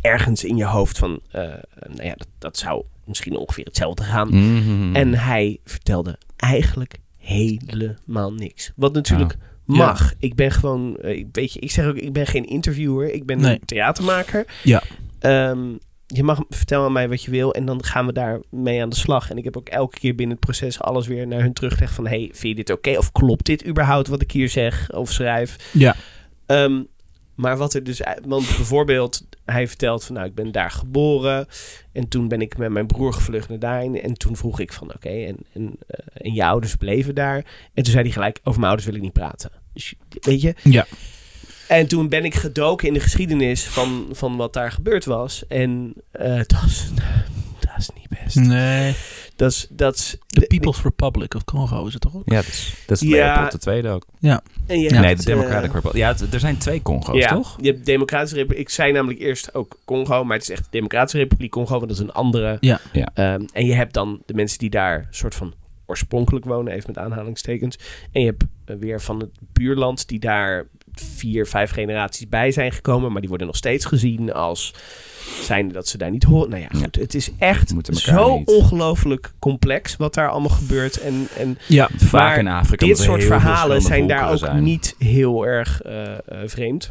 ergens 0.02 0.44
in 0.44 0.56
je 0.58 0.66
hoofd 0.66 0.98
van, 0.98 1.20
eh, 1.32 1.42
nou 1.88 2.04
ja, 2.04 2.14
dat, 2.16 2.28
dat 2.38 2.58
zou 2.58 2.84
misschien 3.06 3.36
ongeveer 3.38 3.66
hetzelfde 3.66 4.04
gaan. 4.04 4.28
Mhm. 4.30 4.96
En 4.96 5.14
hij 5.14 5.60
vertelde 5.64 6.18
eigenlijk 6.36 6.98
helemaal 7.18 8.34
niks. 8.34 8.72
Wat 8.76 8.94
natuurlijk 8.94 9.32
Ja. 9.32 9.46
Mag. 9.68 10.14
Ik 10.20 10.36
ben 10.36 10.52
gewoon, 10.52 10.98
eh, 10.98 11.26
weet 11.32 11.54
je, 11.54 11.60
ik 11.60 11.72
zeg 11.72 11.86
ook, 11.86 11.96
ik 11.96 12.14
ben 12.14 12.28
geen 12.28 12.46
interviewer. 12.46 13.14
Ik 13.14 13.26
ben 13.26 13.40
Nee. 13.40 13.54
een 13.54 13.66
theatermaker. 13.66 14.46
Ja. 14.64 14.84
Ehm, 15.20 15.60
je 16.08 16.24
mag 16.24 16.42
vertellen 16.50 16.86
aan 16.86 16.92
mij 16.92 17.10
wat 17.10 17.24
je 17.24 17.32
wil 17.32 17.54
en 17.54 17.66
dan 17.66 17.84
gaan 17.84 18.06
we 18.06 18.14
daar 18.14 18.40
mee 18.50 18.82
aan 18.82 18.90
de 18.90 18.96
slag. 18.96 19.30
En 19.30 19.38
ik 19.38 19.44
heb 19.44 19.58
ook 19.58 19.70
elke 19.70 20.00
keer 20.00 20.16
binnen 20.16 20.36
het 20.36 20.46
proces 20.46 20.82
alles 20.82 21.08
weer 21.08 21.28
naar 21.28 21.42
hun 21.42 21.54
teruggelegd 21.54 21.94
van... 21.94 22.08
hey, 22.08 22.30
vind 22.34 22.58
je 22.58 22.64
dit 22.64 22.70
oké? 22.72 22.98
Of 22.98 23.12
klopt 23.12 23.46
dit 23.46 23.68
überhaupt 23.68 24.08
wat 24.08 24.22
ik 24.22 24.32
hier 24.32 24.50
zeg 24.50 24.92
of 24.92 25.12
schrijf? 25.12 25.56
Ja. 25.74 25.96
Ehm, 26.46 26.82
maar 27.36 27.58
wat 27.58 27.74
er 27.74 27.84
dus... 27.84 28.02
Want 28.26 28.46
bijvoorbeeld, 28.58 29.27
hij 29.52 29.68
vertelt 29.68 30.04
van... 30.04 30.16
Nou, 30.16 30.28
ik 30.28 30.36
ben 30.36 30.52
daar 30.52 30.72
geboren. 30.72 31.48
En 31.92 32.08
toen 32.08 32.28
ben 32.28 32.42
ik 32.42 32.58
met 32.58 32.70
mijn 32.70 32.88
broer 32.88 33.14
gevlucht 33.14 33.50
naar 33.50 33.60
daarin. 33.60 34.02
En 34.02 34.14
toen 34.14 34.36
vroeg 34.36 34.60
ik 34.60 34.74
van... 34.74 34.94
Oké, 34.94 35.10
en, 35.10 35.38
en, 35.54 35.78
eh, 35.88 36.06
en 36.14 36.34
je 36.34 36.46
ouders 36.46 36.76
bleven 36.76 37.16
daar. 37.16 37.38
En 37.74 37.84
toen 37.84 37.94
zei 37.94 38.04
hij 38.04 38.12
gelijk... 38.12 38.40
Over 38.44 38.60
mijn 38.60 38.72
ouders 38.72 38.86
wil 38.86 38.96
ik 38.96 39.02
niet 39.02 39.14
praten. 39.14 39.52
Dus 39.74 39.94
weet 40.10 40.42
je... 40.42 40.56
Ja. 40.64 40.86
En 41.68 41.88
toen 41.88 42.10
ben 42.10 42.26
ik 42.26 42.36
gedoken 42.36 42.88
in 42.88 42.94
de 42.94 43.00
geschiedenis 43.00 43.64
van, 43.64 44.08
van 44.12 44.36
wat 44.36 44.54
daar 44.54 44.72
gebeurd 44.72 45.06
was. 45.06 45.48
En 45.48 45.94
dat, 46.12 46.64
is, 46.66 46.90
dat 46.96 47.04
is 47.78 47.90
niet 47.96 48.20
best. 48.24 48.36
Nee. 48.36 48.96
Dat 49.36 49.52
is... 49.52 49.68
Dat 49.70 49.96
is 49.96 50.18
De 50.28 50.48
People's 50.48 50.82
Republic 50.84 51.34
of 51.34 51.44
Congo 51.44 51.86
is 51.86 51.94
het 51.94 52.02
toch 52.02 52.16
ook? 52.16 52.22
Ja, 52.26 52.36
dat 52.36 52.46
is, 52.48 52.74
dat 52.86 53.02
is 53.02 53.08
Ja. 53.10 53.26
Leopold 53.26 53.52
de 53.52 53.58
Tweede 53.58 53.90
ook. 53.90 54.06
en 54.22 54.42
je 54.80 54.90
nee, 54.90 55.16
de 55.16 55.24
Democratic 55.24 55.70
eh, 55.70 55.74
Republic. 55.76 55.96
Ja, 56.02 56.08
het- 56.08 56.34
er 56.34 56.40
zijn 56.40 56.58
twee 56.58 56.82
Congo's, 56.82 57.18
ja, 57.18 57.28
toch? 57.34 57.58
je 57.62 57.72
hebt 57.72 57.86
Democratische 57.86 58.36
Republiek. 58.36 58.60
Ik 58.62 58.70
zei 58.70 58.92
namelijk 58.92 59.20
eerst 59.20 59.54
ook 59.54 59.78
Congo, 59.86 60.24
maar 60.24 60.34
het 60.38 60.44
is 60.50 60.50
echt 60.56 60.64
de 60.64 60.70
Democratische 60.72 61.18
Republiek 61.18 61.52
Congo, 61.52 61.70
want 61.78 61.82
dat 61.88 61.98
is 61.98 62.00
een 62.00 62.12
andere. 62.12 62.58
Ja. 62.60 62.80
Ja. 62.92 63.10
Ehm, 63.14 63.46
en 63.54 63.66
je 63.66 63.74
hebt 63.74 63.94
dan 63.94 64.22
de 64.26 64.34
mensen 64.34 64.60
die 64.60 64.70
daar 64.70 65.08
soort 65.12 65.36
van 65.36 65.54
oorspronkelijk 65.86 66.46
wonen, 66.46 66.74
even 66.74 66.86
met 66.88 66.98
aanhalingstekens. 66.98 67.78
En 68.12 68.22
je 68.22 68.28
hebt 68.28 68.44
eh, 68.66 68.76
weer 68.80 69.02
van 69.02 69.20
het 69.20 69.30
buurland 69.54 70.08
die 70.08 70.20
daar 70.20 70.66
vier, 70.94 71.48
vijf 71.48 71.72
generaties 71.72 72.30
bij 72.30 72.52
zijn 72.52 72.72
gekomen, 72.72 73.12
maar 73.12 73.20
die 73.20 73.30
worden 73.30 73.48
nog 73.48 73.56
steeds 73.56 73.86
gezien 73.86 74.34
als 74.34 74.74
zijnde 75.42 75.74
dat 75.74 75.88
ze 75.88 75.98
daar 75.98 76.12
niet 76.12 76.24
horen. 76.24 76.50
Nou 76.50 76.62
ja, 76.62 76.88
het 77.00 77.16
is 77.16 77.32
echt 77.38 77.74
zo 77.92 78.38
niet- 78.38 78.48
ongelooflijk 78.48 79.34
complex 79.40 79.96
wat 79.96 80.14
daar 80.14 80.30
allemaal 80.30 80.50
gebeurt. 80.50 81.00
En, 81.00 81.28
en 81.38 81.58
Ja. 81.68 81.90
Vaak 81.96 82.12
Maar 82.12 82.38
in 82.40 82.48
Afrika. 82.48 82.86
dit 82.86 82.98
soort 82.98 83.24
verhalen 83.24 83.82
zijn 83.82 84.08
daar 84.08 84.32
ook 84.32 84.38
zijn. 84.38 84.64
niet 84.64 84.96
heel 84.98 85.46
erg 85.46 85.82
eh, 85.82 86.12
eh, 86.14 86.18
vreemd. 86.46 86.90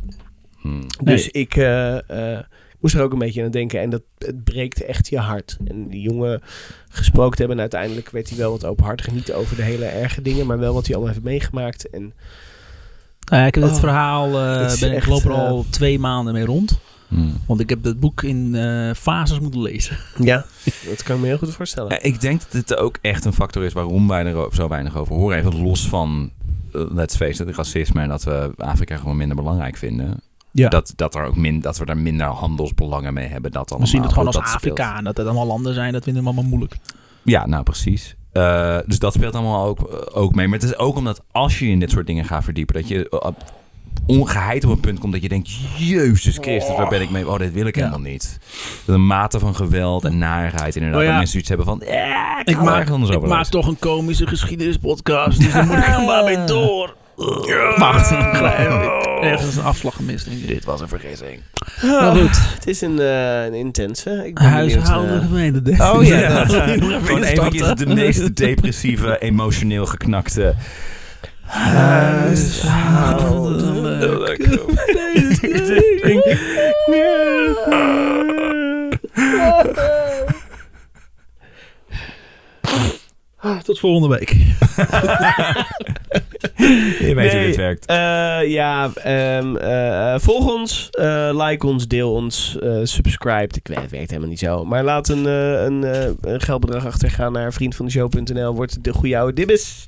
Hmm. 0.61 0.87
Dus 1.03 1.29
ik 1.29 1.57
eh, 1.57 2.35
eh, 2.37 2.45
moest 2.81 2.95
er 2.95 3.03
ook 3.03 3.13
een 3.13 3.19
beetje 3.19 3.45
aan 3.45 3.51
denken. 3.51 3.81
En 3.81 3.91
dat 3.91 4.03
het 4.19 4.45
breekt 4.45 4.85
echt 4.85 5.09
je 5.09 5.19
hart. 5.19 5.57
En 5.65 5.89
die 5.89 6.01
jongen 6.01 6.43
gesproken 6.89 7.31
te 7.33 7.39
hebben. 7.39 7.57
En 7.57 7.63
uiteindelijk 7.63 8.11
weet 8.11 8.29
hij 8.29 8.39
wel 8.39 8.51
wat 8.51 8.65
openhartig. 8.65 9.11
Niet 9.13 9.33
over 9.33 9.57
de 9.57 9.63
hele 9.63 9.85
erge 9.85 10.23
dingen. 10.23 10.47
Maar 10.47 10.59
wel 10.59 10.75
wat 10.75 10.87
hij 10.87 10.95
allemaal 10.95 11.13
heeft 11.15 11.25
meegemaakt. 11.27 11.91
En 11.91 12.13
Nou 13.31 13.41
ja, 13.43 13.47
ik 13.49 13.55
heb 13.55 13.65
het 13.65 13.73
Oh, 13.73 13.79
verhaal, 13.79 14.39
eh, 14.39 14.61
het 14.61 14.73
is 14.73 14.79
ben, 14.81 14.93
ik 14.97 15.07
loop 15.07 15.25
er 15.25 15.33
al 15.33 15.65
twee 15.71 15.99
maanden 15.99 16.33
mee 16.35 16.45
rond. 16.45 16.79
Hmm. 17.09 17.33
Want 17.47 17.61
ik 17.61 17.69
heb 17.69 17.85
het 17.85 18.01
boek 18.01 18.23
in 18.23 18.55
eh, 18.55 18.95
fases 18.95 19.41
moeten 19.41 19.63
lezen. 19.63 19.97
ja, 20.19 20.45
dat 20.89 21.03
kan 21.03 21.15
ik 21.15 21.21
me 21.23 21.27
heel 21.27 21.39
goed 21.39 21.55
voorstellen. 21.55 21.91
Ja, 21.91 22.03
ik 22.03 22.21
denk 22.21 22.41
dat 22.41 22.53
dit 22.53 22.77
ook 22.77 22.99
echt 23.01 23.25
een 23.25 23.33
factor 23.33 23.65
is 23.65 23.73
waarom 23.73 24.09
wij 24.09 24.25
er 24.25 24.55
zo 24.55 24.69
weinig 24.69 24.97
over 24.97 25.15
horen. 25.15 25.39
Even 25.39 25.63
los 25.63 25.89
van, 25.89 26.31
eh, 26.73 26.81
let's 26.91 27.17
face 27.17 27.45
it, 27.45 27.57
racisme 27.57 28.03
en 28.03 28.09
dat 28.09 28.25
we 28.25 28.51
Afrika 28.57 28.97
gewoon 28.97 29.17
minder 29.17 29.37
belangrijk 29.37 29.77
vinden. 29.77 30.21
Ja. 30.51 30.69
Dat, 30.69 30.93
dat, 30.97 31.15
er 31.15 31.25
ook 31.25 31.37
min, 31.37 31.61
dat 31.61 31.79
we 31.79 31.85
daar 31.85 31.99
minder 31.99 32.27
handelsbelangen 32.27 33.15
mee 33.15 33.29
hebben. 33.29 33.53
Dat 33.53 33.71
We 33.79 33.87
zien 33.87 34.03
het 34.03 34.13
gewoon 34.13 34.27
allemaal, 34.27 34.43
als 34.43 34.53
dat. 34.53 34.63
Afrika 34.63 34.97
en 34.97 35.05
dat 35.05 35.17
het 35.17 35.27
allemaal 35.27 35.47
landen 35.47 35.75
zijn. 35.75 35.93
Dat 35.93 36.05
vinden 36.05 36.23
we 36.23 36.29
allemaal 36.29 36.51
moeilijk. 36.51 36.77
Ja, 37.23 37.47
nou 37.47 37.63
precies. 37.63 38.17
Eh, 38.33 38.79
dus 38.87 38.99
dat 38.99 39.13
speelt 39.13 39.35
allemaal 39.35 39.67
ook, 39.67 40.09
ook 40.13 40.35
mee. 40.35 40.49
Maar 40.49 40.59
het 40.59 40.69
is 40.69 40.77
ook 40.77 40.97
omdat 40.97 41.23
als 41.33 41.59
je 41.59 41.67
in 41.67 41.81
dit 41.81 41.91
soort 41.91 42.07
dingen 42.07 42.25
gaat 42.25 42.45
verdiepen, 42.45 42.75
dat 42.75 42.89
je 42.89 43.11
uh, 43.11 43.31
ongeheid 44.07 44.65
op 44.65 44.71
een 44.71 44.81
punt 44.81 44.99
komt 44.99 45.13
dat 45.13 45.23
je 45.23 45.29
denkt, 45.29 45.51
Jezus 45.77 46.39
Christus, 46.41 46.77
waar 46.77 46.89
ben 46.89 47.01
ik 47.01 47.11
mee? 47.11 47.29
Oh, 47.29 47.39
dit 47.39 47.53
wil 47.53 47.67
ik 47.67 47.77
Ja. 47.77 47.85
helemaal 47.85 48.11
niet. 48.11 48.39
Dat 48.85 48.95
een 48.95 49.07
mate 49.07 49.39
van 49.39 49.55
geweld 49.55 50.05
en 50.05 50.19
narigheid 50.19 50.77
inderdaad. 50.77 51.01
Oh 51.01 51.07
ja. 51.07 51.11
Dat 51.11 51.19
mensen 51.19 51.43
zoiets 51.45 51.49
hebben 51.49 51.67
van, 51.67 51.83
ja, 51.87 52.45
ik, 52.45 52.63
maak, 52.63 52.91
anders 52.91 53.11
ik 53.11 53.17
over 53.17 53.29
maak 53.29 53.47
toch 53.47 53.67
een 53.67 53.79
komische 53.79 54.27
geschiedenispodcast. 54.27 55.41
Dus 55.41 55.53
dan 55.53 55.67
moet 55.67 55.77
ik 55.77 55.87
er 55.87 56.03
maar 56.05 56.25
mee 56.25 56.45
door. 56.45 56.95
Wacht, 57.77 58.11
ergens 59.21 59.57
een 59.57 59.63
afslag 59.63 59.95
gemist. 59.97 60.47
Dit 60.47 60.65
was 60.65 60.81
een 60.81 60.89
vergissing. 60.89 61.41
Maar 61.83 62.17
goed, 62.17 62.41
Het 62.55 62.67
is 62.67 62.81
een, 62.81 62.99
eh, 62.99 63.45
een 63.45 63.55
intense. 63.55 64.23
Ik 64.27 64.35
ben 64.35 64.45
huishoudelijke 64.45 65.73
eh. 65.73 65.95
Oh 65.95 66.05
ja. 66.05 66.45
Gewoon 66.47 67.23
eventjes 67.23 67.75
de 67.75 67.87
meest 67.87 68.37
depressieve, 68.37 69.19
emotioneel 69.19 69.87
geknakte... 69.87 70.55
Huishoudelijk. 71.47 74.45
Tot 83.65 83.79
volgende 83.79 84.17
week. 84.19 84.31
Je 87.07 87.13
weet 87.15 87.33
hoe 87.33 87.43
dit 87.43 87.57
werkt. 87.57 87.87
eh, 87.87 87.97
ja, 88.51 88.91
ehm, 88.95 89.57
eh, 89.57 90.13
eh, 90.15 90.21
volg 90.21 90.53
ons, 90.55 90.89
eh, 90.91 91.31
like 91.47 91.67
ons, 91.67 91.87
deel 91.89 92.13
ons, 92.13 92.57
eh, 92.63 92.79
subscribe. 92.83 93.55
Ik 93.55 93.69
weet, 93.69 93.81
het 93.81 93.91
werkt 93.91 94.09
helemaal 94.11 94.31
niet 94.31 94.39
zo. 94.39 94.65
Maar 94.65 94.85
laat 94.85 95.09
een, 95.09 95.27
eh, 95.27 95.63
een, 95.65 95.85
eh, 95.85 96.09
een 96.21 96.41
geldbedrag 96.41 96.87
achter. 96.87 97.11
Ga 97.11 97.29
naar 97.29 97.53
vriendvandeshow.nl. 97.53 98.55
Wordt 98.55 98.85
de 98.85 98.93
goede 98.93 99.19
oude 99.19 99.33
dibbes. 99.33 99.85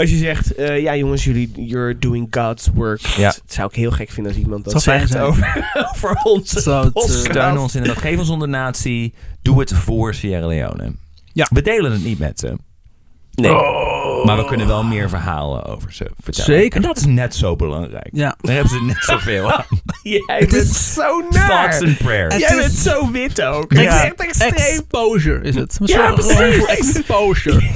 Als 0.00 0.10
je 0.10 0.16
zegt, 0.16 0.54
eh, 0.54 0.80
ja 0.82 0.96
jongens, 0.96 1.24
jullie, 1.24 1.52
you're 1.56 1.98
doing 1.98 2.26
God's 2.30 2.68
work. 2.74 3.00
Ja. 3.00 3.28
Dat 3.28 3.42
zou 3.46 3.68
ik 3.68 3.74
heel 3.76 3.90
gek 3.90 4.10
vinden 4.10 4.32
als 4.32 4.42
iemand 4.42 4.64
dat 4.64 4.82
zegt 4.82 5.16
over, 5.18 5.70
over 5.94 6.20
ons. 6.22 6.52
Het, 6.52 6.66
eh, 6.66 6.84
Steun 6.94 7.58
ons 7.58 7.74
inderdaad. 7.74 8.02
Geef 8.02 8.18
ons 8.18 8.28
een 8.28 8.38
donatie. 8.38 9.14
Doe 9.42 9.60
het 9.60 9.72
voor 9.72 10.14
Sierra 10.14 10.46
Leone. 10.46 10.92
Ja. 11.32 11.46
We 11.50 11.62
delen 11.62 11.92
het 11.92 12.04
niet 12.04 12.18
met 12.18 12.38
ze. 12.38 12.54
Nee. 13.34 13.52
Maar 14.24 14.36
we 14.36 14.44
kunnen 14.44 14.66
wel 14.66 14.82
meer 14.84 15.08
verhalen 15.08 15.64
over 15.64 15.92
ze 15.92 16.10
vertellen. 16.22 16.60
Zeker. 16.60 16.76
En 16.76 16.82
dat 16.82 16.96
is 16.96 17.04
net 17.06 17.34
zo 17.34 17.56
belangrijk. 17.56 18.08
Ja. 18.12 18.36
Daar 18.40 18.54
hebben 18.54 18.72
ze 18.72 18.82
net 18.84 18.96
zoveel 19.00 19.52
aan. 19.56 19.64
Jij 20.02 20.46
bent 20.50 20.66
zo 20.66 21.22
naar. 21.30 21.48
Thoughts 21.48 21.80
and 21.82 21.98
prayers. 21.98 22.36
Jij 22.36 22.48
Het 22.48 22.58
bent 22.58 22.72
is- 22.72 22.82
zo 22.82 23.10
wit 23.10 23.42
ook. 23.42 23.72
Ja. 23.72 23.80
Het 23.80 23.92
is 23.94 24.00
echt 24.02 24.20
extreem. 24.20 24.52
Exposure 24.52 25.42
is 25.42 25.54
het. 25.54 25.78
Ja, 25.84 26.12
precies. 26.12 26.56
voor 26.56 26.68
Exposure. 26.68 27.60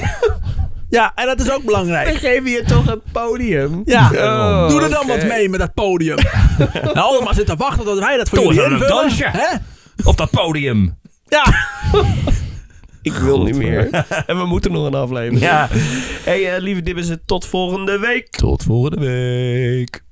Ja, 0.95 1.13
en 1.15 1.27
dat 1.27 1.41
is 1.41 1.51
ook 1.51 1.59
We 1.59 1.65
belangrijk. 1.65 2.17
geven 2.17 2.51
je 2.51 2.63
toch 2.63 2.87
een 2.87 3.03
podium. 3.13 3.83
Ja, 3.85 4.11
Oh, 4.13 4.69
doe 4.69 4.83
er 4.83 4.91
dan 4.91 5.07
wat 5.07 5.25
mee 5.25 5.49
met 5.49 5.61
dat 5.61 5.75
podium. 5.75 6.17
nou, 6.83 6.97
allemaal 6.97 7.35
zitten 7.35 7.57
wachten 7.57 7.85
tot 7.85 7.99
wij 7.99 8.17
dat 8.17 8.29
voor 8.29 8.39
Doe 8.39 8.55
jullie 8.55 8.71
een 8.83 8.89
dansje. 8.89 9.25
Hè? 9.27 9.57
Op 10.05 10.17
dat 10.17 10.31
podium. 10.31 10.99
Ja. 11.29 11.45
Ik 13.03 13.13
wil 13.13 13.43
niet 13.43 13.57
meer. 13.57 13.89
En 14.27 14.39
we 14.39 14.45
moeten 14.47 14.73
nog 14.73 14.87
een 14.87 14.95
aflevering. 14.95 15.41
Ja. 15.41 15.69
Hey, 16.25 16.55
eh, 16.55 16.61
lieve 16.63 16.83
dibbes, 16.83 17.11
tot 17.27 17.47
volgende 17.47 17.99
week. 17.99 18.29
Tot 18.31 18.63
volgende 18.63 18.99
week. 19.07 20.03